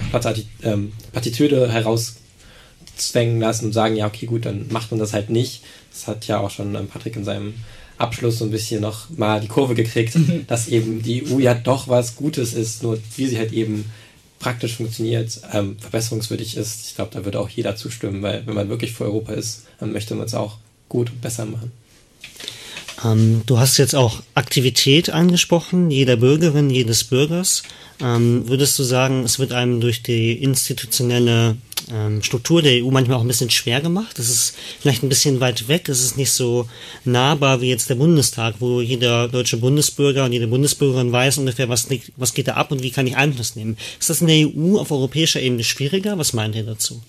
ähm, 0.63 0.91
Plattitüde 1.11 1.71
herauszwängen 2.95 3.39
lassen 3.39 3.65
und 3.65 3.73
sagen, 3.73 3.95
ja, 3.95 4.07
okay, 4.07 4.25
gut, 4.25 4.45
dann 4.45 4.67
macht 4.69 4.91
man 4.91 4.99
das 4.99 5.13
halt 5.13 5.29
nicht. 5.29 5.63
Das 5.91 6.07
hat 6.07 6.27
ja 6.27 6.39
auch 6.39 6.49
schon 6.49 6.75
ähm, 6.75 6.87
Patrick 6.87 7.15
in 7.15 7.25
seinem 7.25 7.53
Abschluss 7.97 8.39
so 8.39 8.45
ein 8.45 8.51
bisschen 8.51 8.81
noch 8.81 9.09
mal 9.11 9.39
die 9.39 9.47
Kurve 9.47 9.75
gekriegt, 9.75 10.15
mhm. 10.15 10.45
dass 10.47 10.67
eben 10.67 11.01
die 11.01 11.25
EU 11.27 11.39
ja 11.39 11.53
doch 11.53 11.87
was 11.87 12.15
Gutes 12.15 12.53
ist, 12.53 12.83
nur 12.83 12.99
wie 13.15 13.27
sie 13.27 13.37
halt 13.37 13.53
eben 13.53 13.85
praktisch 14.39 14.75
funktioniert, 14.75 15.39
ähm, 15.53 15.77
verbesserungswürdig 15.79 16.57
ist. 16.57 16.87
Ich 16.87 16.95
glaube, 16.95 17.11
da 17.13 17.23
würde 17.23 17.39
auch 17.39 17.49
jeder 17.49 17.75
zustimmen, 17.75 18.21
weil 18.21 18.45
wenn 18.45 18.53
man 18.53 18.69
wirklich 18.69 18.91
für 18.91 19.05
Europa 19.05 19.33
ist, 19.33 19.63
dann 19.79 19.93
möchte 19.93 20.13
man 20.15 20.25
es 20.25 20.33
auch 20.33 20.57
gut 20.89 21.09
und 21.09 21.21
besser 21.21 21.45
machen. 21.45 21.71
Ähm, 23.03 23.43
du 23.45 23.59
hast 23.59 23.77
jetzt 23.77 23.95
auch 23.95 24.21
Aktivität 24.35 25.09
angesprochen, 25.09 25.91
jeder 25.91 26.15
Bürgerin, 26.15 26.69
jedes 26.69 27.03
Bürgers. 27.03 27.63
Ähm, 28.01 28.47
würdest 28.47 28.77
du 28.79 28.83
sagen, 28.83 29.23
es 29.23 29.39
wird 29.39 29.53
einem 29.53 29.81
durch 29.81 30.03
die 30.03 30.33
institutionelle 30.33 31.57
ähm, 31.91 32.23
Struktur 32.23 32.61
der 32.61 32.83
EU 32.83 32.91
manchmal 32.91 33.17
auch 33.17 33.21
ein 33.21 33.27
bisschen 33.27 33.49
schwer 33.49 33.81
gemacht? 33.81 34.19
Es 34.19 34.29
ist 34.29 34.55
vielleicht 34.79 35.03
ein 35.03 35.09
bisschen 35.09 35.39
weit 35.39 35.67
weg, 35.67 35.87
es 35.89 36.03
ist 36.03 36.17
nicht 36.17 36.31
so 36.31 36.67
nahbar 37.03 37.61
wie 37.61 37.69
jetzt 37.69 37.89
der 37.89 37.95
Bundestag, 37.95 38.55
wo 38.59 38.81
jeder 38.81 39.27
deutsche 39.27 39.57
Bundesbürger 39.57 40.25
und 40.25 40.33
jede 40.33 40.47
Bundesbürgerin 40.47 41.11
weiß 41.11 41.37
ungefähr, 41.37 41.69
was, 41.69 41.87
was 42.17 42.33
geht 42.33 42.47
da 42.47 42.53
ab 42.53 42.71
und 42.71 42.83
wie 42.83 42.91
kann 42.91 43.07
ich 43.07 43.15
Einfluss 43.15 43.55
nehmen. 43.55 43.77
Ist 43.99 44.09
das 44.09 44.21
in 44.21 44.27
der 44.27 44.47
EU 44.47 44.77
auf 44.77 44.91
europäischer 44.91 45.41
Ebene 45.41 45.63
schwieriger? 45.63 46.17
Was 46.17 46.33
meint 46.33 46.55
ihr 46.55 46.63
dazu? 46.63 47.01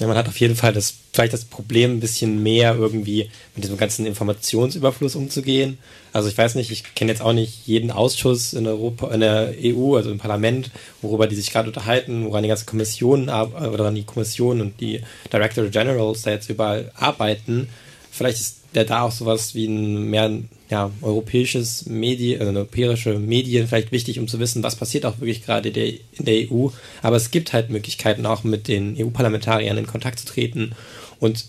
Ja, 0.00 0.06
man 0.06 0.16
hat 0.16 0.28
auf 0.28 0.40
jeden 0.40 0.56
Fall 0.56 0.72
das, 0.72 0.94
vielleicht 1.12 1.34
das 1.34 1.44
Problem, 1.44 1.92
ein 1.92 2.00
bisschen 2.00 2.42
mehr 2.42 2.74
irgendwie 2.74 3.30
mit 3.54 3.64
diesem 3.64 3.76
ganzen 3.76 4.06
Informationsüberfluss 4.06 5.14
umzugehen. 5.14 5.76
Also 6.14 6.30
ich 6.30 6.38
weiß 6.38 6.54
nicht, 6.54 6.70
ich 6.70 6.94
kenne 6.94 7.12
jetzt 7.12 7.20
auch 7.20 7.34
nicht 7.34 7.66
jeden 7.66 7.90
Ausschuss 7.90 8.54
in 8.54 8.66
Europa, 8.66 9.12
in 9.12 9.20
der 9.20 9.52
EU, 9.62 9.96
also 9.96 10.10
im 10.10 10.16
Parlament, 10.18 10.70
worüber 11.02 11.26
die 11.26 11.36
sich 11.36 11.52
gerade 11.52 11.68
unterhalten, 11.68 12.24
woran 12.24 12.42
die 12.42 12.48
ganzen 12.48 12.64
Kommissionen 12.64 13.28
oder 13.28 13.84
an 13.84 13.94
die 13.94 14.04
Kommission 14.04 14.62
und 14.62 14.80
die 14.80 15.02
Director 15.30 15.66
Generals 15.66 16.22
da 16.22 16.30
jetzt 16.30 16.48
überall 16.48 16.90
arbeiten. 16.94 17.68
Vielleicht 18.10 18.40
ist 18.40 18.60
der 18.74 18.86
da 18.86 19.02
auch 19.02 19.12
sowas 19.12 19.54
wie 19.54 19.66
ein 19.66 20.08
mehr 20.08 20.30
ja, 20.70 20.90
europäisches 21.02 21.86
Medien, 21.86 22.40
also 22.40 22.52
europäische 22.52 23.18
Medien 23.18 23.66
vielleicht 23.66 23.90
wichtig, 23.90 24.20
um 24.20 24.28
zu 24.28 24.38
wissen, 24.38 24.62
was 24.62 24.76
passiert 24.76 25.04
auch 25.04 25.18
wirklich 25.18 25.44
gerade 25.44 25.68
in 25.68 26.24
der 26.24 26.50
EU. 26.50 26.68
Aber 27.02 27.16
es 27.16 27.32
gibt 27.32 27.52
halt 27.52 27.70
Möglichkeiten, 27.70 28.24
auch 28.24 28.44
mit 28.44 28.68
den 28.68 28.96
EU-Parlamentariern 28.96 29.76
in 29.76 29.88
Kontakt 29.88 30.20
zu 30.20 30.26
treten. 30.26 30.72
Und 31.18 31.46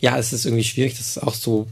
ja, 0.00 0.18
es 0.18 0.32
ist 0.32 0.46
irgendwie 0.46 0.64
schwierig, 0.64 0.96
das 0.96 1.16
auch 1.16 1.34
so 1.34 1.68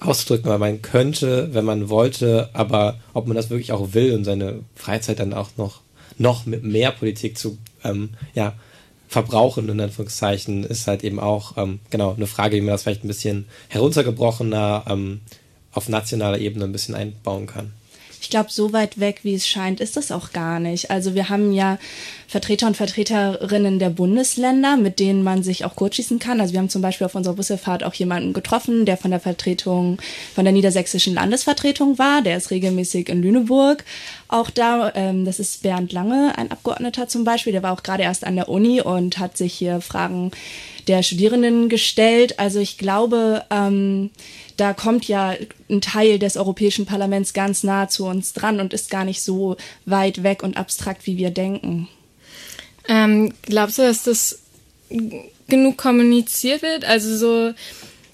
auszudrücken, 0.00 0.50
weil 0.50 0.58
man 0.58 0.82
könnte, 0.82 1.50
wenn 1.52 1.66
man 1.66 1.90
wollte, 1.90 2.48
aber 2.54 2.98
ob 3.12 3.26
man 3.26 3.36
das 3.36 3.50
wirklich 3.50 3.72
auch 3.72 3.92
will 3.92 4.14
und 4.14 4.24
seine 4.24 4.60
Freizeit 4.74 5.20
dann 5.20 5.34
auch 5.34 5.50
noch, 5.56 5.80
noch 6.18 6.46
mit 6.46 6.64
mehr 6.64 6.92
Politik 6.92 7.38
zu, 7.38 7.58
ähm, 7.84 8.10
ja, 8.34 8.54
verbrauchen, 9.06 9.68
in 9.68 9.80
Anführungszeichen, 9.80 10.64
ist 10.64 10.86
halt 10.86 11.04
eben 11.04 11.20
auch 11.20 11.58
ähm, 11.58 11.80
genau 11.90 12.14
eine 12.14 12.26
Frage, 12.26 12.56
wie 12.56 12.62
man 12.62 12.70
das 12.70 12.82
vielleicht 12.82 13.04
ein 13.04 13.08
bisschen 13.08 13.44
heruntergebrochener 13.68 14.84
ähm, 14.88 15.20
auf 15.72 15.88
nationaler 15.88 16.38
Ebene 16.38 16.64
ein 16.64 16.72
bisschen 16.72 16.94
einbauen 16.94 17.46
kann. 17.46 17.72
Ich 18.22 18.30
glaube, 18.30 18.50
so 18.52 18.72
weit 18.72 19.00
weg, 19.00 19.20
wie 19.24 19.34
es 19.34 19.48
scheint, 19.48 19.80
ist 19.80 19.96
das 19.96 20.12
auch 20.12 20.32
gar 20.32 20.60
nicht. 20.60 20.92
Also 20.92 21.16
wir 21.16 21.28
haben 21.28 21.52
ja 21.52 21.76
Vertreter 22.28 22.68
und 22.68 22.76
Vertreterinnen 22.76 23.80
der 23.80 23.90
Bundesländer, 23.90 24.76
mit 24.76 25.00
denen 25.00 25.24
man 25.24 25.42
sich 25.42 25.64
auch 25.64 25.74
kurzschießen 25.74 26.20
kann. 26.20 26.40
Also 26.40 26.52
wir 26.52 26.60
haben 26.60 26.68
zum 26.68 26.82
Beispiel 26.82 27.04
auf 27.04 27.16
unserer 27.16 27.34
Bussefahrt 27.34 27.82
auch 27.82 27.94
jemanden 27.94 28.32
getroffen, 28.32 28.86
der 28.86 28.96
von 28.96 29.10
der 29.10 29.18
Vertretung, 29.18 30.00
von 30.36 30.44
der 30.44 30.52
niedersächsischen 30.52 31.14
Landesvertretung 31.14 31.98
war. 31.98 32.22
Der 32.22 32.36
ist 32.36 32.52
regelmäßig 32.52 33.08
in 33.08 33.22
Lüneburg 33.22 33.84
auch 34.28 34.50
da. 34.50 34.92
Ähm, 34.94 35.24
das 35.24 35.40
ist 35.40 35.64
Bernd 35.64 35.92
Lange, 35.92 36.32
ein 36.38 36.52
Abgeordneter 36.52 37.08
zum 37.08 37.24
Beispiel. 37.24 37.52
Der 37.52 37.64
war 37.64 37.72
auch 37.72 37.82
gerade 37.82 38.04
erst 38.04 38.24
an 38.24 38.36
der 38.36 38.48
Uni 38.48 38.80
und 38.80 39.18
hat 39.18 39.36
sich 39.36 39.52
hier 39.52 39.80
Fragen 39.80 40.30
der 40.86 41.02
Studierenden 41.02 41.68
gestellt. 41.68 42.38
Also 42.38 42.60
ich 42.60 42.78
glaube, 42.78 43.44
ähm, 43.50 44.10
da 44.62 44.74
kommt 44.74 45.08
ja 45.08 45.34
ein 45.68 45.80
Teil 45.80 46.20
des 46.20 46.36
Europäischen 46.36 46.86
Parlaments 46.86 47.32
ganz 47.32 47.64
nah 47.64 47.88
zu 47.88 48.06
uns 48.06 48.32
dran 48.32 48.60
und 48.60 48.72
ist 48.72 48.90
gar 48.90 49.04
nicht 49.04 49.20
so 49.20 49.56
weit 49.86 50.22
weg 50.22 50.44
und 50.44 50.56
abstrakt, 50.56 51.04
wie 51.04 51.16
wir 51.16 51.30
denken. 51.30 51.88
Ähm, 52.88 53.34
glaubst 53.42 53.78
du, 53.78 53.82
dass 53.82 54.04
das 54.04 54.38
genug 55.48 55.76
kommuniziert 55.78 56.62
wird? 56.62 56.84
Also 56.84 57.16
so, 57.16 57.54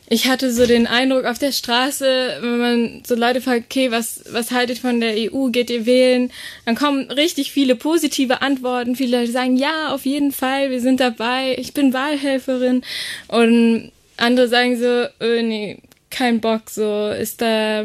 ich 0.09 0.27
hatte 0.27 0.51
so 0.51 0.65
den 0.65 0.87
Eindruck 0.87 1.27
auf 1.27 1.39
der 1.39 1.53
Straße, 1.53 2.39
wenn 2.41 2.59
man 2.59 3.03
so 3.07 3.15
Leute 3.15 3.43
fragt, 3.43 3.67
okay, 3.67 3.91
was, 3.91 4.23
was 4.31 4.51
haltet 4.51 4.79
von 4.79 5.01
der 5.01 5.17
EU, 5.31 5.51
geht 5.51 5.69
ihr 5.69 5.85
wählen? 5.85 6.33
Dann 6.65 6.77
kommen 6.77 7.11
richtig 7.11 7.53
viele 7.53 7.77
positive 7.77 8.41
Antworten. 8.41 8.97
Viele 8.97 9.21
Leute 9.21 9.33
sagen, 9.33 9.59
ja, 9.59 9.93
auf 9.93 10.07
jeden 10.07 10.33
Fall, 10.33 10.71
wir 10.71 10.81
sind 10.81 10.99
dabei, 10.99 11.57
ich 11.59 11.75
bin 11.75 11.93
Wahlhelferin. 11.93 12.85
Und 13.27 13.93
andere 14.17 14.49
sagen 14.49 14.79
so, 14.79 15.25
äh, 15.25 15.43
nee, 15.43 15.79
kein 16.11 16.41
Bock, 16.41 16.71
so 16.71 17.11
ist 17.11 17.41
da, 17.41 17.85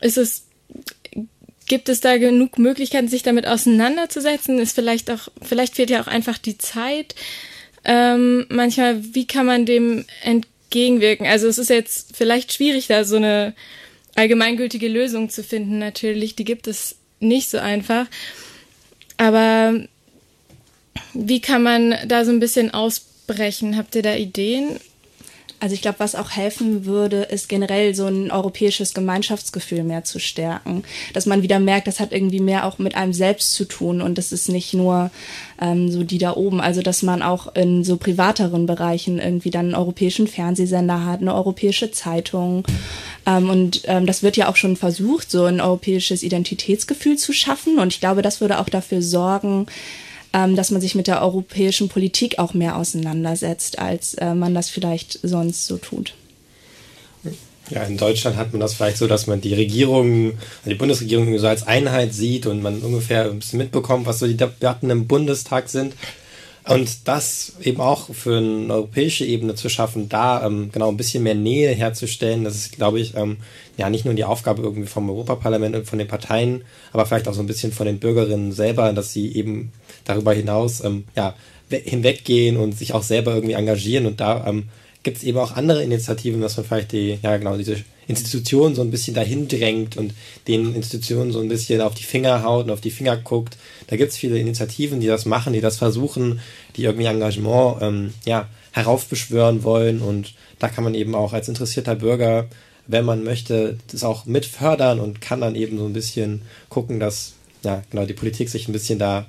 ist 0.00 0.18
es, 0.18 0.46
gibt 1.66 1.88
es 1.88 2.00
da 2.00 2.18
genug 2.18 2.58
Möglichkeiten, 2.58 3.08
sich 3.08 3.22
damit 3.22 3.46
auseinanderzusetzen? 3.46 4.58
Ist 4.58 4.74
vielleicht 4.74 5.10
auch, 5.10 5.28
vielleicht 5.42 5.76
fehlt 5.76 5.90
ja 5.90 6.02
auch 6.02 6.06
einfach 6.06 6.38
die 6.38 6.58
Zeit. 6.58 7.14
Ähm, 7.84 8.46
manchmal, 8.48 9.02
wie 9.14 9.26
kann 9.26 9.46
man 9.46 9.66
dem 9.66 10.04
entgegenwirken? 10.22 11.26
Also 11.26 11.48
es 11.48 11.58
ist 11.58 11.70
jetzt 11.70 12.16
vielleicht 12.16 12.52
schwierig, 12.52 12.86
da 12.86 13.04
so 13.04 13.16
eine 13.16 13.54
allgemeingültige 14.14 14.88
Lösung 14.88 15.30
zu 15.30 15.42
finden. 15.42 15.78
Natürlich, 15.78 16.36
die 16.36 16.44
gibt 16.44 16.66
es 16.66 16.96
nicht 17.20 17.50
so 17.50 17.58
einfach. 17.58 18.06
Aber 19.16 19.80
wie 21.12 21.40
kann 21.40 21.62
man 21.62 21.94
da 22.06 22.24
so 22.24 22.30
ein 22.30 22.40
bisschen 22.40 22.72
ausbrechen? 22.72 23.76
Habt 23.76 23.94
ihr 23.94 24.02
da 24.02 24.14
Ideen? 24.14 24.78
Also 25.64 25.72
ich 25.72 25.80
glaube, 25.80 26.00
was 26.00 26.14
auch 26.14 26.30
helfen 26.30 26.84
würde, 26.84 27.22
ist 27.22 27.48
generell 27.48 27.94
so 27.94 28.04
ein 28.04 28.30
europäisches 28.30 28.92
Gemeinschaftsgefühl 28.92 29.82
mehr 29.82 30.04
zu 30.04 30.18
stärken. 30.18 30.82
Dass 31.14 31.24
man 31.24 31.40
wieder 31.40 31.58
merkt, 31.58 31.86
das 31.86 32.00
hat 32.00 32.12
irgendwie 32.12 32.40
mehr 32.40 32.66
auch 32.66 32.76
mit 32.76 32.94
einem 32.96 33.14
selbst 33.14 33.54
zu 33.54 33.64
tun 33.64 34.02
und 34.02 34.18
das 34.18 34.30
ist 34.30 34.50
nicht 34.50 34.74
nur 34.74 35.10
ähm, 35.58 35.90
so 35.90 36.04
die 36.04 36.18
da 36.18 36.36
oben. 36.36 36.60
Also 36.60 36.82
dass 36.82 37.02
man 37.02 37.22
auch 37.22 37.56
in 37.56 37.82
so 37.82 37.96
privateren 37.96 38.66
Bereichen 38.66 39.18
irgendwie 39.18 39.48
dann 39.48 39.64
einen 39.64 39.74
europäischen 39.74 40.26
Fernsehsender 40.28 41.06
hat, 41.06 41.22
eine 41.22 41.34
europäische 41.34 41.90
Zeitung. 41.90 42.66
Ähm, 43.24 43.48
und 43.48 43.84
ähm, 43.84 44.04
das 44.04 44.22
wird 44.22 44.36
ja 44.36 44.50
auch 44.50 44.56
schon 44.56 44.76
versucht, 44.76 45.30
so 45.30 45.44
ein 45.44 45.62
europäisches 45.62 46.22
Identitätsgefühl 46.22 47.16
zu 47.16 47.32
schaffen. 47.32 47.78
Und 47.78 47.94
ich 47.94 48.00
glaube, 48.00 48.20
das 48.20 48.42
würde 48.42 48.58
auch 48.58 48.68
dafür 48.68 49.00
sorgen, 49.00 49.66
ähm, 50.34 50.56
dass 50.56 50.72
man 50.72 50.80
sich 50.80 50.96
mit 50.96 51.06
der 51.06 51.22
europäischen 51.22 51.88
Politik 51.88 52.38
auch 52.40 52.52
mehr 52.52 52.76
auseinandersetzt, 52.76 53.78
als 53.78 54.14
äh, 54.14 54.34
man 54.34 54.52
das 54.52 54.68
vielleicht 54.68 55.20
sonst 55.22 55.66
so 55.66 55.78
tut. 55.78 56.14
Ja, 57.70 57.84
in 57.84 57.96
Deutschland 57.96 58.36
hat 58.36 58.52
man 58.52 58.60
das 58.60 58.74
vielleicht 58.74 58.98
so, 58.98 59.06
dass 59.06 59.26
man 59.26 59.40
die 59.40 59.54
Regierung, 59.54 60.32
die 60.66 60.74
Bundesregierung 60.74 61.38
so 61.38 61.46
als 61.46 61.66
Einheit 61.66 62.12
sieht 62.12 62.46
und 62.46 62.60
man 62.60 62.80
ungefähr 62.80 63.24
ein 63.24 63.38
bisschen 63.38 63.58
mitbekommt, 63.58 64.04
was 64.04 64.18
so 64.18 64.26
die 64.26 64.36
Debatten 64.36 64.90
im 64.90 65.06
Bundestag 65.06 65.70
sind. 65.70 65.94
Und 66.66 67.08
das 67.08 67.52
eben 67.62 67.80
auch 67.80 68.12
für 68.12 68.38
eine 68.38 68.72
europäische 68.72 69.24
Ebene 69.24 69.54
zu 69.54 69.68
schaffen, 69.68 70.08
da 70.08 70.44
ähm, 70.44 70.70
genau 70.72 70.88
ein 70.88 70.96
bisschen 70.96 71.22
mehr 71.22 71.34
Nähe 71.34 71.74
herzustellen, 71.74 72.44
das 72.44 72.56
ist, 72.56 72.72
glaube 72.72 73.00
ich, 73.00 73.14
ähm, 73.16 73.36
ja 73.76 73.90
nicht 73.90 74.06
nur 74.06 74.14
die 74.14 74.24
Aufgabe 74.24 74.62
irgendwie 74.62 74.88
vom 74.88 75.08
Europaparlament 75.10 75.76
und 75.76 75.86
von 75.86 75.98
den 75.98 76.08
Parteien, 76.08 76.64
aber 76.92 77.04
vielleicht 77.04 77.28
auch 77.28 77.34
so 77.34 77.40
ein 77.40 77.46
bisschen 77.46 77.72
von 77.72 77.86
den 77.86 77.98
Bürgerinnen 77.98 78.52
selber, 78.52 78.92
dass 78.94 79.12
sie 79.12 79.34
eben 79.34 79.72
darüber 80.04 80.32
hinaus 80.32 80.82
ähm, 80.84 81.04
ja, 81.16 81.34
hinweggehen 81.70 82.56
und 82.56 82.76
sich 82.76 82.92
auch 82.92 83.02
selber 83.02 83.34
irgendwie 83.34 83.54
engagieren 83.54 84.06
und 84.06 84.20
da 84.20 84.46
ähm, 84.46 84.68
gibt 85.02 85.18
es 85.18 85.22
eben 85.22 85.38
auch 85.38 85.52
andere 85.52 85.82
Initiativen, 85.82 86.40
dass 86.40 86.56
man 86.56 86.66
vielleicht 86.66 86.92
die, 86.92 87.18
ja 87.22 87.36
genau, 87.36 87.56
diese 87.56 87.76
Institutionen 88.06 88.74
so 88.74 88.82
ein 88.82 88.90
bisschen 88.90 89.14
dahin 89.14 89.48
drängt 89.48 89.96
und 89.96 90.12
den 90.48 90.74
Institutionen 90.74 91.32
so 91.32 91.40
ein 91.40 91.48
bisschen 91.48 91.80
auf 91.80 91.94
die 91.94 92.02
Finger 92.02 92.42
haut 92.42 92.66
und 92.66 92.70
auf 92.70 92.80
die 92.80 92.90
Finger 92.90 93.16
guckt. 93.16 93.56
Da 93.86 93.96
gibt 93.96 94.12
es 94.12 94.18
viele 94.18 94.38
Initiativen, 94.38 95.00
die 95.00 95.06
das 95.06 95.24
machen, 95.24 95.52
die 95.52 95.60
das 95.60 95.78
versuchen, 95.78 96.40
die 96.76 96.84
irgendwie 96.84 97.06
Engagement 97.06 97.78
ähm, 97.80 98.14
ja, 98.24 98.48
heraufbeschwören 98.72 99.62
wollen 99.62 100.00
und 100.00 100.34
da 100.58 100.68
kann 100.68 100.84
man 100.84 100.94
eben 100.94 101.14
auch 101.14 101.32
als 101.32 101.48
interessierter 101.48 101.94
Bürger, 101.94 102.46
wenn 102.86 103.04
man 103.04 103.24
möchte, 103.24 103.78
das 103.90 104.04
auch 104.04 104.26
mit 104.26 104.46
fördern 104.46 105.00
und 105.00 105.20
kann 105.20 105.40
dann 105.40 105.54
eben 105.54 105.78
so 105.78 105.86
ein 105.86 105.92
bisschen 105.92 106.42
gucken, 106.68 107.00
dass 107.00 107.34
ja 107.62 107.82
genau 107.90 108.04
die 108.04 108.14
Politik 108.14 108.48
sich 108.48 108.68
ein 108.68 108.72
bisschen 108.72 108.98
da 108.98 109.26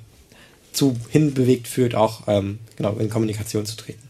zu 0.76 0.96
hinbewegt 1.08 1.68
fühlt, 1.68 1.94
auch 1.94 2.22
ähm, 2.26 2.58
genau 2.76 2.94
in 2.96 3.10
Kommunikation 3.10 3.66
zu 3.66 3.76
treten. 3.76 4.06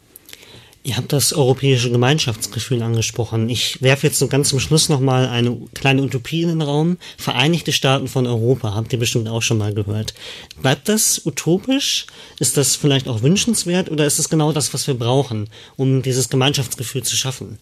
Ihr 0.87 0.97
habt 0.97 1.13
das 1.13 1.33
europäische 1.33 1.91
Gemeinschaftsgefühl 1.91 2.81
angesprochen. 2.81 3.49
Ich 3.49 3.83
werfe 3.83 4.07
jetzt 4.07 4.21
so 4.21 4.29
ganz 4.29 4.51
zum 4.51 4.61
Schluss 4.61 4.89
nochmal 4.89 5.27
eine 5.27 5.57
kleine 5.75 6.01
Utopie 6.01 6.43
in 6.43 6.49
den 6.49 6.63
Raum. 6.63 6.99
Vereinigte 7.19 7.73
Staaten 7.73 8.07
von 8.07 8.25
Europa, 8.25 8.73
habt 8.73 8.93
ihr 8.93 9.01
bestimmt 9.01 9.27
auch 9.27 9.43
schon 9.43 9.59
mal 9.59 9.75
gehört. 9.75 10.15
Bleibt 10.63 10.89
das 10.89 11.27
utopisch? 11.27 12.07
Ist 12.39 12.57
das 12.57 12.77
vielleicht 12.77 13.09
auch 13.09 13.23
wünschenswert 13.23 13.91
oder 13.91 14.07
ist 14.07 14.21
es 14.21 14.29
genau 14.29 14.53
das, 14.53 14.75
was 14.75 14.87
wir 14.87 14.95
brauchen, 14.95 15.51
um 15.75 16.03
dieses 16.03 16.29
Gemeinschaftsgefühl 16.29 17.03
zu 17.03 17.17
schaffen? 17.17 17.59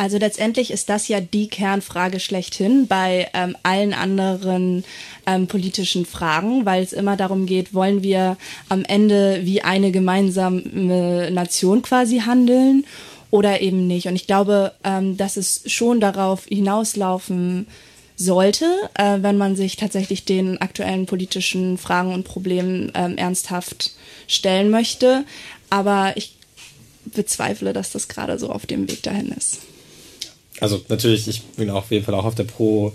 Also 0.00 0.16
letztendlich 0.16 0.70
ist 0.70 0.88
das 0.88 1.08
ja 1.08 1.20
die 1.20 1.48
Kernfrage 1.48 2.20
schlechthin 2.20 2.86
bei 2.86 3.28
ähm, 3.34 3.54
allen 3.62 3.92
anderen 3.92 4.82
ähm, 5.26 5.46
politischen 5.46 6.06
Fragen, 6.06 6.64
weil 6.64 6.82
es 6.82 6.94
immer 6.94 7.18
darum 7.18 7.44
geht, 7.44 7.74
wollen 7.74 8.02
wir 8.02 8.38
am 8.70 8.82
Ende 8.82 9.40
wie 9.44 9.60
eine 9.60 9.90
gemeinsame 9.90 11.30
Nation 11.30 11.82
quasi 11.82 12.20
handeln 12.20 12.86
oder 13.30 13.60
eben 13.60 13.86
nicht. 13.86 14.06
Und 14.06 14.16
ich 14.16 14.26
glaube, 14.26 14.72
ähm, 14.84 15.18
dass 15.18 15.36
es 15.36 15.64
schon 15.66 16.00
darauf 16.00 16.46
hinauslaufen 16.46 17.66
sollte, 18.16 18.64
äh, 18.94 19.18
wenn 19.20 19.36
man 19.36 19.54
sich 19.54 19.76
tatsächlich 19.76 20.24
den 20.24 20.62
aktuellen 20.62 21.04
politischen 21.04 21.76
Fragen 21.76 22.14
und 22.14 22.24
Problemen 22.24 22.90
ähm, 22.94 23.18
ernsthaft 23.18 23.90
stellen 24.26 24.70
möchte. 24.70 25.26
Aber 25.68 26.14
ich 26.16 26.36
bezweifle, 27.04 27.74
dass 27.74 27.92
das 27.92 28.08
gerade 28.08 28.38
so 28.38 28.48
auf 28.48 28.64
dem 28.64 28.88
Weg 28.88 29.02
dahin 29.02 29.28
ist 29.32 29.58
also 30.60 30.80
natürlich, 30.88 31.26
ich 31.28 31.42
bin 31.42 31.70
auf 31.70 31.90
jeden 31.90 32.04
Fall 32.04 32.14
auch 32.14 32.24
auf 32.24 32.34
der 32.34 32.44
Pro 32.44 32.92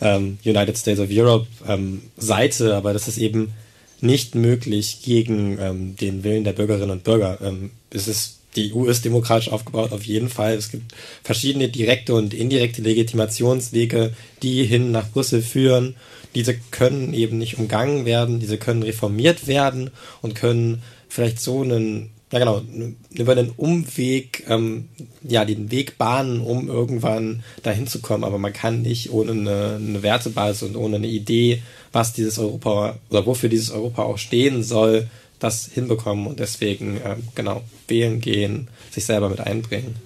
ähm, 0.00 0.38
United 0.44 0.76
States 0.78 1.00
of 1.00 1.08
Europe 1.10 1.46
ähm, 1.66 2.02
Seite, 2.16 2.76
aber 2.76 2.92
das 2.92 3.08
ist 3.08 3.18
eben 3.18 3.52
nicht 4.00 4.34
möglich 4.34 5.00
gegen 5.02 5.58
ähm, 5.60 5.96
den 5.96 6.22
Willen 6.24 6.44
der 6.44 6.52
Bürgerinnen 6.52 6.90
und 6.90 7.04
Bürger. 7.04 7.38
Ähm, 7.42 7.70
es 7.90 8.06
ist, 8.06 8.38
die 8.56 8.72
EU 8.72 8.86
ist 8.86 9.04
demokratisch 9.04 9.50
aufgebaut, 9.50 9.92
auf 9.92 10.04
jeden 10.04 10.28
Fall. 10.28 10.54
Es 10.54 10.70
gibt 10.70 10.94
verschiedene 11.22 11.68
direkte 11.68 12.14
und 12.14 12.32
indirekte 12.32 12.82
Legitimationswege, 12.82 14.14
die 14.42 14.64
hin 14.64 14.92
nach 14.92 15.10
Brüssel 15.10 15.42
führen. 15.42 15.96
Diese 16.34 16.54
können 16.70 17.12
eben 17.14 17.38
nicht 17.38 17.58
umgangen 17.58 18.04
werden, 18.04 18.38
diese 18.38 18.58
können 18.58 18.82
reformiert 18.82 19.46
werden 19.46 19.90
und 20.22 20.34
können 20.34 20.82
vielleicht 21.08 21.40
so 21.40 21.62
einen 21.62 22.10
ja 22.30 22.38
genau, 22.38 22.62
über 23.10 23.34
den 23.34 23.50
Umweg, 23.50 24.44
ähm, 24.48 24.88
ja, 25.22 25.44
den 25.44 25.70
Weg 25.70 25.96
bahnen, 25.96 26.40
um 26.40 26.68
irgendwann 26.68 27.42
dahin 27.62 27.86
zu 27.86 28.00
kommen. 28.00 28.24
Aber 28.24 28.38
man 28.38 28.52
kann 28.52 28.82
nicht 28.82 29.10
ohne 29.10 29.32
eine, 29.32 29.76
eine 29.76 30.02
Wertebasis 30.02 30.62
und 30.62 30.76
ohne 30.76 30.96
eine 30.96 31.06
Idee, 31.06 31.62
was 31.92 32.12
dieses 32.12 32.38
Europa 32.38 32.98
oder 33.10 33.24
wofür 33.24 33.48
dieses 33.48 33.70
Europa 33.70 34.02
auch 34.02 34.18
stehen 34.18 34.62
soll, 34.62 35.08
das 35.38 35.70
hinbekommen 35.72 36.26
und 36.26 36.40
deswegen, 36.40 37.00
ähm, 37.04 37.22
genau, 37.34 37.62
wählen 37.86 38.20
gehen, 38.20 38.68
sich 38.90 39.04
selber 39.04 39.28
mit 39.30 39.40
einbringen. 39.40 39.96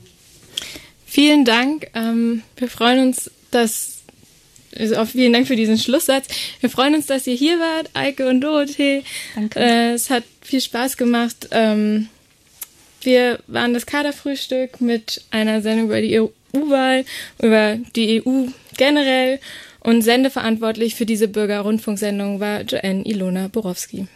Vielen 1.06 1.44
Dank. 1.44 1.88
Ähm, 1.94 2.42
wir 2.56 2.68
freuen 2.68 3.08
uns, 3.08 3.30
dass 3.50 4.02
also 4.78 4.96
auch 4.96 5.06
vielen 5.06 5.32
Dank 5.32 5.46
für 5.46 5.56
diesen 5.56 5.76
Schlusssatz. 5.76 6.28
Wir 6.60 6.70
freuen 6.70 6.94
uns, 6.94 7.06
dass 7.06 7.26
ihr 7.26 7.34
hier 7.34 7.58
wart, 7.58 7.90
Eike 7.94 8.28
und 8.28 8.40
Dorothee. 8.40 9.02
Danke. 9.34 9.60
Äh, 9.60 9.92
es 9.92 10.08
hat 10.08 10.24
viel 10.42 10.60
Spaß 10.60 10.96
gemacht. 10.96 11.48
Ähm, 11.50 12.08
wir 13.02 13.40
waren 13.46 13.74
das 13.74 13.86
Kaderfrühstück 13.86 14.80
mit 14.80 15.24
einer 15.30 15.60
Sendung 15.60 15.86
über 15.86 16.00
die 16.00 16.20
EU-Wahl, 16.20 17.04
über 17.40 17.76
die 17.96 18.22
EU 18.24 18.46
generell 18.76 19.40
und 19.80 20.02
sendeverantwortlich 20.02 20.94
für 20.94 21.06
diese 21.06 21.28
Bürgerrundfunksendung 21.28 22.38
war 22.38 22.62
Joanne 22.62 23.04
Ilona 23.04 23.48
Borowski. 23.48 24.06